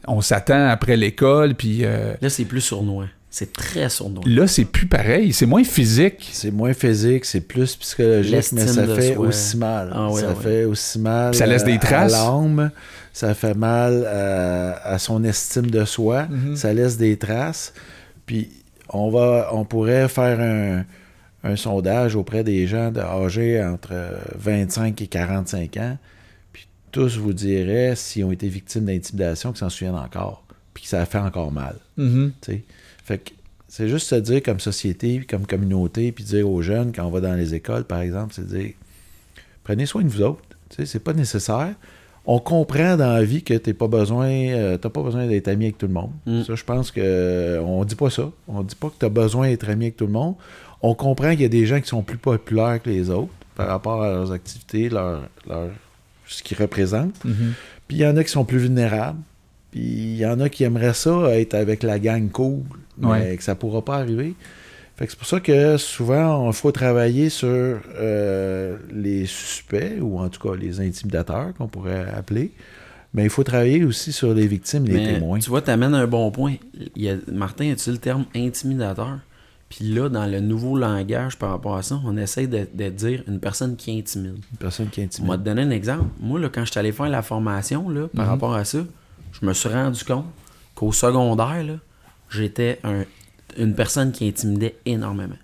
[0.08, 3.08] on s'attend après l'école, puis euh, Là, c'est plus sournois.
[3.30, 4.24] C'est très sournois.
[4.26, 6.30] là, c'est plus pareil, c'est moins physique.
[6.32, 9.28] C'est moins physique, c'est plus psychologique, mais ça fait soi.
[9.28, 9.91] aussi mal.
[9.93, 12.14] Ah ça fait aussi mal Puis ça laisse des à- traces.
[12.14, 12.72] à l'âme,
[13.12, 16.56] ça fait mal à, à son estime de soi, Mhm.
[16.56, 17.74] ça laisse des traces.
[18.26, 18.50] Puis
[18.88, 20.86] on va, on pourrait faire un,
[21.43, 23.91] un sondage auprès des gens de âgés entre
[24.38, 25.98] 25 et 45 ans,
[26.96, 30.43] tous vous diraient s'ils ont été victimes d'intimidation qu'ils s'en souviennent encore,
[30.74, 31.76] puis que ça fait encore mal.
[31.98, 32.32] Mhm.
[32.41, 32.64] sais.
[33.04, 33.32] Fait que
[33.68, 37.10] c'est juste se dire comme société, puis comme communauté, puis dire aux jeunes quand on
[37.10, 38.72] va dans les écoles, par exemple, c'est dire
[39.64, 40.41] prenez soin de vous autres.
[40.86, 41.74] C'est pas nécessaire.
[42.26, 45.66] On comprend dans la vie que t'as pas besoin, euh, t'as pas besoin d'être ami
[45.66, 46.12] avec tout le monde.
[46.26, 46.43] Mm.
[46.43, 48.32] Ça, je pense que euh, on dit pas ça.
[48.48, 50.36] On dit pas que tu as besoin d'être ami avec tout le monde.
[50.82, 53.68] On comprend qu'il y a des gens qui sont plus populaires que les autres par
[53.68, 55.70] rapport à leurs activités, leur, leur-
[56.28, 57.23] ce qu'ils représentent.
[57.23, 57.53] Mhm.
[57.88, 59.19] Puis il y en a qui sont plus vulnérables.
[59.71, 62.61] Puis il y en a qui aimeraient ça, être avec la gang cool,
[62.97, 63.36] mais Ouais.
[63.38, 64.34] que ça pourra pas arriver.
[64.97, 70.19] Fait que c'est pour ça que souvent, il faut travailler sur euh, les suspects, ou
[70.19, 72.51] en tout cas les intimidateurs, qu'on pourrait appeler.
[73.13, 75.39] Mais il faut travailler aussi sur les victimes, les Mais témoins.
[75.39, 76.55] Tu vois, tu amènes un bon point.
[76.95, 79.19] Il y a, Martin a utilisé le terme intimidateur?
[79.70, 83.24] Puis là, dans le nouveau langage par rapport à ça, on essaie de, de dire
[83.28, 84.36] une personne qui intimide.
[84.51, 85.32] Une personne qui On va intimide.
[85.39, 86.05] te donner un exemple.
[86.20, 88.32] Moi, là, quand je suis allé faire la formation là, par Mhm.
[88.32, 88.80] rapport à ça,
[89.34, 90.26] je me suis rendu compte
[90.76, 91.80] qu'au secondaire,
[92.30, 93.03] j'étais un-
[93.57, 95.36] une personne qui intimidait énormément.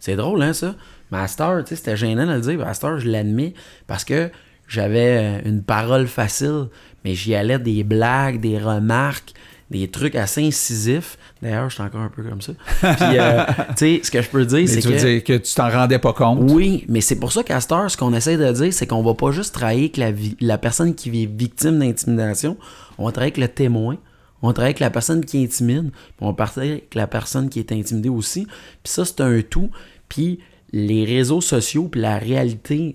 [0.00, 0.74] C'est drôle, hein, ça?
[1.10, 2.60] Mais à cette heure, tu sais, c'était gênant de le dire.
[2.66, 3.54] À heure, je l'admets
[3.86, 4.30] parce que
[4.68, 6.66] j'avais une parole facile,
[7.04, 9.32] mais j'y allais des blagues, des remarques,
[9.74, 11.18] des trucs assez incisifs.
[11.42, 12.52] D'ailleurs, je suis encore un peu comme ça.
[12.80, 15.00] Puis, euh, tu sais, ce que je peux dire, Mais c'est tu veux que...
[15.00, 16.50] dire que tu t'en rendais pas compte?
[16.50, 19.02] Oui, mais c'est pour ça qu'à cette heure, ce qu'on essaie de dire, c'est qu'on
[19.02, 22.56] va pas juste travailler avec la, la personne qui est victime d'intimidation,
[22.98, 23.96] on va travailler avec le témoin,
[24.42, 27.48] on va travailler avec la personne qui intimide, puis on va travailler avec la personne
[27.48, 28.46] qui est intimidée aussi.
[28.82, 29.70] Puis ça, c'est un tout.
[30.08, 30.38] Puis
[30.72, 32.94] les réseaux sociaux, puis la réalité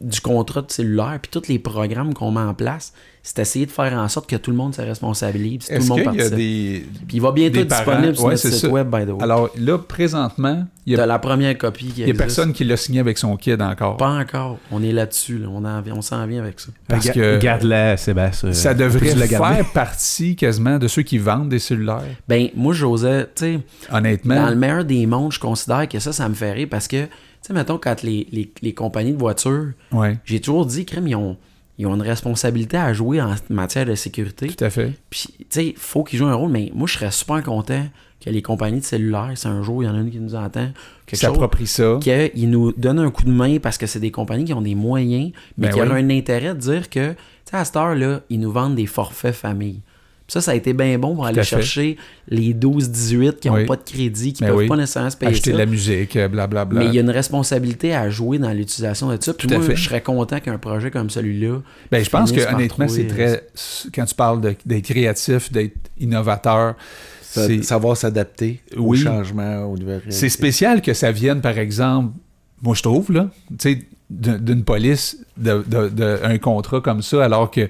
[0.00, 2.92] du contrat de cellulaire, puis tous les programmes qu'on met en place,
[3.28, 5.88] c'est essayer de faire en sorte que tout le monde se responsabilise, puis tout le
[5.88, 6.36] monde qu'il y a participe.
[6.36, 6.86] des.
[7.08, 8.68] Puis il va bientôt être parents- disponible sur Ouais, notre site ça.
[8.68, 9.22] web, by the way.
[9.22, 12.62] Alors là, présentement, il y a, la première copie qui il y a personne qui
[12.62, 13.96] l'a signé avec son kid encore.
[13.96, 14.58] Pas encore.
[14.70, 15.38] On est là-dessus.
[15.38, 15.48] là.
[15.50, 16.68] On, en- on s'en vient avec ça.
[16.86, 18.52] Parce que Garde-la, Sébastien.
[18.52, 22.02] ça devrait faire partie quasiment de ceux qui vendent des cellulaires?
[22.28, 23.60] Ben, moi, j'osais, tu sais,
[23.92, 24.36] Honnêtement.
[24.36, 27.02] dans le meilleur des mondes, je considère que ça, ça me fait rire parce que,
[27.06, 27.08] tu
[27.42, 31.16] sais, mettons, quand les, les, les compagnies de voitures, Ouais, j'ai toujours dit, crème, ils
[31.16, 31.36] ont,
[31.78, 34.46] ils ont une responsabilité à jouer en matière de sécurité.
[34.48, 34.92] tout à fait.
[35.10, 37.86] Puis, tu sais, faut qu'ils jouent un rôle, mais moi, je serais super content
[38.24, 40.34] que les compagnies de cellulaires, si un jour, il y en a une qui nous
[40.34, 40.68] entend,
[41.06, 41.98] Qui s'approprie ça.
[42.00, 44.74] qu'ils nous donnent un coup de main parce que c'est des compagnies qui ont des
[44.74, 45.86] moyens, mais Ben qui oui.
[45.88, 47.16] auraient un intérêt de dire que, tu
[47.50, 49.80] sais, à cette heure-là, ils nous vendent des forfaits famille.
[50.28, 51.96] Ça, ça a été bien bon pour aller chercher
[52.28, 53.66] les 12-18 qui n'ont Oui.
[53.66, 54.66] pas de crédit, qui Ben peuvent oui.
[54.66, 55.54] pas nécessairement se payer Acheter ça.
[55.54, 56.80] de la musique, euh, blablabla.
[56.80, 59.32] Mais il y a une responsabilité à jouer dans l'utilisation de ça.
[59.34, 59.76] Puis moi, fait.
[59.76, 61.60] je serais content qu'un projet comme celui-là.
[61.92, 63.46] Ben, je pense que honnêtement, c'est très.
[63.94, 66.74] Quand tu parles d'être créatif, d'être innovateur,
[67.22, 68.98] c'est- savoir s'adapter Oui.
[69.00, 72.14] aux changements, aux nouvelles c'est spécial que ça vienne, par exemple,
[72.62, 73.78] moi je trouve, là, tu sais,
[74.10, 77.68] d'un- d'une police, de, de- de- un contrat comme ça, alors que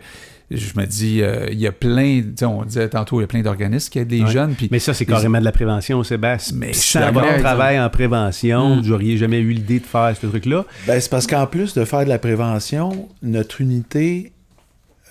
[0.51, 3.25] je me dis, euh, il y a plein, tu sais, on disait tantôt, il y
[3.25, 4.31] a plein d'organismes qui aident les Ouais.
[4.31, 4.55] jeunes.
[4.55, 6.57] Puis Mais ça, c'est carrément de la prévention, Sébastien.
[6.57, 7.41] Mais sans votre exemple.
[7.43, 8.81] travail en prévention, Mm.
[8.83, 10.65] vous n'auriez jamais eu l'idée de faire ce truc-là.
[10.87, 14.33] Ben, c'est parce qu'en plus de faire de la prévention, notre unité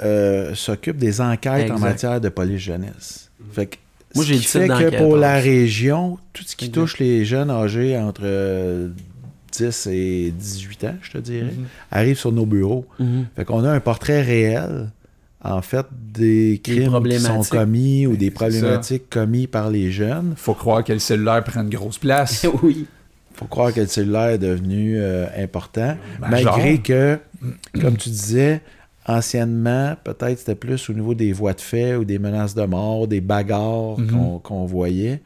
[0.03, 3.29] euh, s'occupe des enquêtes en matière de police jeunesse.
[3.53, 3.75] Fait que,
[4.13, 8.21] Moi, j'ai fait que pour la région, tout ce qui touche les jeunes âgés entre
[8.23, 8.89] euh,
[9.53, 11.53] 10 et 18 ans, je te dirais,
[11.91, 12.86] arrive sur nos bureaux.
[12.99, 13.25] Mhm.
[13.38, 14.89] Fait qu'on a un portrait réel,
[15.48, 20.34] en fait, des crimes qui sont commis ou des C'est problématiques commis par les jeunes.
[20.36, 22.46] faut croire que le cellulaire prend une grosse place.
[22.64, 22.86] oui.
[23.34, 27.20] faut croire que le cellulaire est devenu euh, important, malgré que,
[27.82, 28.62] comme tu disais,
[29.08, 33.08] anciennement, peut-être c'était plus au niveau des voies de fait ou des menaces de mort,
[33.08, 34.08] des bagarres Mhm.
[34.12, 35.22] qu'on qu'on voyait.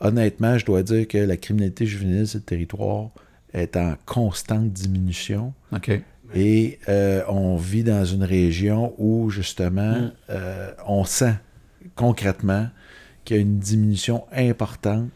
[0.00, 3.08] Honnêtement, je dois dire que la criminalité juvénile sur le territoire
[3.52, 5.52] est en constante diminution.
[5.74, 6.00] OK.
[6.34, 10.12] Et euh, on vit dans une région où, justement, Mm.
[10.30, 11.34] euh, on sent
[11.96, 12.68] concrètement
[13.24, 15.10] qu'il y a une diminution importante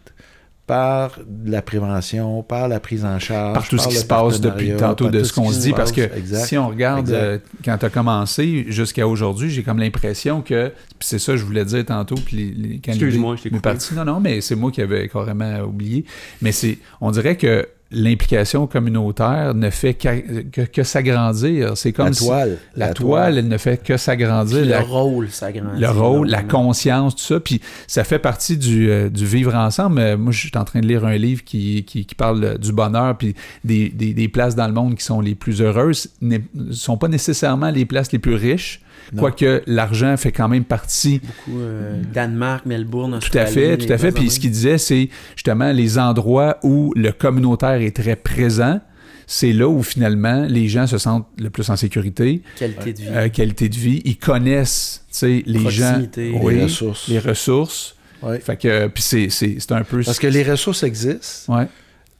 [0.66, 3.52] par la prévention, par la prise en charge.
[3.54, 5.92] Par tout ce qui se passe depuis tantôt de tout ce qu'on se dit, parce
[5.92, 6.00] que.
[6.16, 6.46] Exact.
[6.46, 11.08] si on regarde euh, quand tu as commencé jusqu'à aujourd'hui, j'ai comme l'impression que, puis
[11.08, 14.04] c'est ça que je voulais dire tantôt, puis les, les- quand Excuse-moi, je t'ai Non,
[14.04, 16.04] non, mais c'est moi qui avais carrément oublié.
[16.40, 21.76] Mais c'est, on dirait que l'implication communautaire ne fait que, que s'agrandir.
[21.76, 22.58] C'est comme la si- toile.
[22.76, 24.64] la, toile, elle ne fait que s'agrandir.
[24.64, 25.80] Le rôle, ça grandit.
[25.80, 27.40] le rôle, la conscience, tout ça.
[27.40, 30.00] Puis ça fait partie du, euh, du vivre ensemble.
[30.00, 32.72] Euh, moi, je suis en train de lire un livre qui, qui, qui parle du
[32.72, 33.34] bonheur, puis
[33.64, 36.38] des, des, des places dans le monde qui sont les plus heureuses ne
[36.70, 38.80] sont pas nécessairement les places les plus riches.
[39.16, 41.20] Quoique l'argent fait quand même partie.
[41.20, 44.12] Beaucoup, euh, Danemark, Melbourne, Tout à fait, tout à fait.
[44.12, 48.80] Puis ce qu'il disait, c'est justement les endroits où le communautaire est très présent.
[49.26, 52.42] C'est là où finalement les gens se sentent le plus en sécurité.
[52.58, 53.08] Qualité de vie.
[53.08, 54.02] euh, qualité de vie.
[54.04, 56.02] Ils connaissent, les gens.
[56.16, 57.08] Les ressources.
[57.08, 57.96] les ressources.
[58.22, 58.38] Ouais.
[58.40, 60.02] Fait que, puis c'est, c'est, c'est un peu.
[60.04, 61.66] Parce que les ressources existent, Ouais,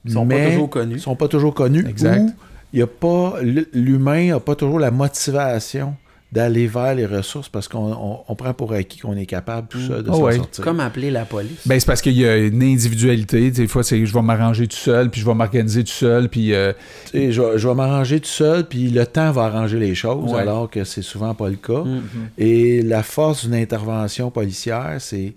[0.05, 0.99] Ils sont mais pas toujours connus.
[0.99, 1.85] sont pas toujours connues.
[1.87, 2.21] Exact.
[2.73, 3.35] ou y a pas
[3.73, 5.95] l'humain n'a pas toujours la motivation
[6.33, 9.79] d'aller vers les ressources parce qu'on on- on prend pour acquis qu'on est capable tout
[9.79, 10.35] ça de Ah s'en ouais.
[10.37, 10.63] sortir.
[10.63, 11.59] Comme appeler la police.
[11.67, 13.51] Ben, c'est parce qu'il y a une individualité.
[13.51, 16.53] Des fois, c'est je vais m'arranger tout seul, puis je vais m'organiser tout seul, puis.
[16.53, 16.73] euh,
[17.13, 20.39] je, vais- je vais m'arranger tout seul, puis le temps va arranger les choses, Ouais.
[20.39, 21.83] alors que c'est souvent pas le cas.
[21.83, 22.01] Mhm.
[22.39, 25.33] Et la force d'une intervention policière, c'est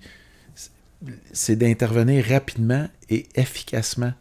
[1.32, 4.12] c'est d'intervenir rapidement et efficacement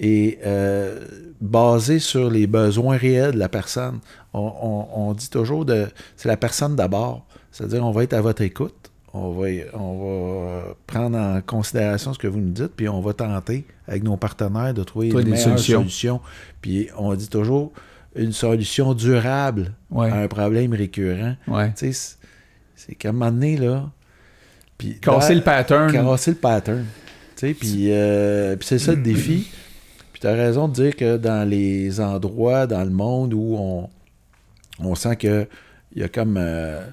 [0.00, 1.00] et euh,
[1.40, 3.98] basé sur les besoins réels de la personne.
[4.34, 7.24] On, on- on dit toujours de c'est la personne d'abord.
[7.52, 8.74] C'est-à-dire on va être à votre écoute,
[9.12, 13.12] on va, on va prendre en considération ce que vous nous dites, puis on va
[13.12, 15.78] tenter avec nos partenaires de trouver les des solutions.
[15.80, 16.20] solutions.
[16.60, 17.72] Puis on dit toujours
[18.16, 21.36] une solution durable ouais, à un problème récurrent.
[21.48, 21.72] ouais.
[21.76, 22.16] Tu sais,
[22.76, 23.88] c'est- qu'à un moment donné, là.
[24.76, 25.92] Puis Casser le pattern.
[25.92, 26.84] Casser le pattern.
[27.36, 29.48] Tu sais, puis euh, puis c'est ça le défi.
[30.12, 33.88] Puis tu as raison de dire que dans les endroits dans le monde où on,
[34.78, 35.46] on sent que
[35.94, 36.84] il y a comme euh,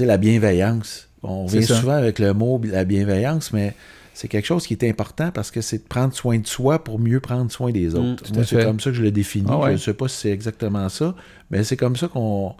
[0.00, 1.08] la bienveillance.
[1.22, 1.74] On ça.
[1.76, 3.74] souvent avec le mot la bienveillance, mais
[4.14, 6.98] c'est quelque chose qui est important parce que c'est de prendre soin de soi pour
[6.98, 8.24] mieux prendre soin des autres.
[8.32, 9.46] Mm, à c'est comme ça que je le définis.
[9.50, 9.66] Ah ouais.
[9.68, 11.14] Je ne sais pas si c'est exactement ça,
[11.50, 12.54] mais c'est comme ça qu'on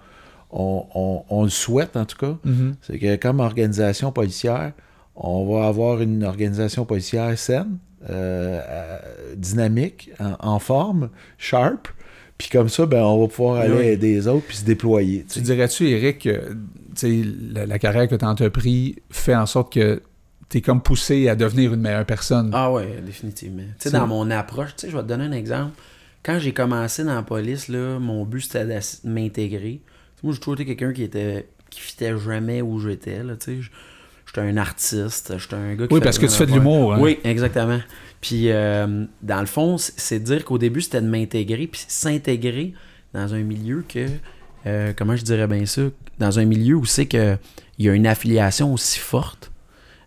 [0.51, 2.37] on, on- on le souhaite, en tout cas.
[2.45, 2.75] Mhm.
[2.83, 4.73] C'est que comme organisation policière,
[5.15, 7.79] on va avoir une organisation policière saine,
[8.11, 8.99] euh, euh,
[9.37, 11.89] dynamique, en, en forme, sharp.
[12.39, 13.85] Puis comme ça, ben, on va pouvoir aller Oui.
[13.87, 15.25] aider les autres puis se déployer.
[15.31, 16.53] tu dirais-tu, Eric, que tu
[16.95, 17.23] sais,
[17.53, 20.03] la, la carrière que tu as entrepris fait en sorte que
[20.49, 22.51] tu es comme poussé à devenir une meilleure personne?
[22.53, 23.63] Ah ouais, définitivement.
[23.63, 25.73] Tu sais, C'est- dans mon approche, tu sais, je vais te donner un exemple.
[26.23, 29.81] Quand j'ai commencé dans la police, là, mon but c'était de m'intégrer.
[30.23, 33.23] Moi, j'ai toujours été quelqu'un qui était qui fitait jamais où j'étais.
[33.23, 33.63] là, tu sais.
[33.63, 33.71] Je-
[34.37, 36.95] J'étais un artiste, j'étais un gars qui oui, fait parce que tu fais de l'humour.
[36.95, 36.99] hein?
[37.01, 37.79] Oui, exactement.
[38.21, 42.75] Puis, euh, dans le fond, c'est de dire qu'au début, c'était de m'intégrer, puis s'intégrer
[43.15, 44.07] dans un milieu que,
[44.67, 45.83] euh, comment je dirais bien ça,
[46.19, 47.39] dans un milieu où c'est qu'il
[47.79, 49.51] y a une affiliation aussi forte,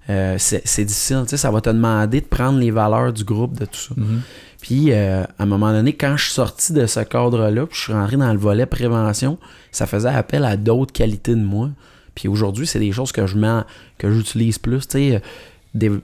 [0.10, 1.22] euh, c'est difficile.
[1.24, 3.94] Tu sais, ça va te demander de prendre les valeurs du groupe, de tout ça.
[3.96, 4.22] Mhm.
[4.62, 7.94] Puis, à un moment donné, quand je suis sorti de ce cadre-là, puis je suis
[7.94, 9.38] rentré dans le volet prévention,
[9.72, 11.70] ça faisait appel à d'autres qualités de moi.
[12.20, 13.62] Puis aujourd'hui, c'est des choses que je mets,
[13.98, 14.86] que j'utilise plus.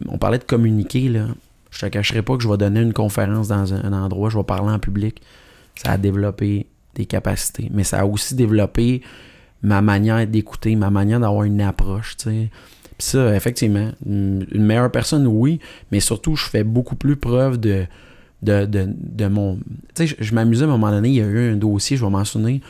[0.07, 1.27] On parlait de communiquer, là.
[1.71, 4.45] Je te cacherai pas que je vais donner une conférence dans un, endroit, je vais
[4.45, 5.21] parler en public.
[5.75, 7.69] Ça a développé des capacités.
[7.73, 9.01] Mais ça a aussi développé
[9.61, 12.15] ma manière d'écouter, ma manière d'avoir une approche.
[12.15, 12.49] Puis
[12.97, 15.59] ça, effectivement, une meilleure personne, oui,
[15.91, 17.87] mais surtout, je fais beaucoup plus preuve de,
[18.41, 19.57] de, de, de mon...
[19.95, 21.97] Tu sais, je, je m'amusais à un moment donné, il y a eu un dossier,
[21.97, 22.61] je vais m'en souvenir,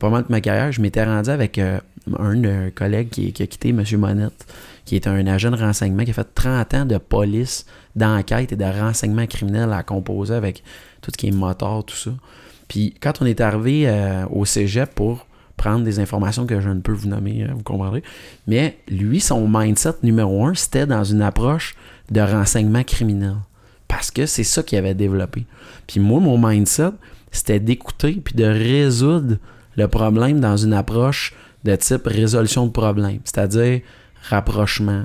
[0.00, 1.78] pas mal de ma carrière, je m'étais rendu avec euh,
[2.18, 3.84] un, un collègue qui, qui a quitté, M.
[3.96, 4.46] Monette,
[4.84, 7.66] qui est un agent de renseignement qui a fait 30 ans de police,
[7.96, 10.62] d'enquête et de renseignement criminel à composer avec
[11.00, 12.10] tout ce qui est moteur, tout ça.
[12.68, 16.80] Puis quand on est arrivé euh, au cégep pour prendre des informations que je ne
[16.80, 18.02] peux vous nommer, euh, vous comprendrez,
[18.46, 21.74] mais lui, son mindset numéro un, c'était dans une approche
[22.10, 23.36] de renseignement criminel.
[23.86, 25.46] Parce que c'est ça qu'il avait développé.
[25.86, 26.90] Puis moi, mon mindset,
[27.30, 29.36] c'était d'écouter puis de résoudre
[29.76, 31.34] le problème dans une approche
[31.64, 33.18] de type résolution de problème.
[33.24, 33.80] C'est-à-dire
[34.28, 35.04] rapprochement,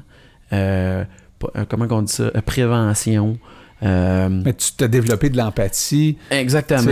[0.54, 1.04] euh,
[1.70, 3.38] comment on dit ça, Euh, prévention.
[3.84, 6.18] euh, Mais tu t'as développé de l'empathie.
[6.32, 6.92] Exactement.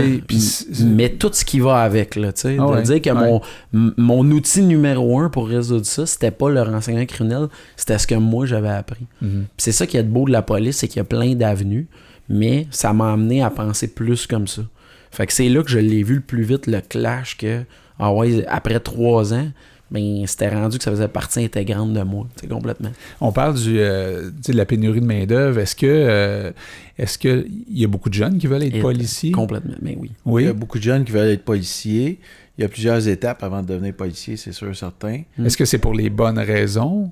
[0.80, 2.56] Mais tout ce qui va avec, là, tu sais.
[2.58, 3.40] Ah ouais, dire que ouais.
[3.72, 8.06] mon, mon outil numéro un pour résoudre ça, c'était pas le renseignement criminel, c'était ce
[8.06, 9.06] que moi j'avais appris.
[9.20, 9.28] Puis
[9.58, 11.88] c'est ça qui est beau de la police, c'est qu'il y a plein d'avenues,
[12.30, 14.62] mais ça m'a amené à penser plus comme ça.
[15.10, 17.62] Fait que c'est là que je l'ai vu le plus vite, le clash que,
[17.98, 19.48] ah ouais, après trois ans,
[19.90, 22.90] ben, c'était rendu que ça faisait partie intégrante de moi, c'est complètement.
[23.22, 25.58] On parle du, euh, de la pénurie de main-d'œuvre.
[25.60, 26.52] Est-ce que euh,
[26.98, 29.30] est-ce que il y a beaucoup de jeunes qui veulent être Et- policiers?
[29.32, 30.10] Complètement, mais oui.
[30.26, 30.46] Il y Oui.
[30.46, 32.20] a beaucoup de jeunes qui veulent être policiers.
[32.58, 35.22] Il y a plusieurs étapes avant de devenir policier, c'est sûr, certain.
[35.42, 37.10] Est-ce que c'est pour les bonnes raisons?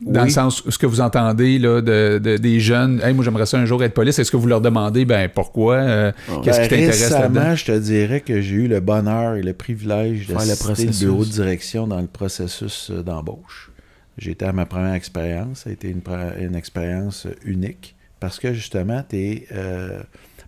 [0.00, 0.26] Dans Oui.
[0.28, 3.58] le sens, ce que vous entendez là, de, de- des jeunes, hey, moi j'aimerais ça
[3.58, 5.74] un jour être police, est-ce que vous leur demandez, ben pourquoi?
[5.76, 6.12] euh,
[6.44, 7.40] Qu'est-ce qui Ben, t'intéresse là-dedans?
[7.40, 10.84] Récemment, je te dirais que j'ai eu le bonheur et le privilège Faire le d'assister
[10.86, 13.72] le bureau de direction dans le processus euh, d'embauche.
[14.18, 15.60] J'étais à ma première expérience.
[15.64, 19.48] Ça a été une, expérience euh, unique parce que justement, tu es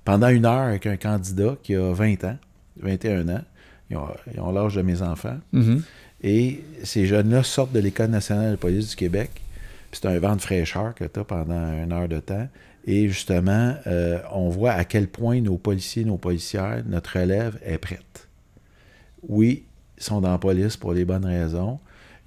[0.04, 2.36] pendant une heure avec un candidat qui a 20 ans,
[2.82, 3.42] 21 ans.
[3.90, 3.96] Ils
[4.40, 5.38] ont, l'âge de mes enfants.
[5.52, 5.82] Mhm.
[6.22, 9.30] Et ces jeunes-là sortent de l'École nationale de police du Québec.
[9.90, 12.46] Puis c'est un vent de fraîcheur que tu as pendant une heure de temps.
[12.86, 17.78] Et justement, euh, on voit à quel point nos policiers, nos policières, notre relève est
[17.78, 18.28] prête.
[19.28, 19.64] Oui,
[19.98, 21.78] ils sont dans la police pour les bonnes raisons.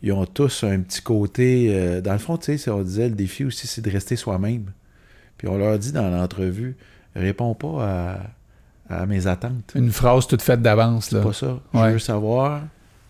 [0.02, 1.70] Ils ont tous un petit côté.
[1.74, 4.66] euh, dans le fond, tu sais, on disait le défi aussi, c'est de rester soi-même.
[5.38, 6.76] Puis on leur dit dans l'entrevue
[7.16, 8.24] réponds pas
[8.90, 9.72] à, à mes attentes.
[9.76, 11.12] Une phrase toute faite d'avance.
[11.12, 11.20] là.
[11.22, 11.60] C'est pas ça.
[11.74, 11.92] Je Ouais.
[11.94, 12.64] veux savoir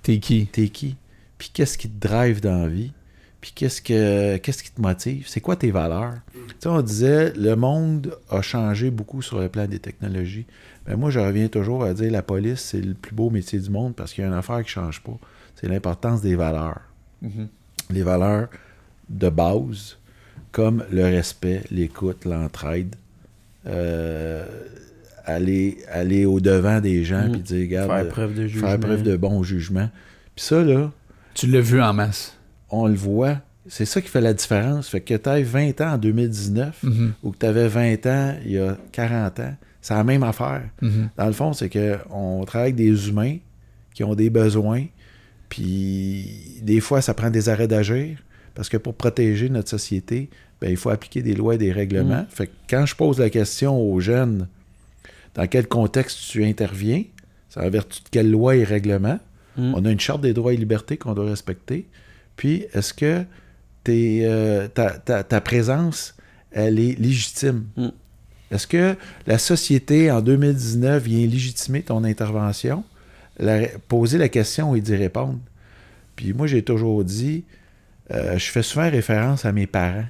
[0.04, 0.48] T'es qui?
[0.48, 0.96] t'es qui,
[1.38, 2.92] puis qu'est-ce qui te drive dans la vie,
[3.42, 6.16] puis qu'est-ce que qu'est-ce qui te motive, c'est quoi tes valeurs?
[6.34, 10.46] Tu sais, on disait le monde a changé beaucoup sur le plan des technologies.
[10.88, 13.70] Mais moi, je reviens toujours à dire la police, c'est le plus beau métier du
[13.70, 15.18] monde parce qu'il y a une affaire qui change pas.
[15.56, 16.82] C'est l'importance des valeurs.
[17.22, 17.48] Mhm.
[17.90, 18.50] Les valeurs
[19.10, 19.98] de base,
[20.52, 22.96] comme le respect, l'écoute, l'entraide.
[23.66, 24.46] euh,
[25.26, 27.32] aller, aller au-devant des gens Mhm.
[27.32, 28.68] puis dire, regarde, Faire euh, preuve de jugement.
[28.70, 29.90] faire preuve de bon jugement.
[30.36, 30.92] Puis ça, là,
[31.34, 32.38] Tu l'as vu en masse.
[32.70, 33.38] on le voit.
[33.68, 34.90] C'est ça qui fait la différence.
[34.90, 37.14] Fait que tu aies 20 ans en 2019 Mhm.
[37.24, 40.64] ou que tu avais 20 ans il y a 40 ans, c'est la même affaire.
[40.82, 41.10] Mhm.
[41.18, 43.38] Dans le fond, c'est qu'on travaille avec des humains
[43.94, 44.84] qui ont des besoins,
[45.50, 48.18] puis des fois, ça prend des arrêts d'agir,
[48.56, 50.30] parce que pour protéger notre société,
[50.60, 52.26] ben, il faut appliquer des lois et des règlements.
[52.30, 54.48] Fait que quand je pose la question aux jeunes,
[55.36, 57.04] dans quel contexte tu interviens,
[57.50, 59.20] c'est en vertu de quelle loi et règlement,
[59.56, 59.74] Mm.
[59.76, 61.88] on a une charte des droits et libertés qu'on doit respecter,
[62.36, 63.24] puis est-ce que
[63.90, 66.16] euh, ta, ta- ta présence,
[66.52, 67.66] elle est légitime?
[67.78, 67.88] Mm.
[68.52, 68.96] Est-ce que
[69.28, 72.84] la société, en 2019, vient légitimer ton intervention?
[73.38, 75.40] La- poser la question et d'y répondre.
[76.16, 77.44] Puis moi, j'ai toujours dit,
[78.12, 80.06] euh, je fais souvent référence à mes parents.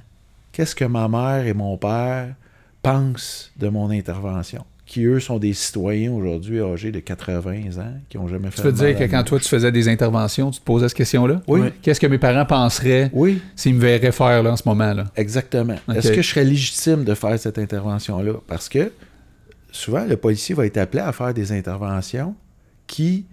[0.52, 2.34] Qu'est-ce que ma mère et mon père
[2.82, 4.64] pensent de mon intervention?
[4.94, 8.62] Qui, eux, sont des citoyens aujourd'hui âgés de 80 ans, qui n'ont jamais fait Tu
[8.62, 11.42] veux dire que quand toi tu faisais des interventions, tu te posais cette question-là?
[11.48, 11.62] Oui.
[11.82, 15.06] Qu'est-ce que mes parents penseraient Oui, s'ils me verraient faire là, en ce moment-là?
[15.16, 15.74] Exactement.
[15.92, 18.34] Est-ce que je serais légitime de faire cette intervention-là?
[18.46, 18.92] Parce que
[19.72, 22.36] souvent, le policier va être appelé à faire des interventions
[22.86, 23.26] qui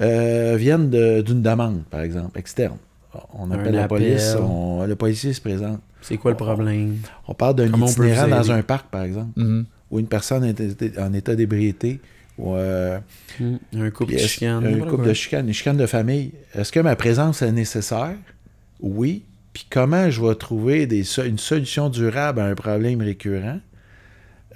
[0.00, 2.76] euh, viennent de- d'une demande, par exemple, externe.
[3.36, 3.98] On appelle la appel.
[3.98, 5.80] police, on- le policier se présente.
[6.02, 6.98] C'est quoi le problème?
[7.26, 9.64] On parle d'un dans un parc, par exemple, Mhm.
[9.90, 12.00] Ou une personne en état- en état d'ébriété,
[12.38, 12.98] ou euh,
[13.40, 13.56] Mm.
[13.78, 14.64] Un couple de est-ce- chicane.
[14.64, 16.32] Une n'importe couple de chicane, une chicane de famille.
[16.54, 18.14] Est-ce que ma présence est nécessaire?
[18.80, 19.24] Oui.
[19.52, 23.60] Puis comment je vais trouver des une solution durable à un problème récurrent?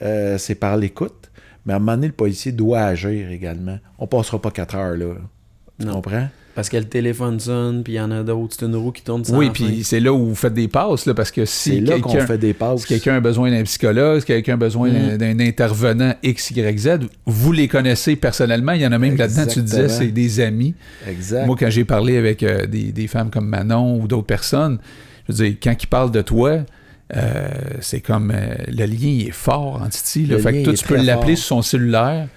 [0.02, 1.30] Euh, c'est par l'écoute.
[1.64, 3.78] Mais à un moment donné, le policier doit agir également.
[3.98, 5.14] On passera pas quatre heures là.
[5.80, 5.94] Tu Non.
[5.94, 6.28] comprends?
[6.54, 8.56] Parce que le téléphone sonne, puis il y en a d'autres.
[8.58, 11.06] C'est une roue qui tourne sans Oui, puis c'est là où vous faites des passes,
[11.06, 11.98] là, parce que si quelqu'un
[12.78, 15.16] si a besoin d'un psychologue, si quelqu'un a besoin d'un- Mhm.
[15.16, 16.88] d'un intervenant X, Y, Z,
[17.24, 18.72] vous les connaissez personnellement.
[18.72, 20.74] Il y en a même là-dedans, tu disais, c'est des amis.
[21.08, 21.46] Exact.
[21.46, 24.78] Moi, quand j'ai parlé avec euh, des, des femmes comme Manon ou d'autres personnes,
[25.28, 26.58] je veux dire, quand ils parlent de toi,
[27.16, 27.48] euh,
[27.80, 30.26] c'est comme euh, le lien il est fort en Titi.
[30.26, 32.28] Fait lien que toi, tu peux l'appeler sur son cellulaire,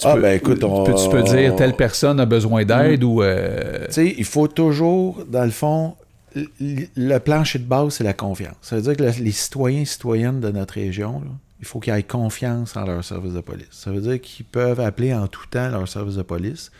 [0.00, 2.64] tu Ah, peux, ben, écoute, tu on- peux- tu peux dire telle personne a besoin
[2.64, 3.22] d'aide ou.
[3.22, 5.94] euh, Tu sais, il faut toujours, dans le fond,
[6.34, 8.54] le plancher de base, c'est la confiance.
[8.62, 11.80] Ça veut dire que le- les citoyens et citoyennes de notre région, là, il faut
[11.80, 13.66] qu'ils aient confiance en leur service de police.
[13.72, 16.70] Ça veut dire qu'ils peuvent appeler en tout temps leur service de police,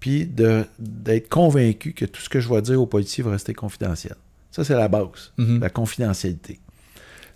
[0.00, 4.14] puis d'être convaincus que tout ce que je vais dire aux policiers va rester confidentiel.
[4.50, 5.60] Ça, c'est la base, Mhm.
[5.60, 6.58] la confidentialité.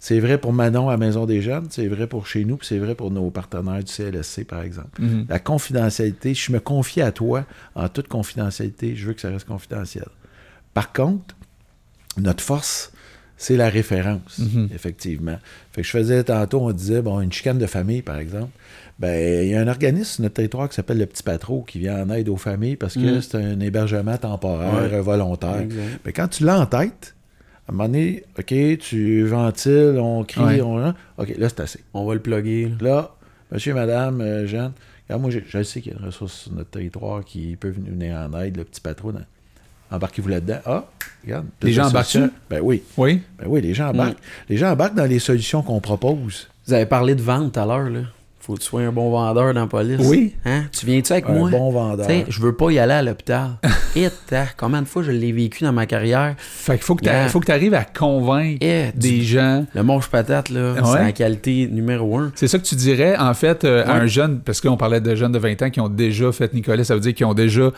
[0.09, 2.79] C'est vrai pour Manon à Maison des Jeunes, c'est vrai pour chez nous, puis c'est
[2.79, 5.03] vrai pour nos partenaires du CLSC, par exemple.
[5.03, 5.27] mhm.
[5.29, 9.49] La confidentialité, je me confie à toi en toute confidentialité, je veux que ça reste
[9.49, 10.07] confidentiel.
[10.75, 11.35] Par contre,
[12.19, 12.93] notre force,
[13.37, 14.69] c'est la référence, Mhm.
[14.73, 15.39] effectivement.
[15.73, 18.53] Fait que je faisais tantôt, on disait, bon, une chicane de famille, par exemple.
[19.01, 21.81] Ben, il y a un organisme sur notre territoire qui s'appelle le Petit Patro qui
[21.81, 23.23] vient en aide aux familles parce que Mhm.
[23.23, 25.01] c'est un hébergement temporaire, Ouais.
[25.01, 25.67] volontaire.
[26.05, 27.16] Mais quand tu l'as en tête,
[27.69, 30.61] à un moment donné, OK, tu ventiles, on crie, Ouais.
[30.63, 30.89] on...
[31.19, 31.81] OK, là, c'est assez.
[31.95, 32.71] On va le plugger.
[32.81, 33.11] là.
[33.53, 34.73] Monsieur, madame, euh, Jeanne,
[35.09, 37.71] regarde, moi, je, je sais qu'il y a une ressource sur notre territoire qui peut
[37.71, 39.15] venir en aide, le petit patron.
[39.91, 40.59] Embarquez-vous là-dedans.
[40.67, 40.85] Ah,
[41.25, 41.47] regarde.
[41.63, 42.23] Les gens embarquent-tu?
[42.51, 42.83] Ben oui.
[42.97, 43.23] Oui.
[43.39, 44.19] Ben oui, les gens embarquent.
[44.49, 46.49] Les gens embarquent dans les solutions qu'on propose.
[46.67, 48.01] Vous avez parlé de vente tout à l'heure, là.
[48.47, 49.99] Faut que tu sois un bon vendeur dans la police.
[50.05, 50.35] Oui.
[50.45, 50.67] Hein?
[50.71, 51.51] Tu viens-tu avec Un moi?
[51.51, 52.07] bon vendeur.
[52.07, 53.57] Tu sais, je veux pas y aller à l'hôpital.
[53.97, 54.07] Et
[54.57, 56.35] combien de fois je l'ai vécu dans ma carrière?
[56.39, 57.05] Fait qu'il faut que
[57.47, 58.65] tu arrives à convaincre
[58.95, 59.67] des gens.
[59.75, 60.81] Le mange patate, là, Ouais.
[60.85, 62.31] c'est la qualité numéro un.
[62.37, 64.77] C'est ça que tu dirais, en fait, euh, à un jeune, parce que là, on
[64.77, 67.27] parlait de jeunes de 20 ans qui ont déjà fait Nicolas, ça veut dire qu'ils
[67.27, 67.71] ont déjà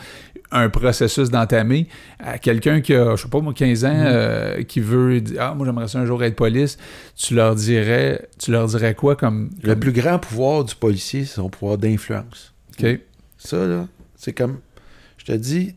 [0.51, 1.87] un processus d'entamer.
[2.19, 5.53] À quelqu'un qui a, je sais pas moi, 15 ans, euh, qui veut dire Ah,
[5.53, 6.77] moi, j'aimerais ça un jour être police,
[7.15, 9.49] tu leur dirais, tu leur dirais quoi comme.
[9.61, 12.53] Le plus grand pouvoir du policier, c'est son pouvoir d'influence.
[12.79, 12.99] OK.
[13.37, 14.59] Ça, là, c'est comme.
[15.17, 15.75] Je te dis,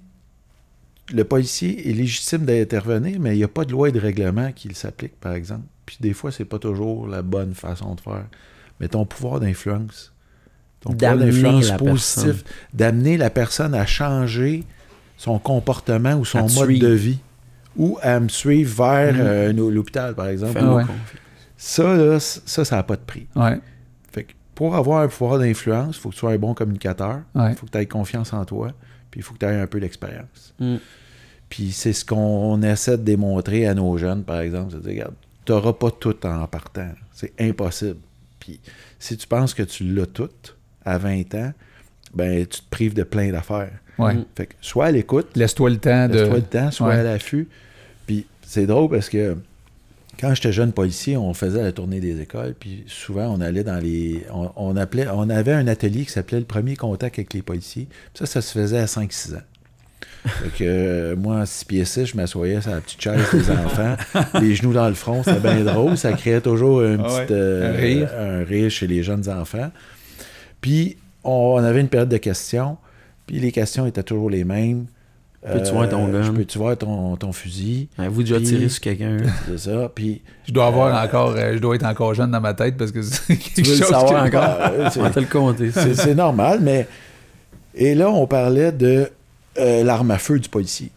[1.12, 4.52] le policier est légitime d'intervenir, mais il n'y a pas de loi et de règlement
[4.52, 5.64] qui s'applique, par exemple.
[5.84, 8.26] Puis des fois, c'est pas toujours la bonne façon de faire.
[8.80, 10.11] Mais ton pouvoir d'influence,
[10.90, 12.42] D'amener d'influence la positif, personne.
[12.74, 14.64] d'amener la personne à changer
[15.16, 17.18] son comportement ou son mode de vie,
[17.76, 19.20] ou à me suivre vers Mhm.
[19.22, 20.58] euh, l'hôpital, par exemple.
[20.62, 20.82] Ouais.
[21.56, 23.26] Ça, là, ça, ça n'a pas de prix.
[23.36, 23.60] Ouais.
[24.10, 27.20] Fait que pour avoir un pouvoir d'influence, il faut que tu sois un bon communicateur.
[27.34, 27.54] Il Ouais.
[27.54, 28.72] faut que tu aies confiance en toi.
[29.10, 30.54] Puis il faut que tu aies un peu d'expérience.
[30.58, 30.76] Mm.
[31.48, 34.70] Puis c'est ce qu'on essaie de démontrer à nos jeunes, par exemple.
[34.72, 35.14] C'est de dire, regarde,
[35.44, 36.88] tu n'auras pas tout en partant.
[37.12, 37.98] C'est impossible.
[38.40, 38.58] Puis
[38.98, 40.28] si tu penses que tu l'as tout
[40.84, 41.52] à 20 ans,
[42.14, 43.70] ben tu te prives de plein d'affaires.
[43.98, 44.14] Ouais.
[44.14, 44.24] Mm.
[44.36, 46.14] Fait que sois à l'écoute, Laisse-toi le temps de.
[46.14, 46.94] laisse-toi le temps, sois Ouais.
[46.96, 47.48] à l'affût.
[48.06, 49.36] Puis c'est drôle parce que
[50.20, 53.78] quand j'étais jeune policier, on faisait la tournée des écoles, puis souvent on allait dans
[53.82, 54.24] les.
[54.32, 57.86] On, on appelait, on avait un atelier qui s'appelait le premier contact avec les policiers.
[57.90, 59.42] Puis ça, ça se faisait à 5-6 ans.
[60.24, 63.50] Fait que euh, moi, à 6 pieds 6, je m'assoyais sur la petite chaise des
[63.64, 63.96] enfants,
[64.40, 65.96] les genoux dans le front, c'était bien drôle.
[65.96, 68.08] Ça créait toujours un Ah petit ouais, euh, un rire.
[68.16, 69.72] un rire chez les jeunes enfants.
[70.62, 72.78] Puis on avait une période de questions,
[73.26, 74.86] puis les questions étaient toujours les mêmes.
[75.44, 76.22] Euh, Peux-tu voir ton gun?
[76.22, 77.88] je Peux-tu voir ton, ton fusil?
[77.98, 79.16] Avez-vous déjà Puis- tiré sur quelqu'un?
[79.48, 79.90] C'est ça.
[79.94, 80.22] Puis.
[80.46, 81.34] Je dois avoir encore.
[81.36, 83.88] euh, je dois être encore jeune dans ma tête parce que c'est Tu quelque chose
[83.88, 84.92] savoir que- encore?
[84.96, 85.70] On va te le compter.
[85.72, 86.86] C'est c'est normal, mais.
[87.74, 89.10] Et là, on parlait de
[89.58, 90.90] euh, l'arme à feu du policier.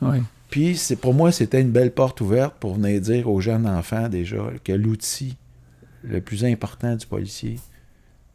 [0.50, 4.10] Puis, c'est pour moi, c'était une belle porte ouverte pour venir dire aux jeunes enfants
[4.10, 5.36] déjà que l'outil
[6.04, 7.58] le plus important du policier,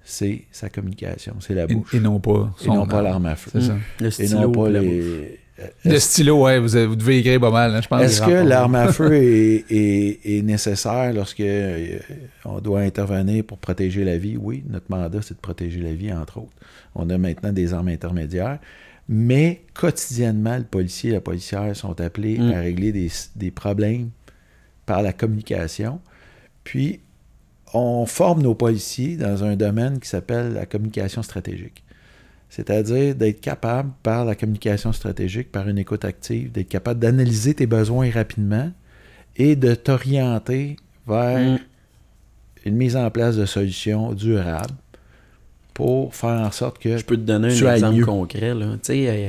[0.04, 1.94] c'est sa communication, c'est la Et, bouche.
[1.94, 2.52] et non pas.
[2.64, 3.04] Et non pas arme.
[3.04, 3.50] l'arme à feu.
[3.54, 3.76] C'est ça.
[4.00, 4.40] Le Et stylo.
[4.40, 4.88] non pas puis la bouche.
[4.88, 5.40] les.
[5.84, 8.00] Le stylo, ouais, vous, devez écrire pas mal, hein, je pense.
[8.00, 11.98] Est-ce que l'arme à feu est, est- est nécessaire lorsque euh,
[12.46, 14.38] on doit intervenir pour protéger la vie?
[14.38, 16.56] Oui, notre mandat, c'est de protéger la vie, entre autres.
[16.94, 18.58] On a maintenant des armes intermédiaires.
[19.06, 22.52] Mais quotidiennement, le policier et la policière sont appelés Mm.
[22.52, 24.08] à régler des, des problèmes
[24.86, 26.00] par la communication.
[26.64, 27.00] Puis,
[27.74, 31.82] on forme nos policiers dans un domaine qui s'appelle la communication stratégique.
[32.48, 37.66] C'est-à-dire d'être capable, par la communication stratégique, par une écoute active, d'être capable d'analyser tes
[37.66, 38.72] besoins rapidement
[39.36, 40.76] et de t'orienter
[41.06, 41.58] vers Mm.
[42.66, 44.74] une mise en place de solutions durables
[45.74, 48.04] pour faire en sorte que Je peux te donner un exemple mieux.
[48.04, 48.54] concret.
[48.54, 48.66] Là.
[48.74, 49.28] Tu sais, euh,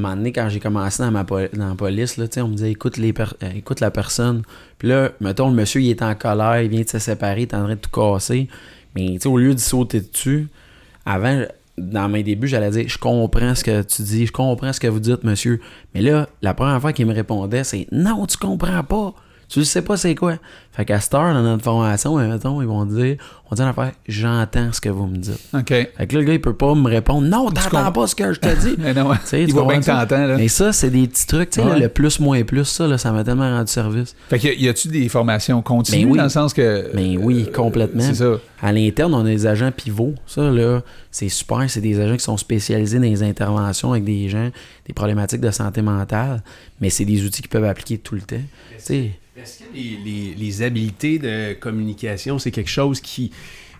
[0.00, 3.12] moment donné, quand j'ai commencé dans, ma la police, là, on me disait écoute, les
[3.18, 4.42] euh, écoute la personne.
[4.78, 7.48] Puis là, mettons, le monsieur, il est en colère, il vient de se séparer, il
[7.48, 8.48] est en train de tout casser.
[8.94, 10.48] Mais au lieu de sauter dessus,
[11.04, 11.42] avant,
[11.76, 14.88] dans mes débuts, j'allais dire Je comprends ce que tu dis, je comprends ce que
[14.88, 15.60] vous dites, monsieur.
[15.94, 19.14] Mais là, la première fois qu'il me répondait, c'est Non, tu comprends pas.
[19.48, 20.34] Tu sais pas c'est quoi.
[20.72, 23.16] Fait qu'à cette heure, dans notre formation, ben, mettons, ils vont dire,
[23.50, 25.40] on dit une affaire, j'entends ce que vous me dites.
[25.54, 25.68] OK.
[25.68, 28.32] Fait que là, le gars, il peut pas me répondre, non, t'entends pas ce que
[28.34, 28.74] je te dis.
[28.78, 30.36] Mais non, sais, il tu voit bien que t'entends, là.
[30.36, 31.78] Mais ça, c'est des petits trucs, tu sais, Ouais.
[31.80, 34.14] le plus, moins plus, ça, là, ça m'a tellement rendu service.
[34.28, 36.18] Fait que y a-tu des formations continues Ben oui.
[36.18, 36.90] dans le sens que.
[36.94, 38.02] Ben oui, euh, complètement.
[38.02, 38.34] C'est ça.
[38.60, 40.14] À l'interne, on a des agents pivots.
[40.26, 41.64] Ça, là, c'est super.
[41.68, 44.50] C'est des agents qui sont spécialisés dans les interventions avec des gens,
[44.86, 46.42] des problématiques de santé mentale.
[46.80, 48.36] Mais c'est des outils qu'ils peuvent appliquer tout le temps.
[48.36, 49.10] Tu sais,
[49.42, 53.30] Est-ce que les, les- les habiletés de communication, c'est quelque chose qui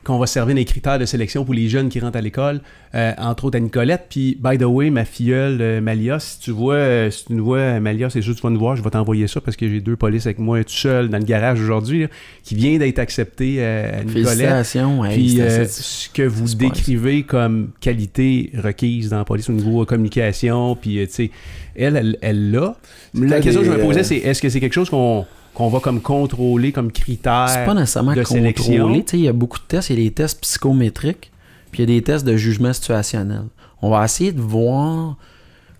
[0.04, 2.62] qu'on va servir des critères de sélection pour les jeunes qui rentrent à l'école,
[2.94, 4.06] euh, entre autres à Nicolette.
[4.08, 7.44] Puis, by the way, ma filleule euh, Malia, si tu vois, euh, si tu nous
[7.44, 9.54] vois, euh, Malia, c'est sûr que tu vas nous voir, je vais t'envoyer ça parce
[9.56, 12.06] que j'ai deux polices avec moi tout seul dans le garage aujourd'hui, là,
[12.42, 14.28] qui vient d'être acceptée euh, à Nicolette.
[14.28, 15.04] félicitations.
[15.04, 20.74] hey, Puis ce que vous décrivez comme qualité requise dans la police au niveau communication,
[20.76, 21.30] puis tu sais,
[21.74, 22.76] elle, elle, elle l'a.
[23.14, 25.26] La question que je me posais, c'est est-ce que c'est quelque chose qu'on
[25.58, 28.94] qu'on va comme contrôler comme critère C'est pas nécessairement de sélection?
[29.06, 29.90] sais, Il y a beaucoup de tests.
[29.90, 31.30] Il y a des tests psychométriques,
[31.72, 33.42] puis il y a des tests de jugement situationnel.
[33.82, 35.16] On va essayer de voir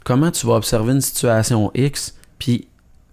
[0.05, 2.67] comment tu vas observer une situation X, puis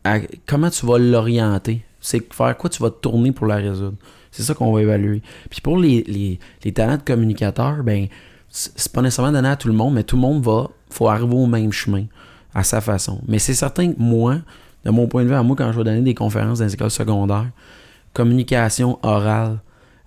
[0.04, 1.84] à- comment tu vas l'orienter.
[2.02, 3.98] C'est faire quoi tu vas te tourner pour la résoudre.
[4.32, 5.22] C'est ça qu'on va évaluer.
[5.50, 8.08] Puis pour les, les, les talents de communicateur, ben
[8.50, 11.08] c'est c'est pas nécessairement donné à tout le monde, mais tout le monde va faut
[11.10, 12.06] arriver au même chemin,
[12.54, 13.22] à sa façon.
[13.28, 14.38] Mais c'est certain que moi,
[14.86, 16.74] de mon point de vue, à moi, quand je vais donner des conférences dans les
[16.74, 17.49] écoles secondaires,
[18.14, 19.60] communication orale,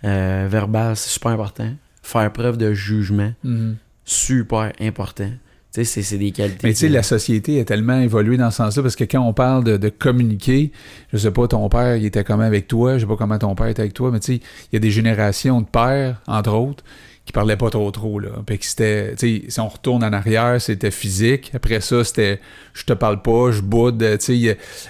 [0.04, 1.70] euh, verbale, c'est super important.
[2.02, 3.76] Faire preuve de jugement, Mhm.
[4.04, 5.30] super important.
[5.74, 6.60] Tu sais, c'est- des qualités.
[6.66, 9.34] Mais tu sais, la société a tellement évolué dans ce sens-là parce que quand on
[9.34, 10.72] parle de, de communiquer,
[11.12, 13.54] je sais pas, ton père, il était comment avec toi, je sais pas comment ton
[13.54, 14.40] père était avec toi, mais tu sais,
[14.72, 16.82] il y a des générations de pères, entre autres,
[17.28, 18.30] qui parlaient pas trop trop, là.
[18.46, 21.50] Puis c'était, si on retourne en arrière, c'était physique.
[21.52, 22.40] Après ça, c'était
[22.72, 24.02] je te parle pas, je boude.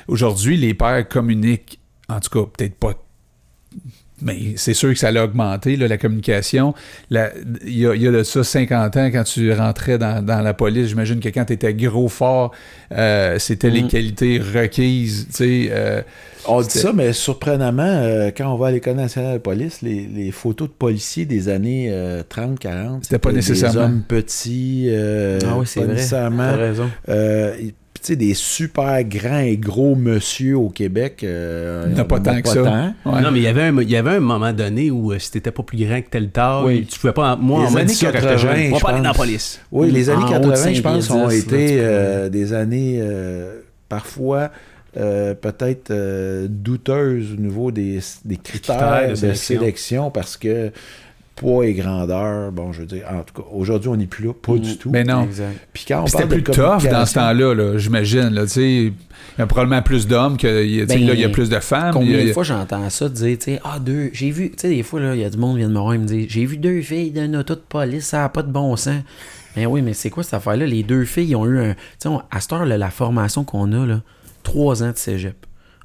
[0.06, 2.94] Aujourd'hui, les pères communiquent, en tout cas, peut-être pas
[4.23, 6.74] mais c'est sûr que ça l'a augmenté, là, la communication.
[7.11, 7.31] La-
[7.65, 10.40] Il y, a, il y a de ça 50 ans, quand tu rentrais dans, dans
[10.40, 12.53] la police, j'imagine que quand tu étais gros fort,
[12.93, 13.89] euh, c'était les Mm.
[13.89, 15.27] qualités requises.
[15.31, 16.03] tu sais, euh,
[16.47, 20.07] On dit ça, mais surprenamment, euh, quand on va à l'École nationale de police, les,
[20.12, 23.81] les photos de policiers des années euh, 30, 40, C'était pas nécessairement.
[23.81, 25.95] Des hommes petits, euh, Ah oui, c'est pas vrai.
[25.97, 26.51] nécessairement.
[26.51, 26.90] T'as raison.
[27.99, 31.20] Et- puis, tu sais, des super grands et gros monsieur au Québec.
[31.25, 32.62] euh, Il n'y en a pas on en tant que ça.
[32.62, 33.12] tant.
[33.12, 33.20] ouais.
[33.23, 35.31] Non, mais il y avait un, il y avait un moment donné où euh, si
[35.31, 36.31] t'étais pas plus grand que tel
[36.65, 36.87] Oui.
[36.91, 37.37] tu pouvais pas.
[37.37, 38.66] Moi, Les on m'a années dit ça quand j'étais 80, jeune.
[38.66, 39.61] On va je pas aller dans la police.
[39.73, 42.29] Oui, les années En haut de 80, 5 je pense, ont 10, là, été euh,
[42.29, 44.51] des années euh, parfois
[44.97, 49.59] euh, peut-être euh, douteuses au niveau des, des critères, Critères de de, sélection.
[49.61, 50.11] sélection.
[50.11, 50.70] parce que
[51.39, 54.32] poids et grandeur, bon, je veux dire, en tout cas, aujourd'hui, on n'est plus là,
[54.35, 54.59] pas Mm.
[54.60, 54.90] du tout.
[54.90, 55.27] Mais non.
[55.73, 58.28] Puis quand on parle de plus tough dans ce temps-là, là, j'imagine.
[58.31, 58.70] Là, tu sais.
[58.82, 58.93] il
[59.39, 60.47] y a probablement plus d'hommes que
[60.86, 61.93] Ben, là, il y a plus de femmes.
[61.93, 64.69] Combien a- de fois j'entends ça dire, tu sais, ah, deux, j'ai vu, tu sais,
[64.69, 66.06] des fois, là, il y a du monde qui vient de me voir et me
[66.06, 69.01] dit, j'ai vu deux filles d'un auto de police, ça n'a pas de bon sens.
[69.56, 70.66] Mais oui, mais c'est quoi cette affaire-là?
[70.66, 71.74] Les deux filles, ils ont eu un.
[71.74, 74.02] Tu sais, à cette heure, là, la formation qu'on a, là,
[74.43, 75.35] trois ans de cégep.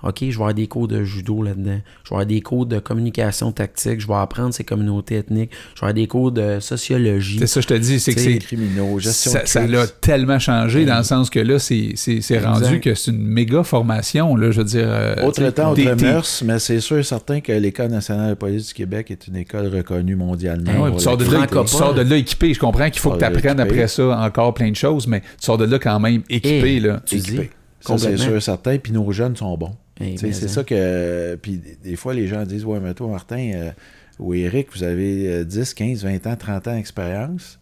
[0.04, 1.80] OK, je vais avoir des cours de judo là-dedans.
[2.04, 4.02] Je vais avoir des cours de communication tactique.
[4.02, 5.52] Je vais apprendre ces communautés ethniques.
[5.76, 7.38] Je vais avoir des cours de sociologie.
[7.40, 8.38] C'est ça, je te dis, c'est que c'est.
[8.40, 9.72] criminaux, gestion Ça, de ça crise.
[9.72, 12.48] l'a tellement changé dans le sens que là, c'est c'est- c'est Exact.
[12.50, 14.86] rendu que c'est une méga formation, là, je veux dire.
[14.88, 18.68] euh, Autre temps, autre mœurs, mais c'est sûr et certain que l'École nationale de police
[18.68, 20.72] du Québec est une école reconnue mondialement.
[20.76, 22.54] Ah ouais, tu, sors de là, tu sors de là équipé.
[22.54, 25.28] Je comprends qu'il faut que tu apprennes après ça encore plein de choses, mais tu
[25.40, 26.76] sors de là quand même équipé.
[26.76, 27.02] Et- là.
[27.06, 27.40] Tu dis.
[27.80, 28.78] Ça, c'est sûr et certain.
[28.78, 29.76] Puis nos jeunes sont bons.
[30.18, 31.36] C'est ça que.
[31.42, 33.72] Puis des fois, les gens disent Ouais, mais toi, Martin euh,
[34.20, 37.60] ou Eric, vous avez euh, 10, 15, 20 ans, 30 ans d'expérience.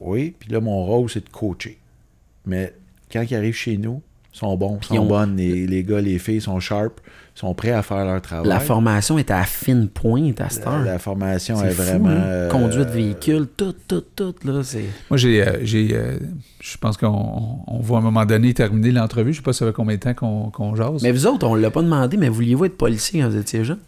[0.00, 1.78] Oui, puis là, mon rôle, c'est de coacher.
[2.46, 2.72] Mais
[3.12, 4.00] quand ils arrivent chez nous,
[4.32, 5.36] ils sont bons, ils sont on- bonnes.
[5.36, 7.00] Les, les gars, les filles sont sharp,
[7.40, 8.46] sont prêts à faire leur travail.
[8.48, 10.84] La formation est à fine pointe à cette La- heure.
[10.84, 12.08] la formation est fou, vraiment.
[12.10, 12.22] hein?
[12.22, 14.84] euh, Conduite de véhicule, tout, tout, tout, là, c'est...
[15.10, 16.18] Moi, j'ai, euh, j'ai, euh,
[16.60, 19.32] je pense qu'on on va à un moment donné terminer l'entrevue.
[19.32, 21.02] Je sais pas ça fait combien de temps qu'on, qu'on jase.
[21.02, 23.78] Mais vous autres, on l'a pas demandé, mais vouliez-vous être policier quand vous étiez jeune?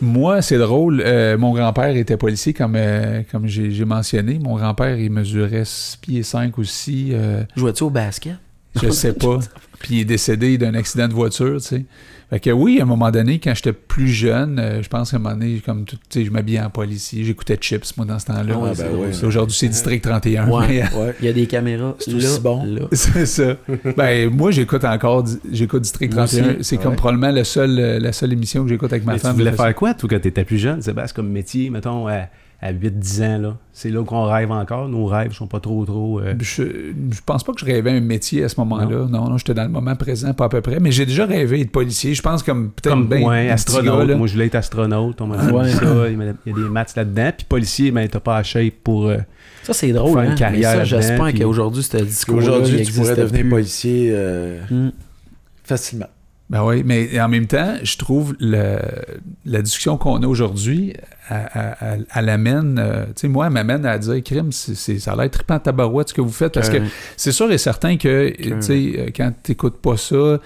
[0.00, 1.00] Moi, c'est drôle.
[1.04, 4.38] euh, mon grand-père était policier, comme, euh, comme j'ai, j'ai mentionné.
[4.42, 7.10] Mon grand-père, il mesurait 6 pieds 5 aussi.
[7.12, 8.34] euh, Jouais-tu au basket?
[8.82, 9.38] je sais pas.
[9.78, 11.84] Puis il est décédé d'un accident de voiture, tu sais.
[12.28, 15.16] Fait que oui, à un moment donné, quand j'étais plus jeune, euh, je pense qu'à
[15.16, 17.22] un moment donné, comme tout, tu sais, je m'habillais en policier.
[17.22, 18.52] J'écoutais Chips, moi, dans ce temps-là.
[18.52, 19.24] Ah ouais, ben.
[19.28, 20.48] Aujourd'hui, c'est District 31.
[20.50, 20.66] Ouais.
[20.68, 21.14] mais, euh, Ouais.
[21.20, 22.64] Il y a des caméras C'est là, aussi bon.
[22.64, 22.80] là.
[22.92, 23.56] C'est ça.
[23.96, 26.50] Ben, moi, j'écoute encore, j'écoute District Moi 31.
[26.54, 26.64] aussi.
[26.64, 26.96] C'est comme Ouais.
[26.96, 29.36] probablement le seul, euh, la seule émission que j'écoute avec ma Mais tu femme.
[29.36, 32.22] voulais faire quoi, toi, quand t'étais plus jeune, Sébastien, comme métier, mettons, euh,
[32.62, 33.56] à 8-10 ans, là.
[33.72, 34.88] C'est là qu'on rêve encore.
[34.88, 36.20] Nos rêves sont pas trop, trop...
[36.20, 39.06] euh, Je, je pense pas que je rêvais un métier à ce moment-là.
[39.10, 40.80] Non, non, j'étais dans le moment présent, pas à peu près.
[40.80, 42.14] Mais j'ai déjà rêvé être policier.
[42.14, 44.08] Je pense comme peut-être Comme ben, ouais, astronaute.
[44.08, 44.16] gars.
[44.16, 45.20] Moi, je voulais être astronaute.
[45.20, 45.68] On m'a dit Ouais.
[45.70, 46.08] ça.
[46.08, 47.30] Il y a des maths là-dedans.
[47.36, 49.06] Puis policier, ben, t'as pas la shape pour.
[49.08, 49.18] euh,
[49.62, 50.14] Ça, c'est drôle.
[50.14, 50.34] Faire une hein?
[50.36, 54.90] carrière j'espère puis- qu'aujourd'hui, discours Aujourd'hui, tu pourrais devenir policier euh, Hmm.
[55.62, 56.06] facilement.
[56.48, 58.78] Ben oui, mais en même temps, je trouve le-
[59.44, 60.94] la discussion qu'on a aujourd'hui,
[61.28, 65.16] elle, elle- amène, euh, tu sais, moi, elle m'amène à dire, crime, c'est, ça a
[65.16, 66.76] l'air trippant tabarouette ce que vous faites, parce que
[67.16, 70.38] c'est sûr et certain que, tu sais, euh, quand t'écoutes pas ça,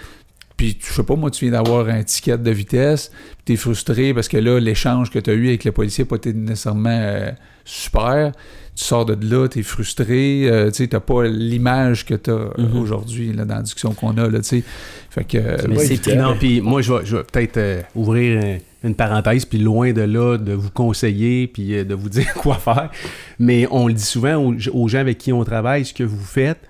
[0.56, 4.14] puis je sais pas, moi, tu viens d'avoir un ticket de vitesse, puis t'es frustré
[4.14, 7.30] parce que là, l'échange que t'as eu avec le policier n'a pas été nécessairement euh,
[7.64, 8.32] super,
[8.80, 12.48] tu sors de là, t'es frustré, euh, tu sais, t'as pas l'image que t'as euh,
[12.56, 12.76] Mhm.
[12.80, 14.62] aujourd'hui, dans la discussion qu'on a, là, tu sais.
[15.10, 15.36] Fait que...
[15.36, 16.00] euh, Mais c'est
[16.38, 18.58] puis moi, je vais, je vais peut-être euh, ouvrir un-
[18.88, 22.54] une parenthèse, puis loin de là, de vous conseiller, puis euh, de vous dire quoi
[22.54, 22.90] faire.
[23.38, 26.24] Mais on le dit souvent aux, aux gens avec qui on travaille, ce que vous
[26.24, 26.60] faites,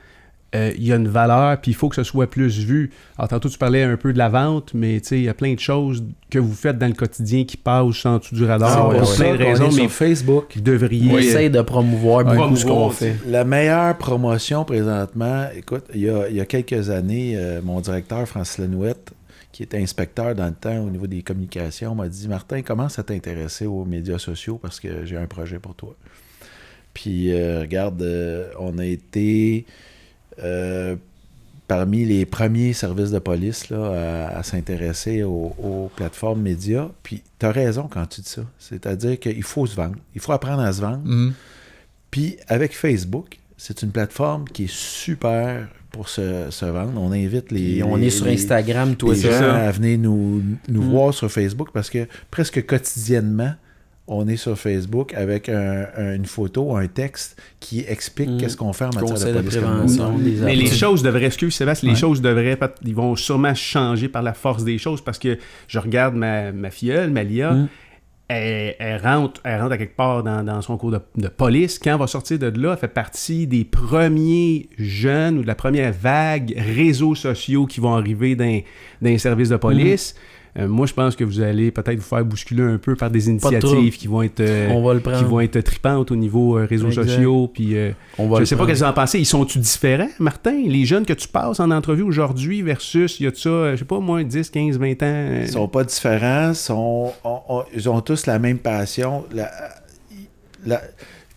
[0.54, 2.90] euh, il y a une valeur, puis il faut que ce soit plus vu.
[3.16, 5.34] Alors, tantôt, tu parlais un peu de la vente, mais tu sais, il y a
[5.34, 8.70] plein de choses que vous faites dans le quotidien qui passent en dessous du radar.
[8.70, 10.52] C'est pour pour plein ça de qu'on raisons, est mais sur Facebook.
[10.56, 11.10] vous devriez.
[11.12, 12.36] On euh, essaie de promouvoir Ouais.
[12.36, 13.14] beaucoup ce qu'on fait.
[13.28, 17.80] La meilleure promotion présentement, écoute, il y a, il y a quelques années, euh, mon
[17.80, 19.12] directeur, Francis Lenouette,
[19.52, 23.02] qui était inspecteur dans le temps au niveau des communications, m'a dit Martin, commence à
[23.04, 25.94] t'intéresser aux médias sociaux parce que j'ai un projet pour toi.
[26.94, 29.64] Puis, euh, regarde, euh, on a été
[30.42, 30.96] euh,
[31.68, 36.88] parmi les premiers services de police là, à, à s'intéresser aux, aux plateformes médias.
[37.02, 38.42] Puis, tu as raison quand tu dis ça.
[38.58, 39.96] C'est-à-dire qu'il faut se vendre.
[40.14, 41.02] Il faut apprendre à se vendre.
[41.04, 41.32] mhm.
[42.10, 47.00] Puis avec Facebook, c'est une plateforme qui est super pour se, se vendre.
[47.00, 47.74] On invite les.
[47.74, 49.30] Puis on les- est sur les- Instagram, les Twitter.
[49.30, 50.90] gens à venir nous, nous Mm.
[50.90, 53.52] voir sur Facebook parce que presque quotidiennement,
[54.12, 58.38] on est sur Facebook avec un- un- une photo, un texte qui explique Mm.
[58.38, 60.18] qu'est-ce qu'on fait en matière Conseil de prévention.
[60.18, 64.22] des Mais les choses devraient, excuse Sébastien, les choses devraient, ils vont sûrement changer par
[64.22, 65.38] la force des choses parce que
[65.68, 67.68] je regarde ma, ma filleule, Malia, Mm.
[68.28, 71.78] elle, elle rentre, elle rentre à quelque part dans, dans son cours de, de police.
[71.78, 75.54] Quand elle va sortir de là, elle fait partie des premiers jeunes ou de la
[75.54, 78.60] première vague réseaux sociaux qui vont arriver dans,
[79.02, 80.14] dans les services de police.
[80.58, 83.20] Euh, moi, je pense que vous allez peut-être vous faire bousculer un peu par des
[83.26, 86.58] de initiatives qui vont être, euh, On va le qui vont être tripantes au niveau
[86.58, 87.04] euh, réseaux Exact.
[87.06, 87.48] sociaux.
[87.54, 88.70] Puis, euh, On va je ne sais pas prendre.
[88.70, 89.18] qu'est-ce que vous en pensez.
[89.20, 90.60] Ils sont-tu différents, Martin?
[90.66, 93.78] Les jeunes que tu passes en entrevue aujourd'hui versus, il y a de ça, je
[93.78, 94.96] sais pas, moins 10, 15, 20 ans?
[95.06, 99.24] euh, Ils sont pas différents, sont, on- on- ils ont tous la même passion.
[99.32, 99.50] La-
[100.66, 100.82] la-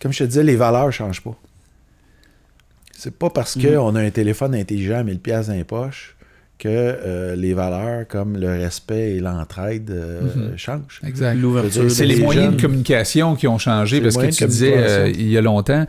[0.02, 1.36] comme je te disais, les valeurs ne changent pas.
[2.92, 3.62] C'est pas parce Mhm.
[3.74, 6.16] qu'on a un téléphone intelligent à 1000 pièces dans les poches
[6.56, 10.56] que euh, les valeurs comme le respect et l'entraide euh, Mhm.
[10.56, 11.00] changent.
[11.06, 11.34] Exact.
[11.34, 11.90] L'ouverture.
[11.90, 12.56] C'est les les moyens jeunes.
[12.56, 15.84] de communication qui ont changé C'est parce que tu disais euh, il y a longtemps,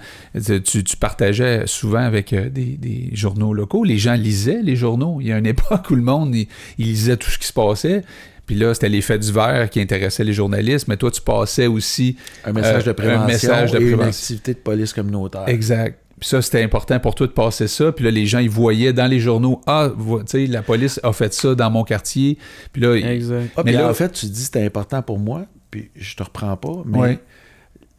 [0.64, 3.84] tu, tu partageais souvent avec euh, des, des journaux locaux.
[3.84, 5.20] Les gens lisaient les journaux.
[5.22, 6.48] Il y a une époque où le monde il,
[6.78, 8.02] il lisait tout ce qui se passait.
[8.48, 12.16] Puis là, c'était les faits divers qui intéressaient les journalistes, mais toi, tu passais aussi.
[12.44, 14.10] Un message Euh, de un prévention message de et une prévention.
[14.10, 15.46] activité de police communautaire.
[15.48, 15.98] Exact.
[16.20, 17.92] Puis ça, c'était important pour toi de passer ça.
[17.92, 21.12] Puis là, les gens, ils voyaient dans les journaux, ah, tu sais, la police a
[21.12, 22.38] fait ça dans mon quartier.
[22.72, 23.52] Puis là, ils- Exact.
[23.58, 26.24] Ah, Mais puis là- en fait, tu dis c'était important pour moi, puis je te
[26.24, 27.20] reprends pas, mais Ouais.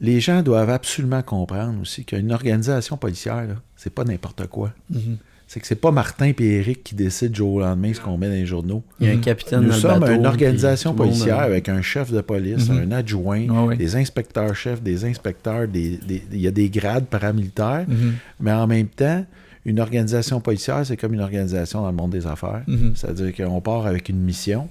[0.00, 4.72] les gens doivent absolument comprendre aussi qu'une organisation policière, là, c'est pas n'importe quoi.
[4.90, 5.18] Mhm.
[5.48, 8.16] C'est que c'est pas Martin et Eric qui décident du jour au lendemain ce qu'on
[8.18, 8.82] met dans les journaux.
[9.00, 9.20] Il y a un Mhm.
[9.20, 12.10] capitaine Nous dans le sommes bateau, une organisation le monde, policière euh, avec un chef
[12.10, 12.78] de police, Mhm.
[12.78, 13.76] un adjoint, ouais.
[13.76, 18.14] des inspecteurs-chefs, des inspecteurs, des- des- il y a des grades paramilitaires, Mhm.
[18.40, 19.24] mais en même temps,
[19.64, 22.62] une organisation policière, c'est comme une organisation dans le monde des affaires.
[22.94, 24.68] C'est-à-dire qu'on part avec une mission,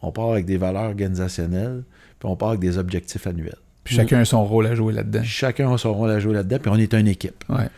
[0.00, 1.82] on part avec des valeurs organisationnelles,
[2.18, 3.54] puis on part avec des objectifs annuels.
[3.84, 5.22] Puis chacun a son rôle à jouer là-dedans.
[5.24, 7.44] Chacun a son rôle à jouer là-dedans, puis on est une équipe.
[7.48, 7.68] Ouais.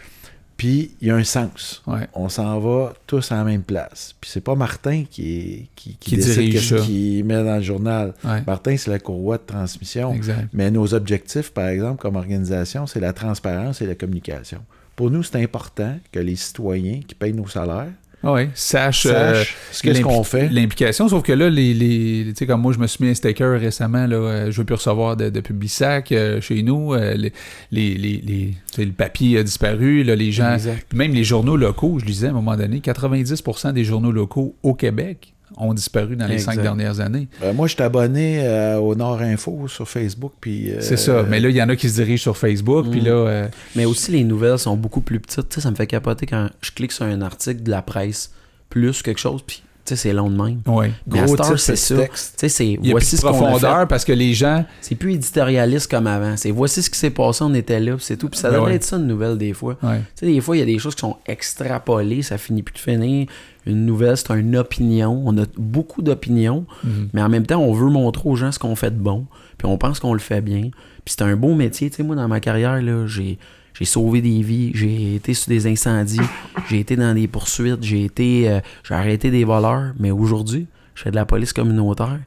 [0.58, 1.82] Puis il y a un sens.
[1.86, 2.06] Ouais.
[2.14, 4.14] On s'en va tous à la même place.
[4.20, 6.84] Puis c'est pas Martin qui, est, qui, qui Qui décide dirige qu'est-ce ça.
[6.84, 8.12] qu'il met dans le journal.
[8.24, 8.42] Ouais.
[8.46, 10.12] Martin, c'est la courroie de transmission.
[10.12, 10.48] Exact.
[10.52, 14.58] Mais nos objectifs, par exemple, comme organisation, c'est la transparence et la communication.
[14.96, 17.92] Pour nous, c'est important que les citoyens qui payent nos salaires
[18.24, 20.48] Oui, sache, euh, ce qu'est-ce qu'on fait.
[20.48, 23.14] L'implication, sauf que là, les, les, tu sais, comme moi, je me suis mis un
[23.14, 26.94] sticker récemment, là, euh, je veux plus recevoir de, de Publisac euh, chez nous.
[26.94, 27.32] euh, les,
[27.70, 30.92] les, les, le papier a disparu, là, les gens, Exact.
[30.92, 34.74] même les journaux locaux, je disais à un moment donné, 90% des journaux locaux au
[34.74, 36.54] Québec ont disparu dans les Exact.
[36.54, 37.28] cinq dernières années.
[37.42, 40.32] Euh, moi, je suis abonné euh, au Nord Info sur Facebook.
[40.40, 41.22] Puis, euh, C'est ça.
[41.22, 43.04] Mais là, il y en a qui se dirigent sur Facebook, puis Mm.
[43.04, 45.48] là, euh, Mais aussi, les nouvelles sont beaucoup plus petites.
[45.48, 48.30] Tu sais, ça me fait capoter quand je clique sur un article de la presse,
[48.68, 50.60] plus quelque chose, puis tu sais, c'est long de même.
[50.66, 50.90] Ouais.
[51.08, 51.96] Gros c'est ça.
[51.96, 52.34] texte.
[52.34, 54.66] Tu sais, c'est Il y a voici ce profondeur parce que les gens.
[54.82, 56.36] C'est plus éditorialiste comme avant.
[56.36, 58.28] C'est voici ce qui s'est passé, on était là, puis c'est tout.
[58.28, 58.74] Puis ça devrait ouais.
[58.76, 59.78] être ça une nouvelle des fois.
[59.82, 60.00] Ouais.
[60.14, 62.74] Tu sais, des fois, il y a des choses qui sont extrapolées, ça finit plus
[62.74, 63.28] de finir.
[63.68, 65.22] Une nouvelle, c'est une opinion.
[65.24, 67.08] On a beaucoup d'opinions, Mhm.
[67.12, 69.26] mais en même temps, on veut montrer aux gens ce qu'on fait de bon,
[69.58, 70.62] puis on pense qu'on le fait bien.
[71.04, 71.90] Puis c'est un beau métier.
[71.90, 73.38] Tu sais, moi, dans ma carrière, là, j'ai,
[73.74, 76.20] j'ai sauvé des vies, j'ai été sur des incendies,
[76.68, 81.02] j'ai été dans des poursuites, j'ai été, euh, j'ai arrêté des voleurs, mais aujourd'hui, je
[81.04, 82.18] fais de la police communautaire,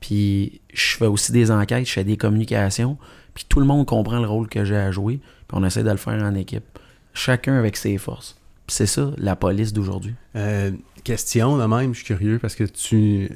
[0.00, 2.96] puis je fais aussi des enquêtes, je fais des communications,
[3.34, 5.90] puis tout le monde comprend le rôle que j'ai à jouer, puis on essaie de
[5.90, 6.64] le faire en équipe.
[7.14, 8.36] Chacun avec ses forces.
[8.66, 10.14] Puis c'est ça, la police d'aujourd'hui.
[10.36, 10.70] Euh,
[11.02, 13.28] question de même, je suis curieux parce que tu,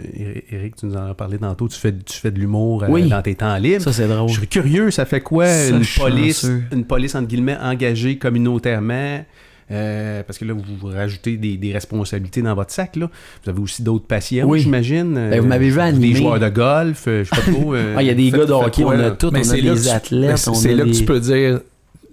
[0.51, 3.23] Eric, tu nous en as parlé tantôt, tu fais, tu fais de l'humour euh, dans
[3.23, 3.83] tes temps libres.
[3.83, 4.29] Ça, c'est drôle.
[4.29, 9.25] Je suis curieux, ça fait quoi Ça, une police, une police entre guillemets engagée communautairement?
[9.71, 12.95] Euh, parce que là, vous, vous rajoutez des, des responsabilités dans votre sac.
[12.97, 13.09] Là.
[13.43, 14.61] Vous avez aussi d'autres passions, Oui.
[14.61, 15.15] j'imagine.
[15.17, 16.15] euh, Ben, vous m'avez vu Des animer.
[16.15, 17.75] joueurs de golf, euh, je sais pas trop.
[17.75, 19.11] euh, Ah, il y a des gars de hockey, on a là?
[19.13, 20.95] tout, Mais on a là des athlètes, c'est là que des...
[20.99, 21.61] tu peux dire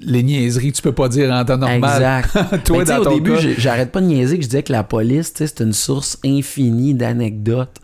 [0.01, 1.77] les niaiseries que tu peux pas dire en temps normal.
[2.23, 2.63] Exact.
[2.65, 3.39] Toi, Ben, dans au ton début, cas.
[3.39, 6.93] j'ai- j'arrête pas de niaiser que je disais que la police, c'est une source infinie
[6.93, 7.77] d'anecdotes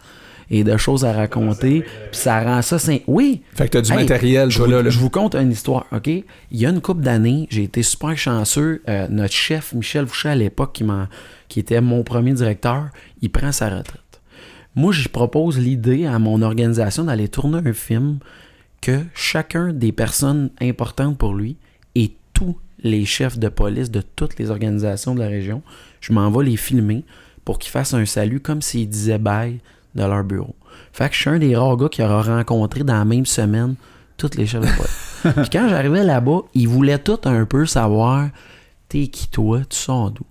[0.52, 1.82] et de choses à raconter.
[1.82, 1.90] Puis
[2.22, 2.78] ça rend ça...
[3.08, 3.42] Oui!
[3.56, 4.82] Fait que t'as du Hey, matériel, je vous, là.
[4.84, 4.90] là.
[4.90, 6.08] je vous conte une histoire, OK?
[6.08, 8.82] Il y a une couple d'années, j'ai été super chanceux.
[8.88, 11.10] Euh, notre chef, Michel Fouché, à l'époque, qui, m'a-
[11.50, 12.90] qui était mon premier directeur,
[13.22, 14.02] il prend sa retraite.
[14.76, 18.20] Moi, je propose l'idée à mon organisation d'aller tourner un film
[18.82, 21.56] que chacun des personnes importantes pour lui
[22.36, 25.64] tous les chefs de police de toutes les organisations de la région,
[26.02, 27.04] je m'en vais les filmer
[27.44, 29.60] pour qu'ils fassent un salut comme s'ils disaient bye
[29.96, 30.56] de leur bureau.
[30.94, 33.76] Fait que je suis un des rares gars qui aura rencontré dans la même semaine
[34.18, 35.12] tous les chefs de police.
[35.36, 38.30] Puis quand j'arrivais là-bas, ils voulaient tous un peu savoir
[38.90, 40.26] t'es qui toi, tu sors d'où?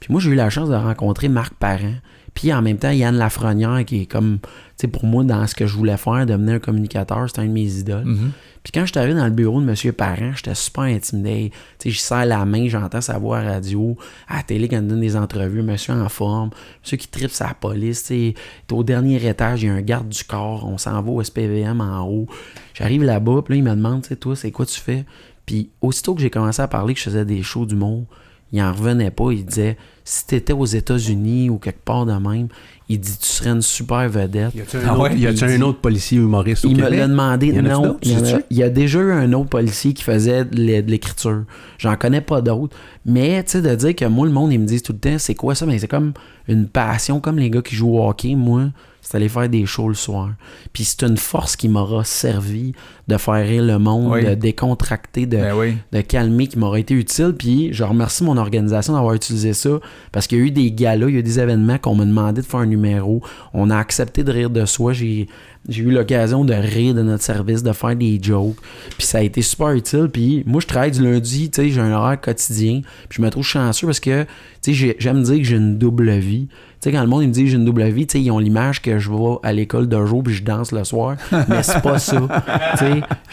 [0.00, 1.96] Puis moi, j'ai eu la chance de rencontrer Marc Parent.
[2.34, 4.38] Puis en même temps, Yann Lafrenière, qui est comme,
[4.76, 7.52] sais, pour moi, dans ce que je voulais faire, devenir un communicateur, c'était un de
[7.52, 8.04] mes idoles.
[8.04, 8.30] Mhm.
[8.62, 9.92] Puis quand je suis arrivé dans le bureau de M.
[9.92, 11.52] Parent, j'étais super intimidé.
[11.78, 13.96] Tu sais, je serre la main, j'entends sa voix à la radio,
[14.28, 16.50] à la télé quand il donne des entrevues, monsieur en forme,
[16.82, 18.34] monsieur qui tripe sa police, tu sais,
[18.72, 21.80] au dernier étage, il y a un garde du corps, on s'en va au SPVM
[21.80, 22.26] en haut.
[22.74, 25.04] J'arrive là-bas, puis là, il me demande, tu sais, toi, c'est quoi tu fais?
[25.46, 28.06] Puis aussitôt que j'ai commencé à parler que je faisais des shows d'humour,
[28.52, 29.30] il en revenait pas.
[29.32, 32.46] Il disait si t'étais aux États-Unis ou quelque part de même,
[32.88, 34.54] il dit tu serais une super vedette.
[34.54, 35.18] Y a-tu un, Ah autre, ouais?
[35.18, 37.48] y a-tu Il un dit- autre policier humoriste au Il me l'a demandé.
[37.48, 40.44] Y Non, il y, a, il y a déjà eu un autre policier qui faisait
[40.44, 41.42] de l'é- de l'écriture.
[41.78, 42.76] J'en connais pas d'autres.
[43.04, 45.18] Mais, tu sais, de dire que moi, le monde, ils me disent tout le temps,
[45.18, 45.66] c'est quoi ça?
[45.66, 46.12] Mais c'est comme
[46.46, 48.36] une passion, comme les gars qui jouent au hockey.
[48.36, 48.66] Moi,
[49.08, 50.30] c'est aller faire des shows le soir.
[50.72, 52.72] Puis c'est une force qui m'aura servi
[53.06, 54.24] de faire rire le monde, Oui.
[54.24, 55.76] de décontracter, de, Ben oui.
[55.92, 57.32] de calmer qui m'aurait été utile.
[57.38, 59.78] Puis je remercie mon organisation d'avoir utilisé ça
[60.10, 62.04] parce qu'il y a eu des galas, il y a eu des événements qu'on m'a
[62.04, 63.22] demandé de faire un numéro.
[63.54, 64.92] On a accepté de rire de soi.
[64.92, 65.28] J'ai,
[65.68, 68.56] j'ai eu l'occasion de rire de notre service, de faire des jokes.
[68.98, 70.08] Puis ça a été super utile.
[70.12, 72.80] Puis moi, je travaille du lundi, tu sais, j'ai un horaire quotidien.
[73.08, 74.28] Puis je me trouve chanceux parce que, tu
[74.62, 76.48] sais, j'ai- j'aime dire que j'ai une double vie.
[76.86, 79.00] Sais, quand le monde il me dit j'ai une double vie, ils ont l'image que
[79.00, 81.16] je vais à l'école de jour puis je danse le soir.
[81.48, 82.28] Mais c'est pas ça.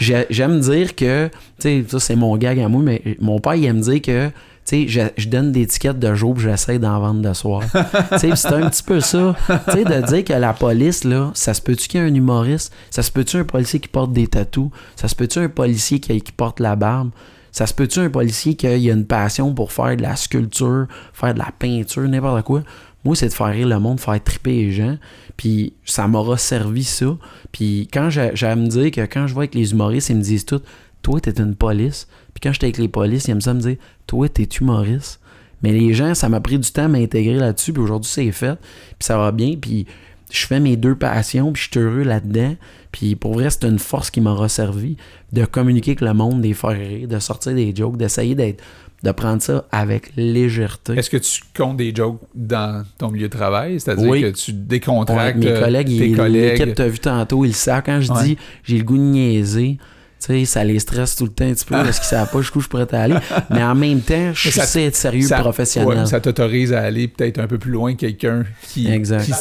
[0.00, 3.64] J'aime dire que, tu sais, ça c'est mon gag à moi, mais mon père, il
[3.66, 4.30] aime dire que,
[4.66, 7.62] tu je, je donne des étiquettes de jour puis j'essaie d'en vendre de soir.
[8.16, 9.36] c'est un petit peu ça.
[9.70, 12.72] Tu de dire que la police, là, ça se peut-tu qu'il y ait un humoriste?
[12.90, 14.70] Ça se peut-tu un policier qui porte des tatous?
[14.96, 17.10] Ça se peut-tu un policier qui, qui porte la barbe?
[17.52, 21.34] Ça se peut-tu un policier qui a une passion pour faire de la sculpture, faire
[21.34, 22.62] de la peinture, n'importe quoi?
[23.04, 24.96] Moi, c'est de faire rire le monde, faire triper les gens.
[25.36, 27.16] Puis ça m'aura servi ça.
[27.52, 30.22] Puis quand j'ai à me dire que quand je vois avec les humoristes, ils me
[30.22, 30.60] disent tout,
[31.02, 32.08] toi, t'es une police.
[32.32, 33.76] Puis quand j'étais avec les polices, ils aiment ça me dire,
[34.06, 35.20] toi, t'es humoriste.
[35.62, 37.72] Mais les gens, ça m'a pris du temps à m'intégrer là-dessus.
[37.72, 38.58] Puis aujourd'hui, c'est fait.
[38.98, 39.54] Puis ça va bien.
[39.60, 39.86] Puis
[40.30, 41.52] je fais mes deux passions.
[41.52, 42.56] Puis je suis heureux là-dedans.
[42.90, 44.96] Puis pour vrai, c'est une force qui m'aura servi
[45.32, 48.62] de communiquer avec le monde, des faire rire, de sortir des jokes, d'essayer d'être
[49.04, 50.94] de prendre ça avec légèreté.
[50.94, 53.78] Est-ce que tu comptes des jokes dans ton milieu de travail?
[53.78, 54.22] C'est-à-dire Oui.
[54.22, 56.58] que tu Ouais, décontractes mes euh, collègues, tes ils- collègues?
[56.58, 57.82] l'équipe t'a vu tantôt, ils le savent.
[57.84, 58.22] Quand je Ouais.
[58.24, 59.78] dis j'ai le goût de niaiser,
[60.20, 62.40] tu sais, ça les stresse tout le temps un petit peu parce qu'ils savent pas
[62.40, 63.16] jusqu'où je pourrais aller.
[63.50, 65.98] Mais en même temps, je ça- sais être sérieux ça, professionnel.
[65.98, 69.24] ouais, ça t'autorise à aller peut-être un peu plus loin que quelqu'un qui, Exact.
[69.26, 69.32] qui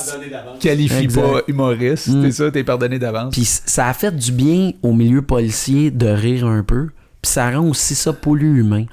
[0.67, 1.21] qualifie Exact.
[1.21, 2.09] pas humoriste.
[2.09, 2.23] Mm.
[2.25, 3.33] C'est ça, t'es pardonné d'avance?
[3.33, 6.87] Puis ça a fait du bien au milieu policier de rire un peu.
[7.21, 8.83] Puis ça rend aussi ça poli humain.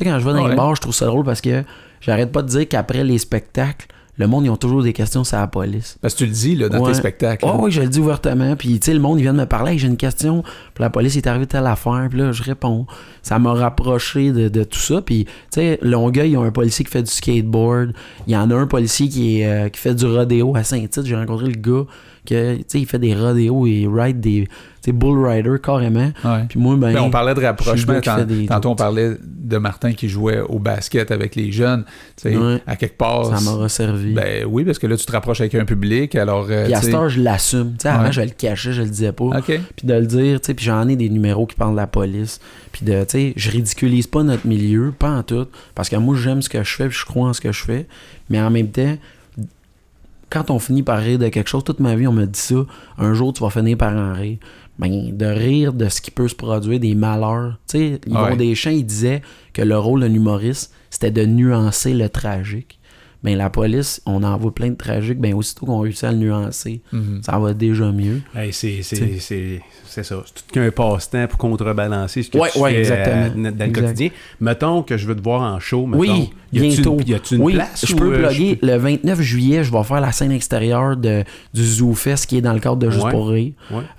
[0.00, 0.50] Sais, quand je vais dans Ouais.
[0.50, 1.62] les bars, je trouve ça drôle parce que
[2.00, 3.86] j'arrête pas de dire qu'après les spectacles,
[4.16, 5.96] le monde, ils ont toujours des questions sur la police.
[6.02, 6.92] Parce que tu le dis là, dans Ouais.
[6.92, 7.44] tes spectacles.
[7.48, 8.54] Oh, oui, je le dis ouvertement.
[8.54, 10.42] Puis, tu sais, le monde, il vient de me parler, j'ai une question.
[10.74, 12.06] Puis la police est arrivée telle affaire.
[12.10, 12.86] Puis là, je réponds.
[13.22, 15.00] Ça m'a rapproché de, de tout ça.
[15.00, 17.92] Puis, tu sais, Longueuil, ils ont un policier qui fait du skateboard.
[18.26, 21.06] Il y en a un policier qui, est, euh, qui fait du rodéo à Saint-Tite.
[21.06, 21.84] J'ai rencontré le gars
[22.26, 24.48] que, tu sais, il fait des rodéos et il ride des,
[24.92, 26.10] bull rider carrément.
[26.24, 26.44] Ouais.
[26.48, 26.92] Puis moi, ben.
[26.92, 28.00] Mais on parlait de rapprochement.
[28.00, 31.84] tant- des- tantôt, on parlait de Martin qui jouait au basket avec les jeunes.
[32.16, 32.60] Tu sais, Ouais.
[32.66, 33.26] À quelque part.
[33.36, 34.12] Ça m'aura servi.
[34.14, 36.14] Ben oui, parce que là, tu te rapproches avec un public.
[36.14, 37.72] Alors, euh, Puis à cette heure, je l'assume.
[37.78, 38.12] Tu sais, avant, Ouais.
[38.12, 39.24] je le cachais, je le disais pas.
[39.24, 39.44] OK.
[39.76, 41.86] Puis de le dire, tu sais, puis j'en ai des numéros qui parlent de la
[41.86, 42.40] police.
[42.72, 45.46] Puis de, tu sais, je ridiculise pas notre milieu, pas en tout.
[45.74, 47.62] Parce que moi, j'aime ce que je fais, puis je crois en ce que je
[47.62, 47.86] fais.
[48.28, 48.96] Mais en même temps,
[50.30, 52.64] quand on finit par rire de quelque chose, toute ma vie, on me dit ça,
[52.98, 54.38] un jour, tu vas finir par en rire.
[54.78, 57.58] Ben, de rire de ce qui peut se produire, des malheurs.
[57.68, 58.36] Tu sais, Yvon Ouais.
[58.36, 59.20] Deschamps, il disait
[59.52, 62.79] que le rôle d'un humoriste, c'était de nuancer le tragique.
[63.22, 65.18] Ben, la police, on en voit plein de tragiques.
[65.20, 67.20] Ben, aussitôt qu'on réussit à le nuancer, Mhm.
[67.22, 68.22] ça va déjà mieux.
[68.34, 69.16] Hey, c'est, c'est, T'sais.
[69.20, 70.22] c'est, c'est ça.
[70.24, 73.48] C'est tout qu'un passe-temps pour contrebalancer ce que Ouais, tu ouais, fais euh, dans le
[73.64, 73.72] Exact.
[73.82, 74.08] quotidien.
[74.40, 75.84] Mettons que je veux te voir en show.
[75.86, 75.98] Mettons.
[76.00, 76.96] Oui, y bientôt.
[76.98, 78.58] Une, y a-tu une oui, place je peux euh, plugger.
[78.62, 81.22] Le 29 juillet, je vais faire la scène extérieure de,
[81.52, 83.10] du Zoo Fest qui est dans le cadre de Juste Ouais.
[83.10, 83.52] pour rire.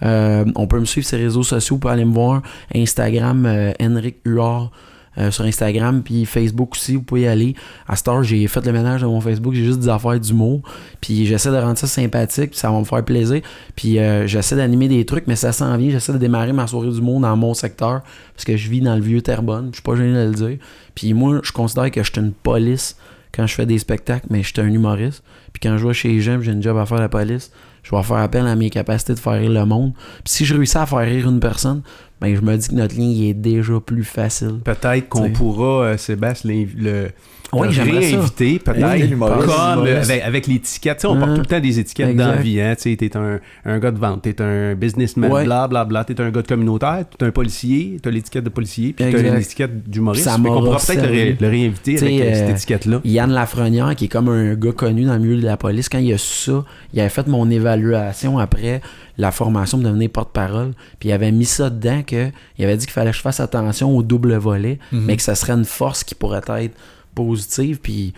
[0.03, 2.41] Euh, on peut me suivre sur les réseaux sociaux, pouvez aller me voir.
[2.75, 4.71] Instagram, euh, Henrik Huard
[5.17, 7.55] euh, sur Instagram, puis Facebook aussi, vous pouvez y aller.
[7.87, 10.61] À heure, j'ai fait le ménage de mon Facebook, j'ai juste des affaires d'humour,
[11.01, 13.41] puis j'essaie de rendre ça sympathique, puis ça va me faire plaisir.
[13.75, 15.89] Puis euh, j'essaie d'animer des trucs, mais ça s'en vient.
[15.89, 18.01] J'essaie de démarrer ma soirée d'humour dans mon secteur,
[18.33, 20.57] parce que je vis dans le vieux Terrebonne, je suis pas gêné de le dire.
[20.95, 22.95] Puis moi, je considère que je suis une police
[23.33, 25.23] quand je fais des spectacles, mais je suis un humoriste.
[25.53, 27.51] Puis quand je vais chez les gens, j'ai une job à faire à la police,
[27.83, 29.93] je vais faire appel à mes capacités de faire rire le monde.
[30.23, 31.81] Puis si je réussis à faire rire une personne,
[32.21, 34.59] ben je me dis que notre lien il est déjà plus facile.
[34.63, 37.09] Peut-être qu'on pourra, euh, Sébastien, le,
[37.53, 40.97] Oui, le j'aimerais réinviter, peut-être, comme euh, avec, avec l'étiquette.
[40.97, 41.19] Tu sais, on Hein.
[41.19, 42.23] porte tout le temps des étiquettes Exact.
[42.25, 42.61] dans la vie.
[42.61, 42.75] Hein?
[42.75, 45.43] Tu sais, T'es un, un gars de vente, t'es un businessman, Ouais.
[45.43, 46.03] bla bla bla.
[46.05, 49.37] T'es un gars de communautaire, t'es un policier, t'as l'étiquette de policier, puis t'as Exact.
[49.37, 50.25] l'étiquette d'humoriste.
[50.25, 51.37] Ça m'aura pourra peut-être le, ré- servi.
[51.41, 53.01] le réinviter T'sais, avec euh, cette euh, étiquette-là.
[53.03, 55.99] Yann Lafrenière, qui est comme un gars connu dans le milieu de la police, quand
[55.99, 56.63] il a su ça,
[56.93, 58.81] il avait fait mon évaluation après
[59.17, 60.71] la formation pour devenir porte-parole.
[60.99, 63.39] Puis il avait mis ça dedans que il avait dit qu'il fallait que je fasse
[63.39, 65.03] attention au double volet, Mhm.
[65.05, 66.73] mais que ça serait une force qui pourrait être
[67.15, 67.79] positive.
[67.81, 68.13] Puis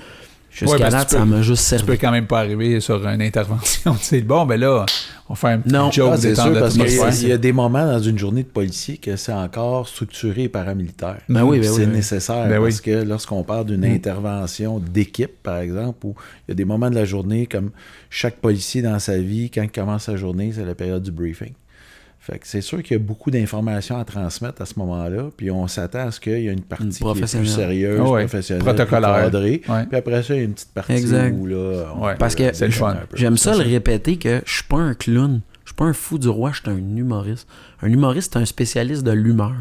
[0.52, 1.86] jusqu'à Ouais, date, tu peux- ça m'a juste Tu servi.
[1.86, 3.94] peux quand même pas arriver sur une intervention.
[4.00, 4.86] Tu sais, bon, ben là,
[5.30, 5.90] on fait un petit Non.
[5.92, 7.14] joke Ah, sûr, parce qu'il y, a- l'atmosphère.
[7.24, 10.50] il y a des moments dans une journée de policier que c'est encore structuré et
[10.50, 11.18] paramilitaire.
[11.30, 11.92] Ben oui, ben oui, c'est oui.
[11.92, 12.70] nécessaire Ben oui.
[12.70, 13.96] parce que lorsqu'on parle d'une Mm.
[13.96, 16.16] intervention d'équipe, par exemple, où
[16.48, 17.72] il y a des moments de la journée, comme
[18.10, 21.54] chaque policier dans sa vie, quand il commence sa journée, c'est la période du briefing.
[22.26, 25.52] Fait que c'est sûr qu'il y a beaucoup d'informations à transmettre à ce moment-là, puis
[25.52, 28.22] on s'attend à ce qu'il y a une partie qui est plus sérieuse, Ah ouais.
[28.22, 29.14] professionnelle, Protocolaire.
[29.16, 29.62] plus cadrée.
[29.68, 29.86] Ouais.
[29.88, 31.36] Puis après ça, il y a une petite partie Exact.
[31.38, 32.16] où là, on Ouais.
[32.18, 32.92] Parce que c'est le fun.
[32.92, 33.18] un peu.
[33.18, 35.42] J'aime ça le répéter que je suis pas un clown.
[35.66, 37.46] Je suis pas un fou du roi, je suis un humoriste.
[37.82, 39.54] Un humoriste, c'est un spécialiste de l'humeur.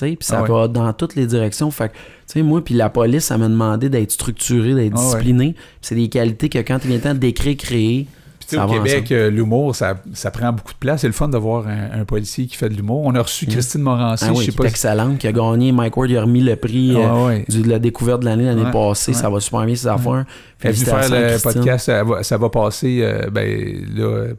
[0.00, 1.72] Puis ça Ah va dans toutes les directions.
[1.72, 5.00] Fait que, tu sais, moi, puis la police, ça m'a demandé d'être structuré, d'être Ah
[5.00, 5.56] discipliné.
[5.80, 8.06] C'est des qualités que quand il vient temps d'écrire, créer,
[8.46, 11.00] Puis, tu sais, ça au Québec, euh, l'humour, ça, ça prend beaucoup de place.
[11.00, 13.02] C'est le fun de voir un, un policier qui fait de l'humour.
[13.04, 13.50] On a reçu Mm.
[13.50, 15.72] Christine Morancy, Ah oui, je sais qui pas est excellente, qui a gagné.
[15.72, 17.44] Mike Ward, il a remis le prix euh, Ah ouais.
[17.48, 19.12] du- de la découverte de l'année l'année Ouais, passée.
[19.12, 19.18] ouais.
[19.18, 20.24] Ça va super bien, ses affaires.
[20.62, 21.52] Elle est venue faire le Christine.
[21.52, 24.34] podcast, ça va, ça va passer, euh, ben là, euh,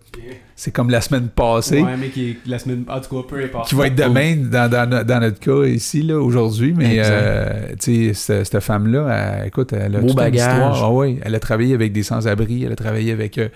[0.59, 1.81] c'est comme la semaine passée.
[1.81, 2.83] Ouais, mais qui est la semaine.
[2.87, 3.69] En tout cas, peu importe.
[3.69, 6.73] qui va être demain dans, dans, dans notre cas ici, là, aujourd'hui.
[6.75, 10.51] Mais, euh, tu sais, cette, cette femme-là, elle- écoute, elle a Beau toute une bagage.
[10.53, 10.83] histoire.
[10.83, 13.49] Ah oui, elle a travaillé avec des sans-abri, elle a travaillé avec euh,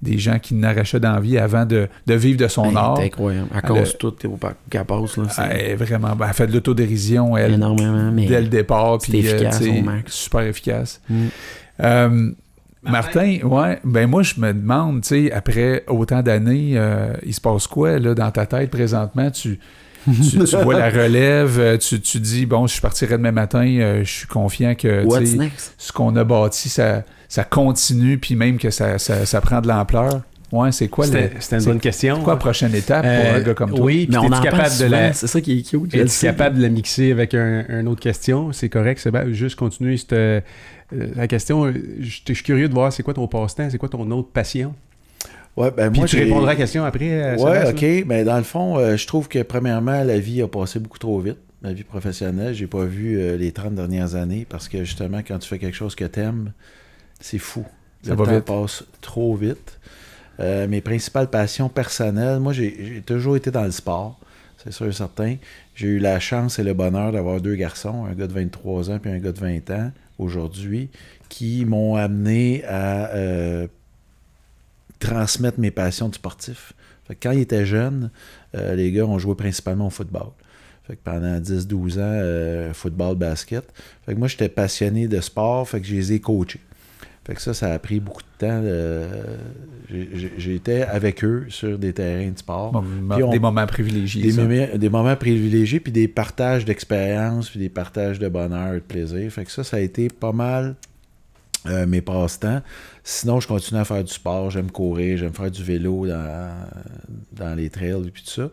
[0.00, 2.96] des gens qui n'arrachaient d'envie avant de, de vivre de son Hey, art.
[2.96, 3.48] C'est incroyable.
[3.54, 4.12] À Elle cause de tout
[4.70, 5.16] qu'elle passe.
[5.38, 8.10] Là, Elle vraiment, ben, elle fait de l'autodérision, elle, énormément.
[8.12, 8.24] Mais...
[8.24, 8.96] dès le départ.
[8.98, 10.12] puis, euh, efficace max.
[10.14, 11.02] Super efficace.
[11.10, 11.26] Mm.
[12.88, 17.40] Martin, ouais, ben moi je me demande, tu sais, après autant d'années, euh, il se
[17.40, 19.30] passe quoi là dans ta tête présentement?
[19.30, 19.58] Tu,
[20.04, 24.04] tu, tu vois la relève, euh, tu, tu dis bon, je partirais demain matin, euh,
[24.04, 25.04] je suis confiant que
[25.78, 29.68] ce qu'on a bâti, ça, ça continue, puis même que ça, ça, ça prend de
[29.68, 30.22] l'ampleur.
[30.52, 32.22] Ouais, c'est quoi C'était le, c'était une bonne question.
[32.22, 33.84] quoi la prochaine étape pour Euh, un gars comme toi?
[33.84, 35.12] Oui, puis Mais on en capable de la.
[35.12, 35.92] c'est ça qui est cute.
[35.92, 36.28] Es-tu sais.
[36.28, 38.52] capable de la mixer avec un, une autre question?
[38.52, 39.24] C'est correct, c'est bien.
[39.32, 40.14] Juste continuer cette,
[40.92, 41.64] euh, la question.
[41.66, 44.30] euh, Je je suis curieux de voir c'est quoi ton passe-temps, c'est quoi ton autre
[44.30, 44.74] passion?
[45.56, 47.10] Ouais, ben Puis moi, tu répondras à la question après.
[47.10, 48.04] euh, Sébastien, ok.
[48.06, 51.18] Mais dans le fond, euh, je trouve que premièrement, la vie a passé beaucoup trop
[51.20, 51.38] vite.
[51.62, 55.38] Ma vie professionnelle, j'ai pas vu euh, les 30 dernières années parce que justement, quand
[55.38, 56.52] tu fais quelque chose que t'aimes,
[57.20, 57.64] c'est fou.
[58.02, 58.44] Ça le va temps vite.
[58.44, 59.78] passe trop vite.
[60.38, 64.20] Euh, mes principales passions personnelles, moi, j'ai j'ai toujours été dans le sport,
[64.62, 65.36] c'est sûr et certain.
[65.74, 68.98] J'ai eu la chance et le bonheur d'avoir deux garçons, un gars de 23 ans
[68.98, 69.90] puis un gars de 20 ans.
[70.18, 70.90] Aujourd'hui
[71.28, 73.66] qui m'ont amené à euh,
[74.98, 76.72] transmettre mes passions de sportif.
[77.06, 78.10] Fait que quand ils étaient jeunes,
[78.54, 80.28] euh, les gars ont joué principalement au football.
[81.02, 83.64] Pendant 10-12 ans, euh, football, basket.
[84.04, 86.60] Fait que moi, j'étais passionné de sport, fait que je les ai coachés.
[87.26, 88.60] Fait que ça, ça a pris beaucoup de temps.
[88.62, 89.36] euh,
[90.36, 92.72] J'étais avec eux sur des terrains de sport.
[93.24, 94.22] On- Des moments privilégiés.
[94.22, 98.76] des, moments, des moments privilégiés, puis des partages d'expérience, puis des partages de bonheur et
[98.76, 99.30] de plaisir.
[99.32, 100.76] Fait que ça, ça a été pas mal
[101.66, 102.62] euh, mes passe-temps.
[103.02, 106.50] Sinon, je continue à faire du sport, j'aime courir, j'aime faire du vélo dans,
[107.32, 108.50] dans les trails et puis tout ça.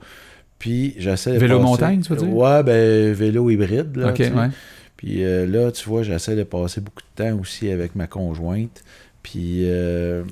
[0.58, 2.34] Puis j'essaie de Vélo passer- montagne, tu veux dire?
[2.36, 3.96] Ouais, ben vélo hybride.
[3.98, 4.50] Là, ouais.
[5.04, 8.86] Puis euh, là, tu vois, j'essaie de passer beaucoup de temps aussi avec ma conjointe.
[9.22, 10.24] Puis euh,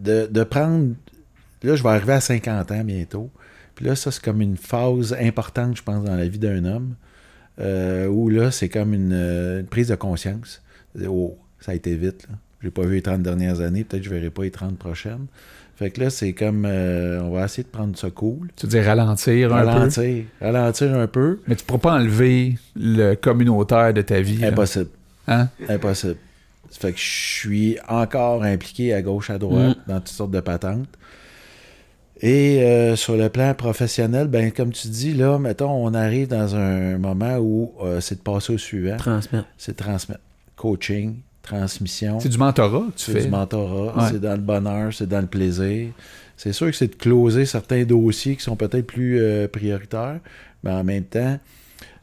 [0.00, 0.94] de, de prendre.
[1.62, 3.30] Là, je vais arriver à 50 ans bientôt.
[3.76, 6.96] Puis là, ça, c'est comme une phase importante, je pense, dans la vie d'un homme.
[7.60, 10.60] euh, où là, c'est comme une, prise de conscience.
[11.06, 12.26] Oh, ça a été vite.
[12.28, 12.34] Là.
[12.60, 13.84] J'ai pas vu les 30 dernières années.
[13.84, 15.26] Peut-être que je verrai pas les 30 prochaines.
[15.76, 16.64] Fait que là, c'est comme.
[16.66, 18.48] euh, on va essayer de prendre ça cool.
[18.56, 19.66] Tu veux dire ralentir un peu?
[19.68, 20.24] Ralentir.
[20.40, 21.40] Ralentir un peu.
[21.48, 24.44] Mais tu ne pourras pas enlever le communautaire de ta vie.
[24.44, 24.90] Impossible.
[25.26, 25.48] Hein?
[25.68, 26.16] Impossible.
[26.70, 29.90] Fait que je suis encore impliqué à gauche, à droite, Mm.
[29.90, 30.88] dans toutes sortes de patentes.
[32.20, 36.54] Et euh, sur le plan professionnel, ben comme tu dis, là, mettons, on arrive dans
[36.54, 39.46] un moment où euh, c'est de passer au suivant, Transmettre.
[39.58, 40.20] c'est de transmettre.
[40.56, 43.24] Coaching, transmission, C'est du mentorat que tu c'est fais.
[43.24, 44.08] du mentorat, Ouais.
[44.10, 45.88] c'est dans le bonheur, c'est dans le plaisir.
[46.36, 50.18] C'est sûr que c'est de closer certains dossiers qui sont peut-être plus euh, prioritaires,
[50.64, 51.38] mais en même temps,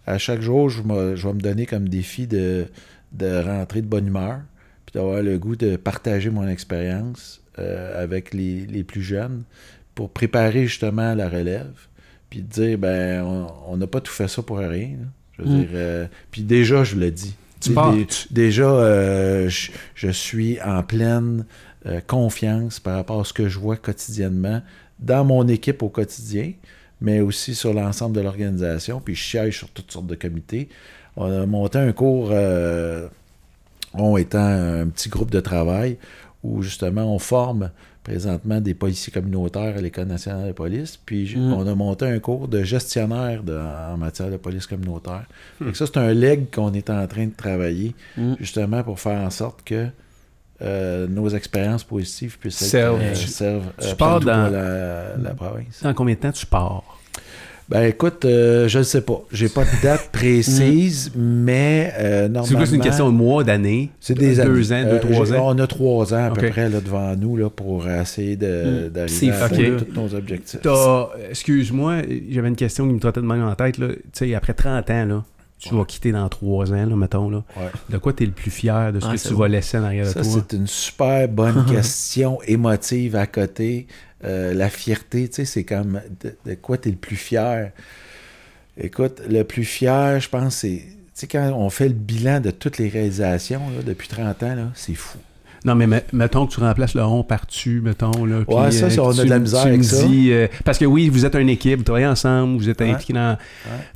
[0.07, 2.65] à chaque jour, je, me- je vais me donner comme défi de,
[3.11, 4.39] de rentrer de bonne humeur,
[4.85, 9.43] puis d'avoir le goût de partager mon expérience euh, avec les, les plus jeunes
[9.95, 11.73] pour préparer justement la relève,
[12.29, 14.91] puis de dire, ben, on- on n'a pas tout fait ça pour rien.
[14.99, 15.05] là.
[15.37, 15.59] Je veux Mm.
[15.59, 17.35] dire, euh, puis déjà, je le dis.
[17.61, 17.93] Tu pars-
[18.31, 21.45] déjà, euh, je, je suis en pleine
[21.85, 24.61] euh, confiance par rapport à ce que je vois quotidiennement
[24.99, 26.53] dans mon équipe au quotidien,
[26.99, 28.99] mais aussi sur l'ensemble de l'organisation.
[28.99, 30.69] Puis je siège sur toutes sortes de comités.
[31.15, 33.07] On a monté un cours, euh,
[33.93, 35.97] on étant un petit groupe de travail,
[36.43, 37.71] où justement on forme
[38.03, 40.97] présentement des policiers communautaires à l'École nationale de police.
[40.97, 41.53] Puis Mm.
[41.53, 45.25] on a monté un cours de gestionnaire de- en matière de police communautaire.
[45.59, 48.33] Que ça, c'est un leg qu'on est en train de travailler Mm.
[48.39, 49.87] justement pour faire en sorte que
[50.63, 53.01] euh, nos expériences positives puissent être, Servent.
[53.01, 55.81] euh, Tu- servent tu euh, pars dans- la, la province.
[55.81, 56.99] Dans combien de temps tu pars?
[57.71, 59.21] Ben écoute, euh, je ne sais pas.
[59.31, 62.59] J'ai pas de date précise, mais euh, C'est normalement...
[62.59, 63.89] plus une question de mois, d'années?
[64.01, 64.87] C'est des Deux années.
[64.87, 65.55] ans, deux, Euh, trois ans?
[65.55, 68.89] On a trois ans à peu près là, devant nous là, pour essayer de- Mm.
[68.89, 69.79] d'arriver C'est à là.
[69.79, 70.59] tous nos objectifs.
[71.29, 73.77] Excuse-moi, j'avais une question qui me trottait de même en tête.
[73.77, 73.87] Là.
[73.89, 75.23] Tu sais, après 30 ans, là,
[75.59, 77.29] tu vas quitter dans trois ans, là, mettons.
[77.29, 77.43] Là.
[77.55, 77.69] Ouais.
[77.89, 79.77] De quoi tu es le plus fier de ce Ah, que c'est tu vas laisser
[79.77, 80.31] en arrière de Ça, toi?
[80.49, 83.87] c'est une super bonne question émotive à côté.
[84.23, 87.71] Euh, la fierté, tu sais, c'est comme de, de quoi tu es le plus fier.
[88.77, 90.83] Écoute, le plus fier, je pense, c'est.
[90.85, 94.55] Tu sais, quand on fait le bilan de toutes les réalisations là, depuis 30 ans,
[94.55, 95.17] là, c'est fou.
[95.65, 98.25] Non, mais me- mettons que tu remplaces le rond par tu, mettons.
[98.25, 100.03] Là, Ouais, ça, ça, euh, on a tu de la misère tu me avec ça.
[100.07, 102.89] dis, euh, parce que oui, vous êtes une équipe, vous travaillez ensemble, vous êtes Ouais.
[102.91, 103.37] impliqués dans,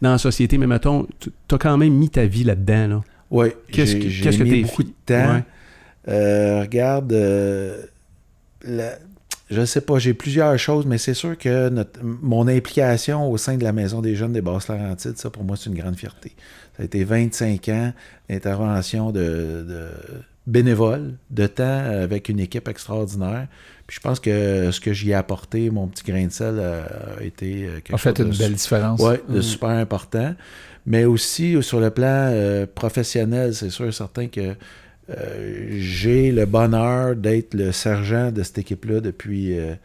[0.01, 2.87] dans la société, mais mettons, tu as quand même mis ta vie là-dedans.
[2.87, 3.03] Là.
[3.31, 5.35] Oui, Qu'est-ce que- j'ai qu'est-ce que mis beaucoup de temps.
[5.35, 5.43] Ouais.
[6.09, 7.81] Euh, regarde, euh,
[8.63, 8.97] la-
[9.49, 13.57] je sais pas, j'ai plusieurs choses, mais c'est sûr que notre- mon implication au sein
[13.57, 16.33] de la Maison des jeunes des Basses-Laurentides, ça, pour moi, c'est une grande fierté.
[16.75, 17.93] Ça a été 25 ans
[18.29, 19.19] d'intervention de,
[19.67, 19.87] de
[20.47, 21.63] bénévole, de temps
[22.03, 23.47] avec une équipe extraordinaire.
[23.87, 26.83] Puis je pense que ce que j'y ai apporté, mon petit grain de sel, euh,
[27.19, 28.99] a été euh, quelque A fait chose une de belle différence.
[29.01, 29.41] De Mm.
[29.41, 30.35] super important.
[30.87, 34.55] Mais aussi, sur le plan euh, professionnel, c'est sûr et certain que
[35.09, 39.75] j'ai le bonheur d'être le sergent de cette équipe-là depuis, euh,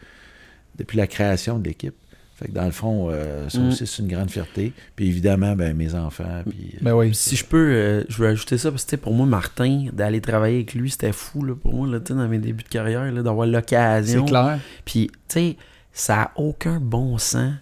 [0.77, 1.93] depuis la création de l'équipe.
[2.35, 3.67] Fait que dans le fond, euh, ça Mm.
[3.67, 4.73] aussi, c'est une grande fierté.
[4.95, 6.41] Puis évidemment, ben, mes enfants.
[6.49, 7.13] Puis, euh, Ben oui.
[7.13, 9.89] Si je peux, euh, je veux ajouter ça parce que tu sais, pour moi, Martin,
[9.93, 13.11] d'aller travailler avec lui, c'était fou là, pour moi, là, dans mes débuts de carrière,
[13.11, 14.25] là, d'avoir C'est l'occasion.
[14.25, 14.59] clair.
[14.85, 15.57] Puis, tu sais,
[15.93, 17.53] ça n'a aucun bon sens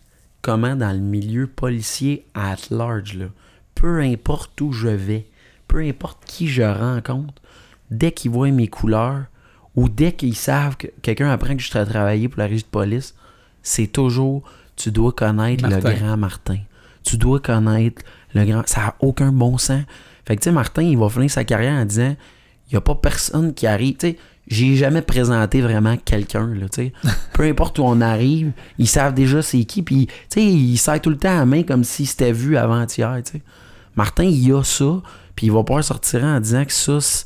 [0.42, 3.26] comment dans le milieu policier at large, là,
[3.76, 5.26] peu importe où je vais,
[5.68, 7.34] peu importe qui je rencontre,
[7.92, 9.24] dès qu'ils voient mes couleurs
[9.76, 12.68] ou dès qu'ils savent que quelqu'un apprend que je serai travailler pour la régie de
[12.68, 13.16] police,
[13.62, 14.44] c'est toujours
[14.76, 15.90] tu dois connaître Martin.
[15.90, 16.58] le grand Martin.
[17.04, 18.02] Tu dois connaître
[18.34, 18.64] le grand.
[18.66, 19.84] Ça n'a aucun bon sens.
[20.26, 22.16] Fait que, tu sais, Martin, il va finir sa carrière en disant
[22.68, 23.98] il n'y a pas personne qui arrive.
[23.98, 24.18] Tu sais,
[24.48, 26.54] j'ai jamais présenté vraiment quelqu'un.
[27.34, 31.02] Peu importe où on arrive, ils savent déjà c'est qui, puis, tu sais, ils serrent
[31.02, 33.22] tout le temps à la main comme s'ils s'étaient vus avant-hier.
[33.96, 35.02] Martin, il a ça,
[35.36, 37.26] Puis il va pouvoir sortir en disant que ça, c'est-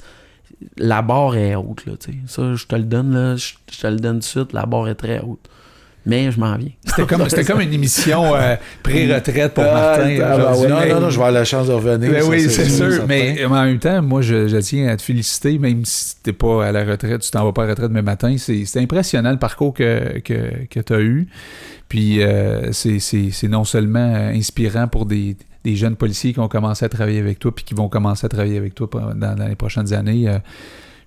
[0.77, 2.18] la barre est haute, là, tu sais.
[2.27, 4.88] Ça, je te le donne, là, je te le donne tout de suite, la barre
[4.90, 5.49] est très haute.
[6.05, 6.69] Mais je m'en viens.
[6.85, 10.17] C'était comme, c'était comme une émission euh, pré-retraite pour Ah, Martin.
[10.21, 10.67] ah, bah ouais.
[10.67, 12.11] non, non, non, je vais avoir la chance de revenir.
[12.11, 13.05] Ben ça, oui, c'est sûr.
[13.07, 16.65] Mais en même temps, moi, je, je tiens à te féliciter, même si t'es pas
[16.67, 18.35] à la retraite, tu t'en vas pas à la retraite demain matin.
[18.38, 21.27] C'est c'est impressionnant le parcours que, que, que tu as eu.
[21.88, 26.39] Puis euh, c'est- c'est c'est non seulement euh, inspirant pour des, des jeunes policiers qui
[26.41, 29.35] ont commencé à travailler avec toi puis qui vont commencer à travailler avec toi dans,
[29.35, 30.27] dans les prochaines années.
[30.27, 30.38] euh,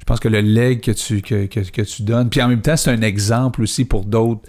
[0.00, 2.60] je pense que le leg que tu, que, que, que tu donnes, puis en même
[2.62, 4.42] temps, c'est un exemple aussi pour d'autres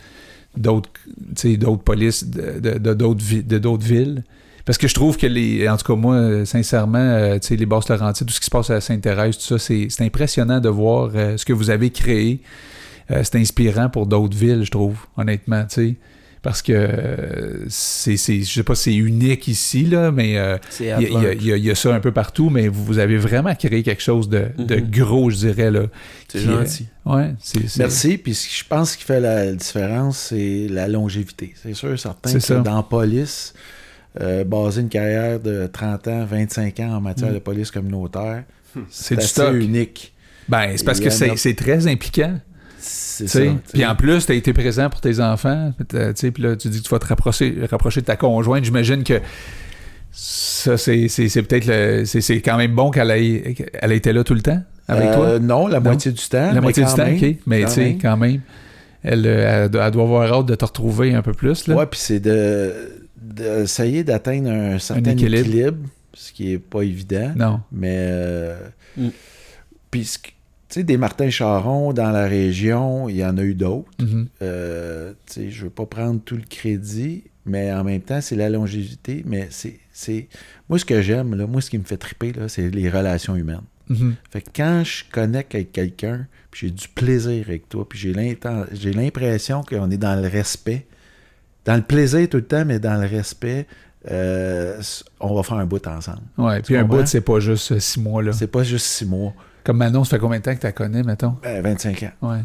[0.57, 4.23] d'autres polices de, d'autres de villes.
[4.67, 5.67] Parce que je trouve que les.
[5.69, 8.51] En tout cas, moi, sincèrement, euh, tu sais, les Basses Laurentides, tout ce qui se
[8.51, 11.89] passe à Sainte-Thérèse, tout ça, c'est, c'est impressionnant de voir euh, ce que vous avez
[11.89, 12.41] créé.
[13.09, 15.95] Euh, c'est inspirant pour d'autres villes, je trouve, honnêtement, tu sais.
[16.43, 20.57] Parce que euh, c'est, c'est, je sais pas si c'est unique ici, là, mais euh,
[20.79, 23.53] il y, a- y y y ça un peu partout, mais vous, vous avez vraiment
[23.55, 24.89] créé quelque chose de, de Mhm.
[24.91, 25.83] gros, je dirais, là.
[26.27, 26.87] C'est Qui, euh, gentil.
[27.05, 28.17] Ouais, c'est, c'est- Merci.
[28.17, 31.53] Puis ce que je pense qui fait la différence, c'est la longévité.
[31.61, 32.59] C'est sûr, certain C'est que ça.
[32.59, 33.53] dans la police,
[34.21, 37.35] euh, baser une carrière de 30 ans, 25 ans en matière Mm.
[37.35, 38.43] de police communautaire,
[38.89, 39.55] c'est du assez stock.
[39.55, 40.13] unique.
[40.47, 42.39] Ben, c'est parce que c'est très impliquant.
[42.87, 43.39] C'est ça.
[43.73, 45.73] Puis en plus, tu as été présent pour tes enfants.
[46.15, 48.63] sais, Puis là, tu dis que tu vas te rapprocher, rapprocher de ta conjointe.
[48.63, 49.19] J'imagine que
[50.11, 51.07] ça, c'est,
[51.43, 52.05] peut-être.
[52.05, 55.11] C'est, c'est quand même bon qu'elle ait, elle ait été là tout le temps avec
[55.11, 55.25] toi?
[55.25, 56.51] Euh, Non, la moitié du temps.
[56.53, 57.35] La moitié du temps, même, ok.
[57.45, 58.41] Mais tu sais, quand même.
[59.03, 61.67] Elle, euh, elle, doit- elle doit avoir hâte de te retrouver un peu plus.
[61.67, 61.75] Là.
[61.75, 62.73] Ouais, puis c'est de
[63.21, 65.47] d'essayer d'atteindre un certain équilibre.
[65.47, 65.77] équilibre.
[66.13, 67.31] ce qui est pas évident.
[67.35, 67.59] Non.
[67.71, 68.57] Mais euh,
[68.97, 69.09] Mm.
[69.91, 70.29] puis ce que-
[70.69, 73.89] tu sais, des Martin Charon dans la région, il y en a eu d'autres.
[73.99, 74.27] Mhm.
[74.41, 78.35] Euh, tu sais, je veux pas prendre tout le crédit, mais en même temps, c'est
[78.35, 79.23] la longévité.
[79.25, 80.27] Mais c'est.
[80.69, 83.35] Moi, ce que j'aime, là, moi, ce qui me fait triper, là, c'est les relations
[83.35, 83.61] humaines.
[83.89, 84.15] Mhm.
[84.29, 88.13] Fait que quand je connecte avec quelqu'un, puis j'ai du plaisir avec toi, puis j'ai,
[88.93, 90.85] l'impression qu'on est dans le respect,
[91.65, 93.65] dans le plaisir tout le temps, mais dans le respect,
[94.09, 94.81] euh,
[95.19, 96.21] on va faire un bout ensemble.
[96.37, 98.21] Ouais, puis un bout, c'est pas juste six mois.
[98.21, 98.33] là.
[98.33, 99.33] C'est pas juste six mois,
[99.67, 101.35] Comme Manon, ça fait combien de temps que tu la connais, mettons?
[101.43, 102.29] ben, 25 ans.
[102.29, 102.39] Ouais.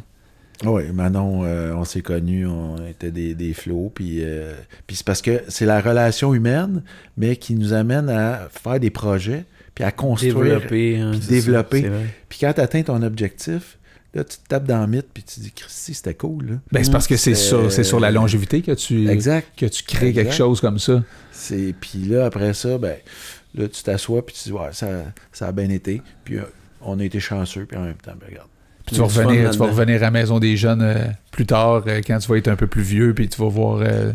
[0.64, 4.54] Oui, Manon, euh, on s'est connus, on était des, des flots, puis, euh,
[4.88, 6.82] puis c'est parce que c'est la relation humaine,
[7.16, 10.34] mais qui nous amène à faire des projets, puis à construire.
[10.34, 10.98] Développer.
[10.98, 11.90] hein, puis ça, développer.
[12.28, 13.78] Puis quand tu atteins ton objectif,
[14.14, 16.44] là, tu te tapes dans le mythe, puis tu dis, Christy, c'était cool.
[16.44, 16.54] Là.
[16.72, 19.46] Ben, c'est parce que c'est sur, c'est sur la longévité que tu, Exact.
[19.56, 20.24] que tu crées Exact.
[20.24, 21.04] quelque chose comme ça.
[21.30, 22.96] C'est, puis là, après ça, ben,
[23.54, 24.88] là, tu t'assois, puis tu dis, ouais, ça,
[25.30, 26.02] ça a bien été.
[26.24, 26.42] Puis euh,
[26.84, 28.48] on a été chanceux, puis en même temps, ben, regarde.
[28.86, 30.94] Puis tu vas, revenir, tu vas revenir à la maison des jeunes euh,
[31.30, 33.78] plus tard, euh, quand tu vas être un peu plus vieux, puis tu vas voir.
[33.80, 34.12] euh,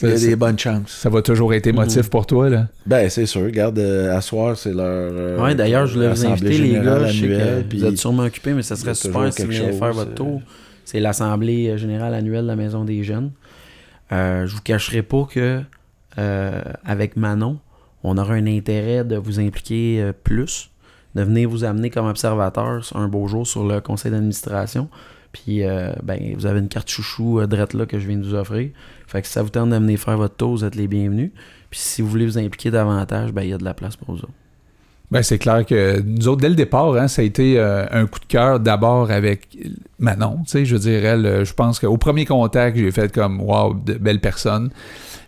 [0.00, 0.90] Il y a ça, des ça- bonnes chances.
[0.92, 2.08] ça va toujours être émotif Mhm.
[2.10, 2.68] pour toi, là.
[2.86, 3.42] Ben, c'est sûr.
[3.42, 4.84] Regarde, euh, à soir, c'est leur.
[4.86, 7.06] euh, Ouais, d'ailleurs, je voulais vous inviter, les gars.
[7.08, 9.72] Je sais que puis vous êtes sûrement occupés, mais ça serait super si vous veniez
[9.72, 10.40] faire votre tour.
[10.84, 13.32] C'est l'Assemblée générale annuelle de la Maison des Jeunes.
[14.12, 15.60] Euh, je vous cacherai pas que
[16.18, 17.58] euh, avec Manon,
[18.04, 20.70] on aura un intérêt de vous impliquer euh, plus,
[21.14, 24.88] de venir vous amener comme observateur un beau jour sur le conseil d'administration.
[25.32, 28.24] Puis, euh, ben, vous avez une carte chouchou euh, drette là que je viens de
[28.24, 28.70] vous offrir.
[29.06, 31.30] Fait que si ça vous tente de venir faire votre tour, vous êtes les bienvenus.
[31.70, 34.14] Puis si vous voulez vous impliquer davantage, ben, il y a de la place pour
[34.14, 34.32] vous autres.
[35.10, 38.06] Ben, c'est clair que nous autres, dès le départ, hein, ça a été euh, un
[38.06, 39.56] coup de cœur d'abord avec
[39.98, 40.40] Manon.
[40.52, 43.42] Je veux dire, elle, euh, je pense qu'au premier contact, j'ai fait comme,
[43.86, 44.70] de belle personne.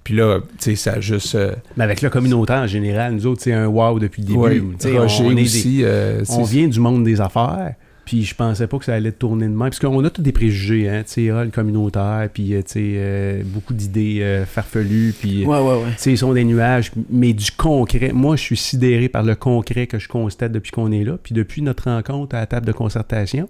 [0.05, 1.35] Puis là, tu sais, ça a juste.
[1.35, 4.39] euh, Mais avec le communautaire en général, nous autres, c'est un wow depuis le début.
[4.39, 5.81] ouais, Roger on, est des- aussi.
[5.85, 7.75] euh, on vient du monde des affaires,
[8.07, 9.59] puis je pensais pas que ça allait tourner de même.
[9.59, 12.73] Parce qu'on a tous des préjugés, hein, tu sais, ah, le communautaire, puis euh, tu
[12.73, 15.45] sais, euh, beaucoup d'idées euh, farfelues, puis...
[15.45, 15.91] Ouais, ouais, ouais.
[15.93, 18.11] Tu sais, ils sont des nuages, mais du concret.
[18.13, 21.19] Moi, je suis sidéré par le concret que je constate depuis qu'on est là.
[21.23, 23.49] Puis depuis notre rencontre à la table de concertation,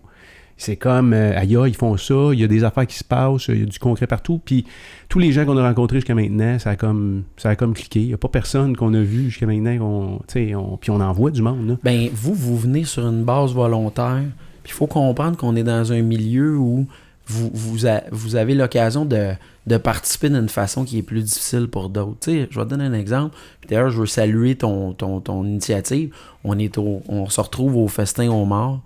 [0.63, 3.49] c'est comme, euh, aïe, ils font ça, il y a des affaires qui se passent,
[3.49, 4.41] il y a du concret partout.
[4.45, 4.67] Puis
[5.09, 8.01] tous les gens qu'on a rencontrés jusqu'à maintenant, ça a comme, ça a comme cliqué.
[8.01, 9.79] Il n'y a pas personne qu'on a vu jusqu'à maintenant.
[9.79, 10.21] qu'on-
[10.57, 11.67] on- puis on en voit du monde.
[11.67, 11.77] Là.
[11.83, 14.23] Ben, vous, vous venez sur une base volontaire.
[14.63, 16.87] Puis il faut comprendre qu'on est dans un milieu où
[17.27, 19.31] vous, vous, avez l'occasion de,
[19.67, 22.19] de participer d'une façon qui est plus difficile pour d'autres.
[22.27, 23.35] Je vais te donner un exemple.
[23.69, 26.13] D'ailleurs, je veux saluer ton, ton, ton initiative.
[26.45, 28.81] On, est au, on se retrouve au festin aux morts.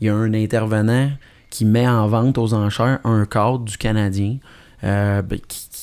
[0.00, 1.10] Il y a un intervenant
[1.50, 4.38] qui met en vente aux enchères un cadre du Canadien
[4.84, 5.38] euh, ben,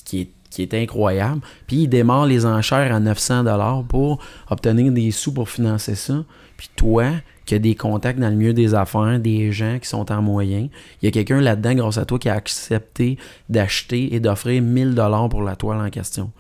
[0.06, 0.30] qui,
[0.60, 1.42] est, incroyable.
[1.66, 4.20] Puis il démarre les enchères à 900$ pour
[4.50, 6.24] obtenir des sous pour financer ça.
[6.58, 7.06] Puis toi,
[7.46, 10.70] qui as des contacts dans le milieu des affaires, des gens qui sont en moyen,
[11.02, 13.18] il y a quelqu'un là-dedans, grâce à toi, qui a accepté
[13.50, 16.32] d'acheter et d'offrir 1000$ pour la toile en question.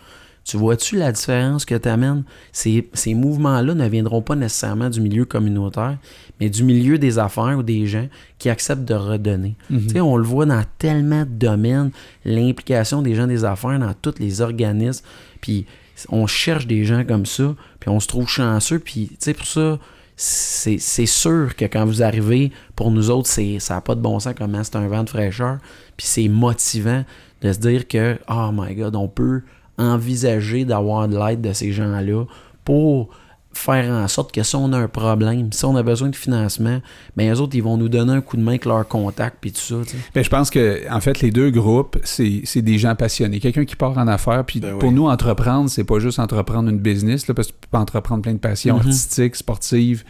[0.43, 2.23] Tu vois-tu la différence que tu amènes?
[2.51, 5.97] Ces, ces mouvements-là ne viendront pas nécessairement du milieu communautaire,
[6.39, 8.07] mais du milieu des affaires ou des gens
[8.39, 9.55] qui acceptent de redonner.
[9.69, 11.91] Tu sais, on le voit dans tellement de domaines,
[12.25, 15.05] l'implication des gens des affaires dans tous les organismes.
[15.39, 15.65] Puis
[16.09, 18.79] on cherche des gens comme ça, puis on se trouve chanceux.
[18.79, 19.79] Puis, tu sais, pour ça,
[20.15, 24.01] c'est c'est sûr que quand vous arrivez, pour nous autres, c'est ça n'a pas de
[24.01, 25.57] bon sens comment c'est un vent de fraîcheur.
[25.97, 27.03] Puis c'est motivant
[27.41, 29.41] de se dire que, oh my God, on peut
[29.77, 32.25] envisager d'avoir de l'aide de ces gens-là
[32.65, 33.09] pour
[33.55, 36.81] faire en sorte que si on a un problème, si on a besoin de financement,
[37.15, 39.51] ben les autres, ils vont nous donner un coup de main avec leur contact puis
[39.51, 39.75] tout ça.
[39.85, 39.97] tu sais.
[40.15, 43.39] Ben, je pense que en fait les deux groupes, c'est c'est des gens passionnés.
[43.39, 44.95] Quelqu'un qui part en affaires, puis Ben pour oui.
[44.95, 48.33] nous entreprendre, c'est pas juste entreprendre une business, là, parce que tu peux entreprendre plein
[48.33, 48.87] de passions Mhm.
[48.87, 50.03] artistiques, sportives,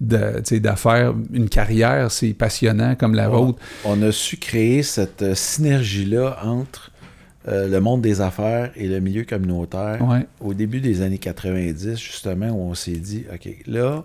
[0.00, 3.58] de, tu sais, d'affaires, une carrière, c'est passionnant comme la vôtre.
[3.84, 6.90] On a su créer cette euh, synergie-là entre
[7.48, 9.98] euh, le monde des affaires et le milieu communautaire.
[10.06, 10.26] Ouais.
[10.40, 14.04] Au début des années 90, justement, où on s'est dit, OK, là,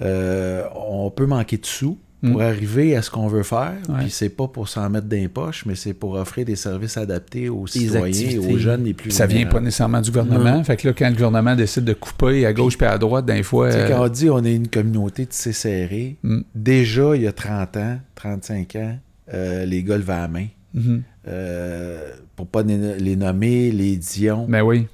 [0.00, 2.40] euh, on peut manquer de sous pour Mm.
[2.40, 3.74] arriver à ce qu'on veut faire.
[3.88, 3.96] Ouais.
[4.00, 6.96] Puis c'est pas pour s'en mettre dans les poches, mais c'est pour offrir des services
[6.96, 10.64] adaptés aux citoyens et aux jeunes les plus ça vient pas nécessairement du gouvernement.
[10.64, 13.42] Fait que là, quand le gouvernement décide de couper à gauche puis à droite, d'un
[13.42, 13.66] fois.
[13.66, 16.40] Euh, quand on dit on est une communauté tissée serrée, Mm.
[16.54, 18.98] déjà, il y a 30 ans, 35 ans,
[19.34, 20.46] euh, les gars levaient la main.
[20.74, 21.02] mhm.
[21.28, 24.86] Euh, pour pas les nommer, les Dion, Ben oui,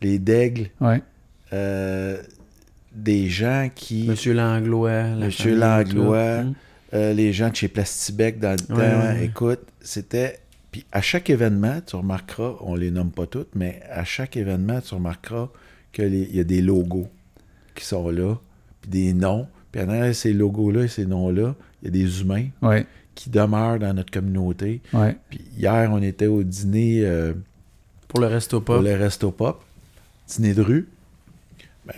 [0.00, 1.02] les Daigle, ouais.
[1.52, 2.20] euh,
[2.94, 4.06] des gens qui...
[4.06, 5.02] Monsieur Langlois.
[5.02, 6.42] la Monsieur Langlois.
[6.44, 6.54] Mm.
[6.94, 9.24] euh, les gens de chez Plastibec dans le temps, ouais.
[9.24, 10.38] écoute, c'était...
[10.70, 14.80] Puis à chaque événement, tu remarqueras, on les nomme pas toutes, mais à chaque événement,
[14.80, 15.48] tu remarqueras
[15.92, 17.08] qu'il y a des logos
[17.74, 18.36] qui sont là,
[18.80, 19.46] puis des noms.
[19.70, 23.78] Puis derrière ces logos-là et ces noms-là, il y a des humains Ouais, qui demeurent
[23.78, 24.80] dans notre communauté.
[24.92, 25.16] ouais.
[25.30, 27.32] Puis hier, on était au dîner euh,
[28.08, 28.84] Pour le resto pour pop.
[28.84, 29.62] le Resto Pop,
[30.28, 30.88] dîner de rue.
[31.86, 31.94] Ben,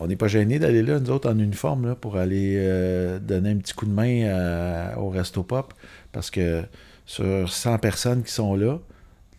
[0.00, 3.50] on n'est pas gêné d'aller là, nous autres, en uniforme, là, pour aller euh, donner
[3.50, 5.74] un petit coup de main à- au Resto Pop.
[6.12, 6.62] Parce que
[7.04, 8.78] sur 100 personnes qui sont là,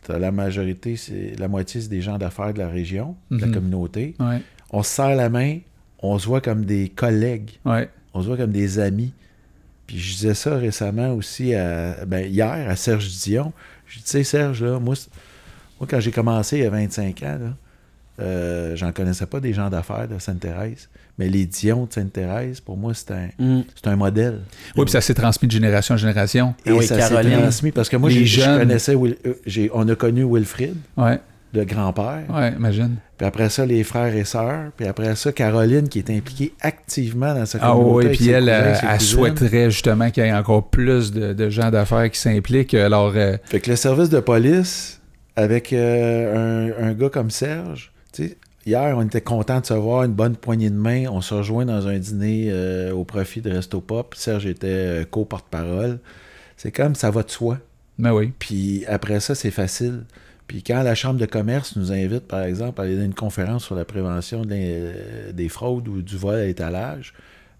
[0.09, 3.53] la majorité, c'est la moitié, c'est des gens d'affaires de la région, de la Mhm.
[3.53, 4.15] communauté.
[4.19, 4.41] Ouais,
[4.71, 5.59] On se serre la main,
[6.01, 7.89] on se voit comme des collègues, ouais.
[8.13, 9.13] on se voit comme des amis.
[9.89, 13.51] Puis je disais ça récemment aussi, à, ben, hier, à Serge Dion.
[13.87, 14.93] Je dis, tu sais, Serge, là, moi,
[15.87, 17.39] quand j'ai commencé il y a 25 ans,
[18.21, 20.89] euh, j'en connaissais pas des gens d'affaires de Sainte-Thérèse.
[21.17, 23.61] Mais les Dion de Sainte-Thérèse, pour moi, c'est un, Mm.
[23.75, 24.41] c'est un modèle.
[24.75, 26.53] Oui, puis ça s'est transmis de génération en génération.
[26.67, 27.31] Et Ah oui, ça Caroline.
[27.31, 31.19] s'est transmis parce que moi, je connaissais, euh, on a connu Wilfrid, Ouais,
[31.53, 32.23] le grand-père.
[32.33, 32.95] ouais, imagine.
[33.17, 34.71] Puis après ça, les frères et sœurs.
[34.77, 37.91] Puis après ça, Caroline, qui est impliquée activement dans Ah communauté.
[37.91, 41.49] oui, avec puis elle, cousins, elle, souhaiterait justement qu'il y ait encore plus de, de
[41.49, 42.73] gens d'affaires qui s'impliquent.
[42.75, 45.01] Alors, euh, Fait que le service de police,
[45.35, 49.73] avec euh, un, un gars comme Serge, tu sais, hier, on était content de se
[49.73, 51.05] voir, une bonne poignée de main.
[51.11, 54.13] On se rejoint dans un dîner euh, au profit de Resto Pop.
[54.15, 55.99] Serge était co-porte-parole.
[56.57, 57.57] C'est comme ça va de soi.
[57.97, 58.31] ben oui.
[58.39, 60.03] Puis après ça, c'est facile.
[60.49, 63.63] Puis quand la Chambre de commerce nous invite, par exemple, à aller dans une conférence
[63.63, 67.13] sur la prévention de des fraudes ou du vol à l'étalage,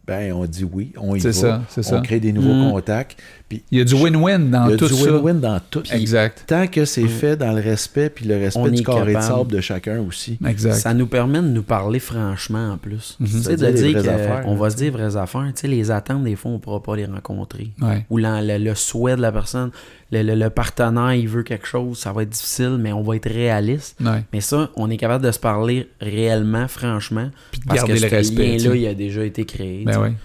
[0.08, 1.34] ben on dit oui, on y C'est va.
[1.34, 2.02] ça, c'est on ça.
[2.02, 2.72] crée des nouveaux Mm.
[2.72, 3.22] contacts.
[3.48, 5.12] Puis Il y a du win-win dans il y a tout du ça.
[5.12, 5.82] win-win dans tout.
[5.82, 6.46] Puis Exact.
[6.48, 7.08] Tant que c'est Mm.
[7.10, 9.38] fait dans le respect, puis le respect On du est carré de capable.
[9.38, 10.40] sable de chacun aussi.
[10.48, 10.74] Exact.
[10.74, 13.18] Ça nous permet de nous parler franchement en plus.
[13.20, 15.46] Tu sais, C'est-à-dire de dire qu'on va se dire vraies affaires.
[15.54, 17.70] Tu sais, les attentes, des fois, on ne pourra pas les rencontrer.
[17.80, 18.04] Ouais.
[18.10, 19.70] Ou le souhait de la personne,
[20.12, 23.16] le, le- le partenaire, il veut quelque chose, ça va être difficile, mais on va
[23.16, 23.98] être réaliste.
[24.02, 24.24] Ouais.
[24.34, 28.02] Mais ça, on est capable de se parler réellement, franchement, Puis de parce garder que
[28.04, 28.58] le ce respect.
[28.58, 29.84] lien-là, il a déjà été créé.
[29.86, 30.16] Ben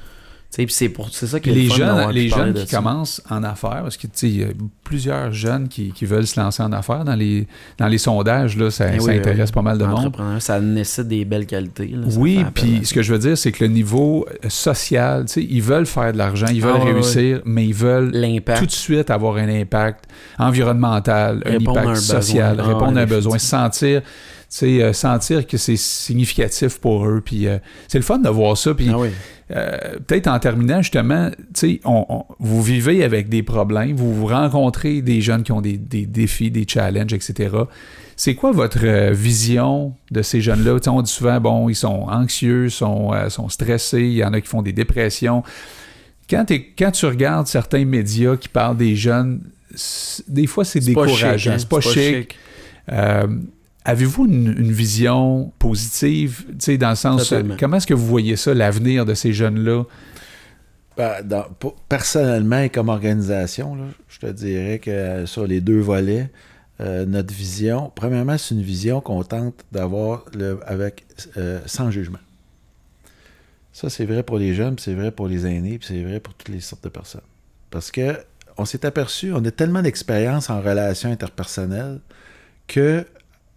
[0.69, 2.77] c'est pour c'est ça est les fun jeunes, les jeunes qui ça.
[2.77, 4.49] commencent en affaires, parce que tu sais, il y a
[4.85, 7.47] plusieurs jeunes qui, qui veulent se lancer en affaires dans les,
[7.79, 9.55] dans les sondages, là, ça, Eh ça intéresse oui.
[9.55, 10.15] pas mal de monde.
[10.39, 11.87] Ça nécessite des belles qualités.
[11.89, 15.33] là, Oui, puis ce que je veux dire, c'est que le niveau euh, social, tu
[15.35, 18.13] sais, ils veulent faire de l'argent, ils veulent Ah, réussir, mais ils veulent
[18.59, 20.05] tout de suite avoir un impact
[20.39, 22.21] environnemental, un Répondre impact un besoin.
[22.21, 24.09] social, Ah, répondre à un besoin, sentir, tu
[24.49, 27.21] sais, euh, sentir que c'est significatif pour eux.
[27.25, 27.59] Puis euh,
[27.89, 28.75] c'est le fun de voir ça.
[28.75, 29.09] Puis Ah oui.
[29.55, 34.13] Euh, peut-être en terminant, justement, tu sais, on- on- vous vivez avec des problèmes, vous
[34.13, 37.51] vous rencontrez des jeunes qui ont des, des défis, des challenges, etc.
[38.17, 40.77] C'est quoi votre euh, vision de ces jeunes-là?
[40.89, 44.41] On dit souvent, bon, ils sont anxieux, sont, euh, sont stressés, il y en a
[44.41, 45.43] qui font des dépressions.
[46.29, 46.47] Quand,
[46.79, 49.41] quand tu regardes certains médias qui parlent des jeunes,
[50.29, 52.37] des fois c'est C'est pas chic, décourageant, hein, c'est pas, chic.
[52.93, 53.27] Euh,
[53.85, 57.57] Avez-vous une, une vision positive, tu sais, dans le sens, Totalement.
[57.59, 59.85] comment est-ce que vous voyez ça, l'avenir de ces jeunes-là?
[60.97, 65.61] Ben, dans- pour- personnellement et comme organisation, là, je te dirais que euh, sur les
[65.61, 66.31] deux volets,
[66.81, 70.25] euh, notre vision, premièrement, c'est une vision qu'on tente d'avoir
[70.67, 71.05] avec
[71.37, 72.19] euh, sans jugement.
[73.73, 76.33] Ça, c'est vrai pour les jeunes, c'est vrai pour les aînés, puis c'est vrai pour
[76.35, 77.21] toutes les sortes de personnes.
[77.71, 78.17] Parce que
[78.57, 81.99] on s'est aperçu, on a tellement d'expérience en relations interpersonnelles
[82.69, 83.05] que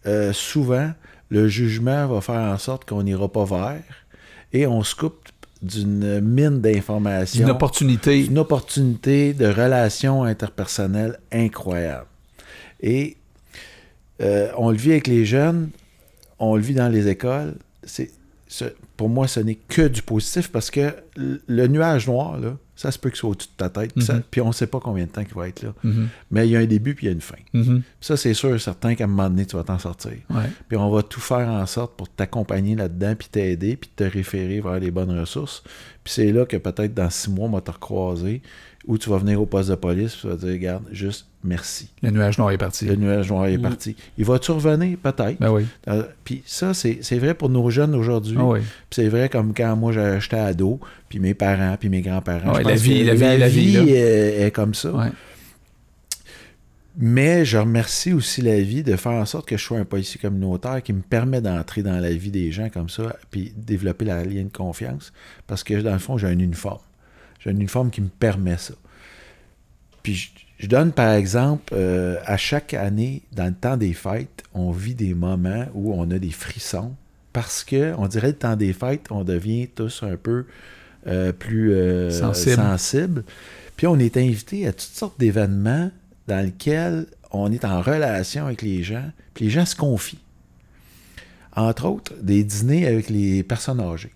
[0.08, 0.92] euh, souvent,
[1.30, 3.82] le jugement va faire en sorte qu'on n'ira pas vers
[4.54, 5.28] et on se coupe
[5.62, 8.26] d'une mine d'informations Une opportunité.
[8.26, 12.06] une opportunité de relations interpersonnelles incroyable.
[12.82, 13.18] Et
[14.22, 15.70] euh, on le vit avec les jeunes,
[16.40, 17.56] on le vit dans les écoles.
[17.84, 18.12] C'est,
[18.48, 18.66] ce-
[18.98, 23.00] pour moi, ce n'est que du positif parce que le nuage noir, là, ça se
[23.00, 23.92] peut qu'il soit au-dessus de ta tête.
[24.02, 24.24] ça- Mhm.
[24.30, 25.74] Puis on ne sait pas combien de temps il va être là.
[25.84, 26.10] Mhm.
[26.30, 27.38] Mais il y a un début puis il y a une fin.
[27.54, 27.82] Mhm.
[28.02, 30.12] Ça, c'est sûr, certain qu'à un moment donné, tu vas t'en sortir.
[30.30, 30.44] Ouais.
[30.68, 34.62] Puis on va tout faire en sorte pour t'accompagner là-dedans, puis t'aider, puis te référer
[34.62, 35.64] vers les bonnes ressources.
[36.04, 38.42] Puis c'est là que peut-être dans six mois, on va te recroiser,
[38.88, 41.90] ou tu vas venir au poste de police, puis tu vas dire, regarde, juste merci.
[42.02, 42.86] Le nuage noir est parti.
[42.86, 43.62] Le nuage noir est Mm.
[43.62, 43.96] parti.
[44.18, 44.98] Il va-tu revenir?
[44.98, 45.40] Peut-être.
[45.40, 45.66] Ben oui.
[45.90, 48.38] Euh, puis ça, c'est c'est vrai pour nos jeunes aujourd'hui.
[48.40, 48.60] Ah oui.
[48.62, 48.68] Puis
[49.04, 52.54] c'est vrai comme quand moi j'ai- j'étais ado, puis mes parents, puis mes grands-parents.
[52.56, 53.84] Ouais, la vie- la vie- la vie, là.
[53.84, 54.92] est, est comme ça.
[54.94, 55.10] Ouais.
[57.00, 60.20] Mais je remercie aussi la vie de faire en sorte que je sois un policier
[60.20, 64.24] communautaire qui me permet d'entrer dans la vie des gens comme ça, puis développer la
[64.26, 65.14] lien de confiance.
[65.46, 66.80] Parce que dans le fond, j'ai un uniforme.
[67.48, 68.74] J'ai un uniforme qui me permet ça.
[70.04, 70.30] Puis je,
[70.60, 74.96] je donne par exemple, euh, à chaque année, dans le temps des fêtes, on vit
[74.96, 76.94] des moments où on a des frissons.
[77.32, 80.46] Parce que, on dirait, le temps des fêtes, on devient tous un peu
[81.06, 82.56] euh, plus euh, Sensible.
[82.56, 83.24] sensibles.
[83.76, 85.92] Puis on est invité à toutes sortes d'événements
[86.28, 90.20] dans lesquels on est en relation avec les gens, puis les gens se confient.
[91.56, 94.14] Entre autres, des dîners avec les personnes âgées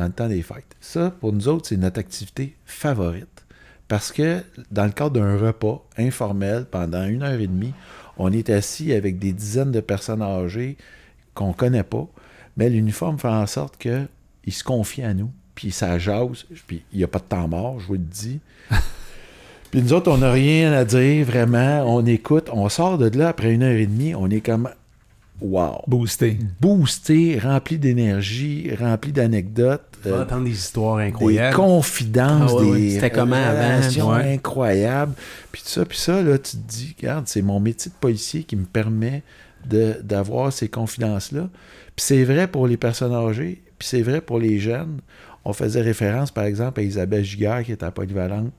[0.00, 0.76] dans le temps des fêtes.
[0.80, 3.44] Ça, pour nous autres, c'est notre activité favorite.
[3.86, 7.74] Parce que dans le cadre d'un repas informel, pendant une heure et demie,
[8.16, 10.78] on est assis avec des dizaines de personnes âgées
[11.34, 12.08] qu'on ne connaît pas,
[12.56, 16.98] mais l'uniforme fait en sorte qu'ils se confient à nous, puis ça jase, puis il
[16.98, 18.40] n'y a pas de temps mort, je vous le dis.
[19.70, 21.84] Puis nous autres, on n'a rien à dire, vraiment.
[21.86, 24.68] On écoute, on sort de là après une heure et demie, on est comme
[25.40, 25.82] wow.
[25.86, 26.38] Boosté.
[26.60, 31.56] Boosté, rempli d'énergie, rempli d'anecdotes, vas euh, entendre des histoires des incroyables.
[31.56, 34.34] confidences, Ah ouais, des C'était comment avant, ouais.
[34.34, 35.12] incroyables.
[35.52, 38.44] Puis tout ça, puis ça, là, tu te dis, regarde, c'est mon métier de policier
[38.44, 39.22] qui me permet
[39.68, 41.48] de- d'avoir ces confidences-là.
[41.96, 45.00] Puis c'est vrai pour les personnes âgées, puis c'est vrai pour les jeunes.
[45.44, 48.52] On faisait référence, par exemple, à Isabelle Giguère, qui est à Polyvalente.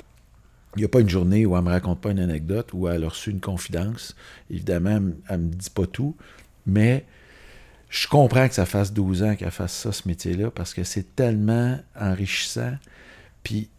[0.75, 3.03] Il n'y a pas une journée où elle me raconte pas une anecdote, où elle
[3.03, 4.15] a reçu une confidence.
[4.49, 6.15] Évidemment, elle, elle me dit pas tout,
[6.71, 7.03] mais
[7.89, 11.15] je comprends que ça fasse 12 ans qu'elle fasse ça, ce métier-là, parce que c'est
[11.15, 12.73] tellement enrichissant.
[13.43, 13.69] Puis,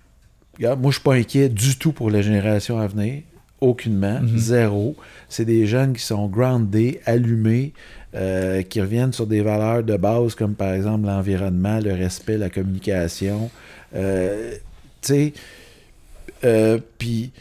[0.57, 3.23] regarde, moi, je suis pas inquiet du tout pour la génération à venir.
[3.61, 4.21] Aucunement.
[4.21, 4.39] Mhm.
[4.39, 4.97] Zéro.
[5.29, 7.73] C'est des jeunes qui sont groundés, allumés,
[8.15, 12.51] euh, qui reviennent sur des valeurs de base, comme par exemple l'environnement, le respect, la
[12.51, 13.51] communication.
[13.95, 14.57] Euh,
[15.01, 15.33] tu sais,
[16.45, 17.33] euh, puis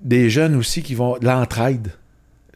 [0.00, 1.16] des jeunes aussi qui vont.
[1.20, 1.90] L'entraide.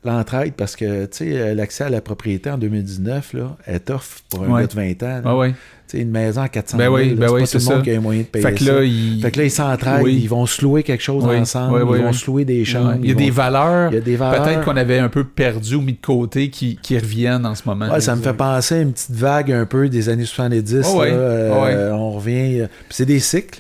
[0.02, 4.00] L'entraide, parce que, tu sais, euh, l'accès à la propriété en 2019, là, est tough
[4.30, 4.62] pour un Ouais.
[4.62, 5.20] gars de 20 ans.
[5.26, 5.54] Ah ouais.
[5.92, 7.74] Une maison à 400 Ben 000, oui, là, ben c'est oui, pas c'est tout le
[7.74, 8.72] monde qui a les moyens de payer Fait que ça.
[8.72, 9.20] là, il...
[9.20, 10.20] Fait que là, ils s'entraident, Oui.
[10.22, 12.14] ils vont se louer quelque chose Oui, ensemble, oui, oui, ils vont oui.
[12.16, 12.94] se louer des chambres.
[13.02, 14.42] il y a des vont- valeurs, il y a des valeurs.
[14.44, 17.62] peut-être qu'on avait un peu perdu ou mis de côté qui, qui reviennent en ce
[17.66, 17.90] moment.
[17.90, 20.86] Ouais, ça me fait penser à une petite vague un peu des années 70.
[20.94, 21.96] Oh ouais, là, euh, oh.
[21.96, 22.60] On revient.
[22.60, 23.58] euh, puis c'est des cycles.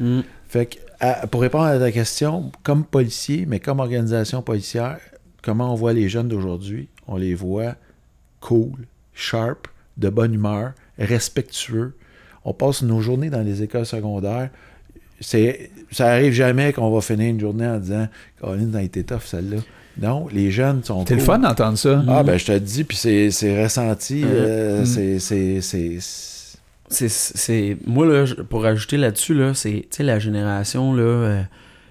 [0.00, 0.20] Mm.
[0.48, 4.98] Fait que, à- pour répondre à ta question, comme policier, mais comme organisation policière,
[5.42, 7.74] comment on voit les jeunes d'aujourd'hui On les voit
[8.40, 11.94] cool, sharp, de bonne humeur, respectueux.
[12.44, 14.50] On passe nos journées dans les écoles secondaires.
[15.20, 18.06] C'est, ça arrive jamais qu'on va finir une journée en disant
[18.40, 19.58] Colin, a été tough celle-là.
[20.00, 22.04] Non, les jeunes sont C'est le fun d'entendre ça.
[22.06, 24.22] Ah, ben, je te le dis, puis c'est, c'est ressenti.
[24.22, 24.30] Mhm.
[24.30, 24.86] euh, Mhm.
[24.86, 25.98] c'est, c'est, c'est-
[26.90, 31.42] c'est c'est moi là pour ajouter là-dessus là c'est tu sais la génération là euh,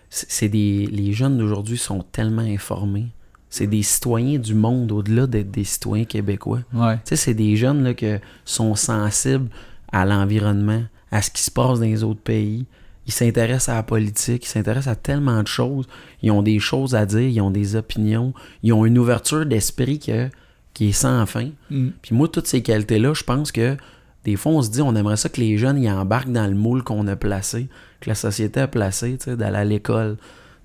[0.09, 3.05] c'est c'est des les jeunes d'aujourd'hui sont tellement informés
[3.49, 6.59] c'est des citoyens du monde au-delà d'être des citoyens québécois.
[6.73, 6.95] Ouais.
[6.97, 8.07] tu sais c'est des jeunes là qui
[8.45, 9.49] sont sensibles
[9.91, 12.65] à l'environnement à ce qui se passe dans les autres pays.
[13.05, 15.87] Ils s'intéressent à la politique ils s'intéressent à tellement de choses.
[16.21, 18.33] Ils ont des choses à dire ils ont des opinions.
[18.63, 20.29] Ils ont une ouverture d'esprit que-
[20.73, 21.49] qui est sans fin.
[21.71, 21.87] Mm.
[22.01, 23.77] puis moi, toutes ces qualités-là, je pense que
[24.25, 26.53] des fois, on se dit, on aimerait ça que les jeunes, ils embarquent dans le
[26.53, 27.69] moule qu'on a placé,
[28.01, 30.17] que la société a placé, tu sais, d'aller à l'école,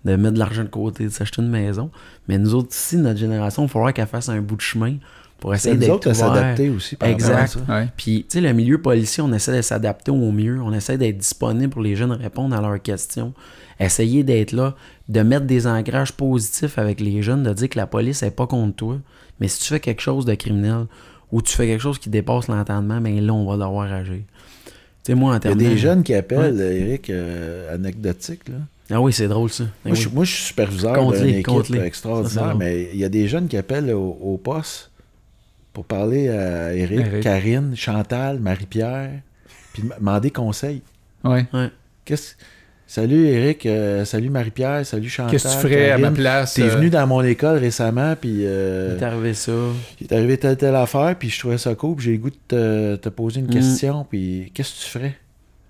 [0.05, 1.91] de mettre de l'argent de côté, de s'acheter une maison.
[2.29, 4.97] Mais nous autres, ici, notre génération, il faudra qu'elle fasse un bout de chemin
[5.39, 6.95] pour essayer d'être s'adapter aussi.
[6.97, 7.47] par à Exact.
[7.49, 7.61] ça.
[7.69, 7.89] Ouais.
[7.97, 10.61] Puis, tu sais, le milieu policier, on essaie de s'adapter au mieux.
[10.63, 13.33] On essaie d'être disponible pour les jeunes, répondre à leurs questions.
[13.81, 14.77] Essayer d'être là,
[15.09, 18.47] de mettre des ancrages positifs avec les jeunes, de dire que la police n'est pas
[18.47, 18.99] contre toi.
[19.41, 20.87] Mais si tu fais quelque chose de criminel
[21.33, 24.23] ou tu fais quelque chose qui dépasse l'entendement, mais là, on va devoir agir.
[24.65, 24.73] Tu
[25.03, 28.49] sais, moi, en Il y a des jeunes qui appellent, Eric, euh, anecdotique.
[28.49, 28.59] Là.
[28.93, 29.65] Ah oui, c'est drôle, ça.
[29.85, 30.15] Ah Moi, je, oui.
[30.15, 31.67] moi, je suis superviseur d'une équipe.
[31.67, 34.91] Ça, extraordinaire, mais il y a des jeunes qui appellent au, au poste
[35.73, 37.23] pour parler à Eric, Eric.
[37.23, 39.11] Karine, Chantal, Marie-Pierre,
[39.73, 40.83] puis demander conseil.
[41.25, 41.47] Ouais.
[42.05, 42.35] Qu'est-ce
[42.85, 45.31] Salut Eric, euh, salut Marie-Pierre, salut Chantal.
[45.31, 46.53] Qu'est-ce que tu ferais à ma place?
[46.55, 49.53] T'es euh, venu dans mon école récemment, puis Il euh, est arrivé ça.
[49.99, 52.29] il est arrivé telle telle affaire, puis je trouvais ça cool, puis j'ai le goût
[52.29, 53.51] de te, te poser une Mm.
[53.51, 55.15] question, puis qu'est-ce que tu ferais?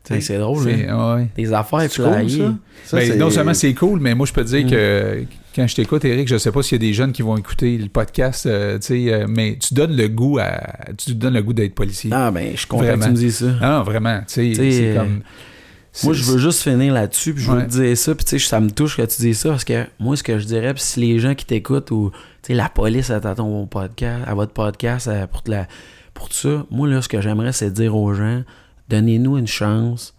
[0.05, 1.15] Sais, C'est drôle, hein.
[1.17, 1.29] ouais.
[1.37, 2.39] Des affaires cool, flyées.
[2.39, 2.55] ça?
[2.85, 4.71] Ça, Ben, c'est- non seulement c'est cool, mais moi je peux te dire Mm.
[4.71, 5.25] que
[5.55, 7.79] quand je t'écoute, Eric, je sais pas s'il y a des jeunes qui vont écouter
[7.79, 10.61] le podcast, euh, euh, mais tu donnes le goût à,
[10.97, 12.11] tu donnes le goût d'être policier.
[12.13, 13.53] Ah, ben, je suis content que tu me dises ça.
[13.61, 15.21] Ah, vraiment, tu c'est euh, comme.
[16.05, 17.67] Moi, c'est- je veux juste finir là-dessus, puis je veux Ouais.
[17.67, 19.85] te dire ça, puis tu sais, ça me touche que tu dises ça, parce que
[20.01, 22.11] moi, ce que je dirais, puis si les gens qui t'écoutent, ou,
[22.43, 25.69] tu sais, la police à ton podcast, à votre podcast, à- pour, te la,
[26.15, 28.43] pour tout ça, moi, là, ce que j'aimerais, c'est dire aux gens,
[28.89, 30.15] donnez-nous une chance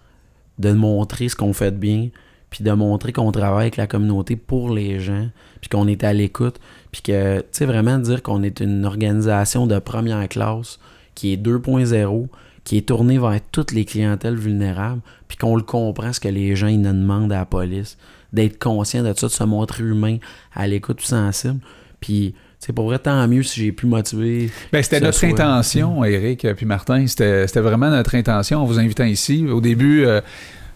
[0.59, 2.09] de montrer ce qu'on fait de bien,
[2.49, 5.27] puis de montrer qu'on travaille avec la communauté pour les gens,
[5.59, 6.59] puis qu'on est à l'écoute,
[6.91, 10.79] puis que, tu sais, vraiment dire qu'on est une organisation de première classe
[11.15, 12.27] qui est 2.0,
[12.63, 16.55] qui est tournée vers toutes les clientèles vulnérables, puis qu'on le comprend ce que les
[16.55, 17.97] gens ils nous demandent à la police,
[18.33, 20.17] d'être conscient de ça, de se montrer humain,
[20.53, 21.59] à l'écoute, sensible.
[21.99, 22.35] Puis,
[22.65, 24.49] c'est pour vrai, tant mieux si j'ai pu motiver.
[24.71, 27.05] Ben, c'était notre soit- intention, Eric puis Martin.
[27.07, 29.45] C'était c'était vraiment notre intention en vous invitant ici.
[29.51, 30.21] Au début, euh,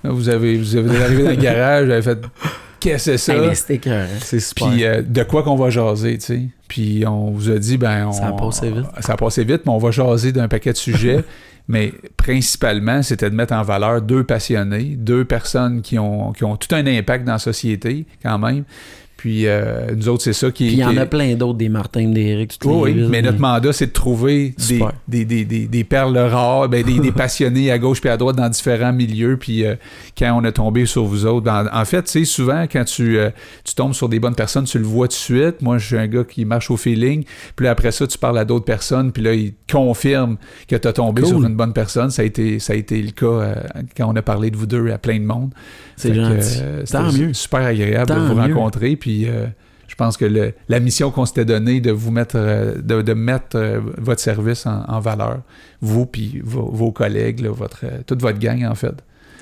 [0.04, 2.20] vous avez vous avez arrivé dans le garage, vous avez fait
[2.80, 3.48] qu'est-ce que c'est Hey, ça?
[3.48, 4.68] mais c'était écœurant, c'est super.
[4.70, 6.42] Puis euh, de quoi qu'on va jaser, tu sais?
[6.68, 8.08] Puis on vous a dit, ben...
[8.08, 8.86] On, Ça a passé vite.
[9.00, 11.24] Ça a passé vite, mais on va jaser d'un paquet de sujets.
[11.70, 16.56] mais principalement, c'était de mettre en valeur deux passionnés, deux personnes qui ont, qui ont
[16.58, 18.64] tout un impact dans la société, quand même.
[19.18, 21.70] Puis euh, nous autres, c'est ça qui Puis il y en a plein d'autres, des
[21.70, 25.26] Martin, des Eric, oui, les oui, villes, mais notre mandat, c'est de trouver des, des,
[25.26, 28.94] des, des, des perles rares, ben, des, passionnés à gauche puis à droite dans différents
[28.94, 29.38] milieux.
[29.38, 29.76] Puis euh,
[30.18, 33.18] quand on a tombé sur vous autres, ben, en fait, tu sais, souvent, quand tu,
[33.18, 33.30] euh,
[33.64, 35.62] tu tombes sur des bonnes personnes, tu le vois tout de suite.
[35.62, 37.24] Moi, je suis un gars qui marche au feeling.
[37.56, 39.12] Puis là, après ça, tu parles à d'autres personnes.
[39.12, 40.38] Puis là, ils te confirment
[40.68, 41.30] que tu as tombé Cool.
[41.32, 42.12] sur une bonne personne.
[42.12, 43.56] Ça a été, ça a été le cas euh,
[43.96, 45.52] quand on a parlé de vous deux à plein de monde.
[45.96, 46.60] C'est gentil.
[46.62, 47.34] euh, Tant mieux.
[47.34, 48.54] Super agréable de vous mieux.
[48.54, 48.96] rencontrer.
[48.96, 49.46] Puis euh,
[49.88, 53.14] je pense que le- la mission qu'on s'était donnée de vous mettre, euh, de, de
[53.14, 55.40] mettre euh, votre service en, en valeur,
[55.82, 58.96] vous puis vos, vos collègues, là, votre, toute votre gang en fait.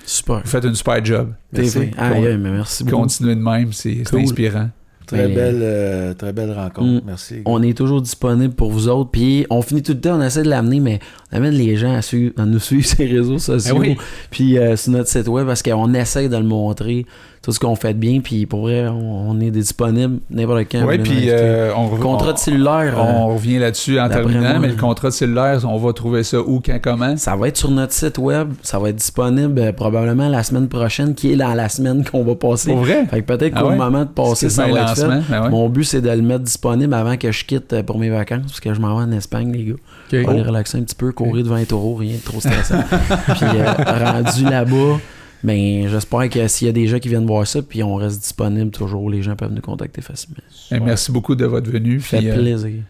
[0.05, 0.41] Super.
[0.43, 1.31] Vous faites une super job.
[1.51, 1.79] Merci.
[1.97, 2.97] mais merci beaucoup.
[2.97, 4.19] Continuez de même, c'est Cool.
[4.21, 4.69] inspirant.
[5.07, 7.03] Très belle, euh, très belle rencontre.
[7.03, 7.07] Mm.
[7.07, 7.35] Merci.
[7.45, 9.11] On est toujours disponible pour vous autres.
[9.11, 10.99] Puis on finit tout le temps, on essaie de l'amener, mais
[11.31, 13.75] on amène les gens à, suivre- à nous suivre sur les réseaux sociaux.
[13.77, 13.97] Ah oui.
[14.31, 17.05] Puis euh, sur notre site web parce qu'on essaie de le montrer,
[17.45, 18.21] tout ce qu'on fait de bien.
[18.21, 20.83] Puis pour vrai, on, on est disponible n'importe quand.
[20.87, 21.89] Oui, puis euh, on.
[21.89, 25.09] Contrat on- de cellulaire, euh, on revient là-dessus en terminant, moi, mais le euh, contrat
[25.09, 27.15] de cellulaire, on va trouver ça où, quand, comment?
[27.17, 28.49] ça va être sur notre site web.
[28.63, 32.23] Ça va être disponible euh, probablement la semaine prochaine, qui est dans la semaine qu'on
[32.23, 32.71] va passer.
[32.71, 33.05] Pour vrai?
[33.11, 33.75] Fait que peut-être Ah qu'au ouais?
[33.75, 35.01] moment de passer, ça va être fait.
[35.03, 35.49] lancement, ben ouais.
[35.51, 38.41] Mon but, c'est de le mettre disponible avant que je quitte euh, pour mes vacances,
[38.47, 40.23] parce que je m'en vais en Espagne, les gars.
[40.23, 42.79] On va aller relaxer un petit peu, courir devant les taureaux, rien de trop stressant.
[43.35, 43.71] puis euh,
[44.03, 44.99] rendu là-bas,
[45.43, 48.21] ben, j'espère que s'il y a des gens qui viennent voir ça, puis on reste
[48.21, 50.41] disponible toujours, les gens peuvent nous contacter facilement.
[50.71, 51.99] Et merci beaucoup de votre venue.
[51.99, 52.83] Ça fait puis, euh, plaisir.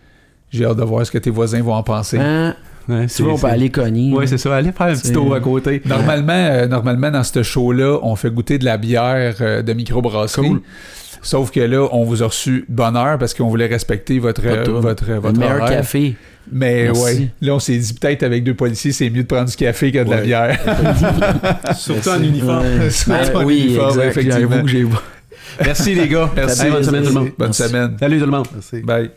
[0.52, 2.18] J'ai hâte de voir ce que tes voisins vont en penser.
[2.18, 2.56] Hein?
[2.88, 4.12] Ouais, Tu vois, on peut aller cogner.
[4.14, 4.56] Oui, c'est ça.
[4.56, 5.82] Allez faire un petit tour à côté.
[5.86, 10.48] Normalement, euh, normalement, dans ce show-là, on fait goûter de la bière euh, de microbrasserie.
[10.50, 10.62] Cool.
[11.22, 14.48] Sauf que là, on vous a reçu bonne heure parce qu'on voulait respecter votre, de
[14.48, 15.78] euh, votre, Le votre meilleur horaire.
[15.78, 16.16] café.
[16.52, 17.02] Mais Merci.
[17.04, 19.92] ouais, là, on s'est dit peut-être avec deux policiers, c'est mieux de prendre du café
[19.92, 20.60] que de la bière.
[21.76, 22.64] Surtout en uniforme.
[22.80, 22.90] Ouais.
[22.92, 24.06] Surtout en oui, uniforme, exact.
[24.20, 24.62] effectivement.
[24.62, 24.86] Que j'ai
[25.64, 26.30] Merci les gars.
[26.36, 26.66] Merci.
[26.66, 27.30] Hey, bonne semaine tout le monde.
[27.38, 27.64] Bonne Merci.
[27.64, 27.98] semaine.
[28.00, 28.48] Salut tout le monde.
[28.54, 28.82] Merci.
[28.82, 29.10] Bye.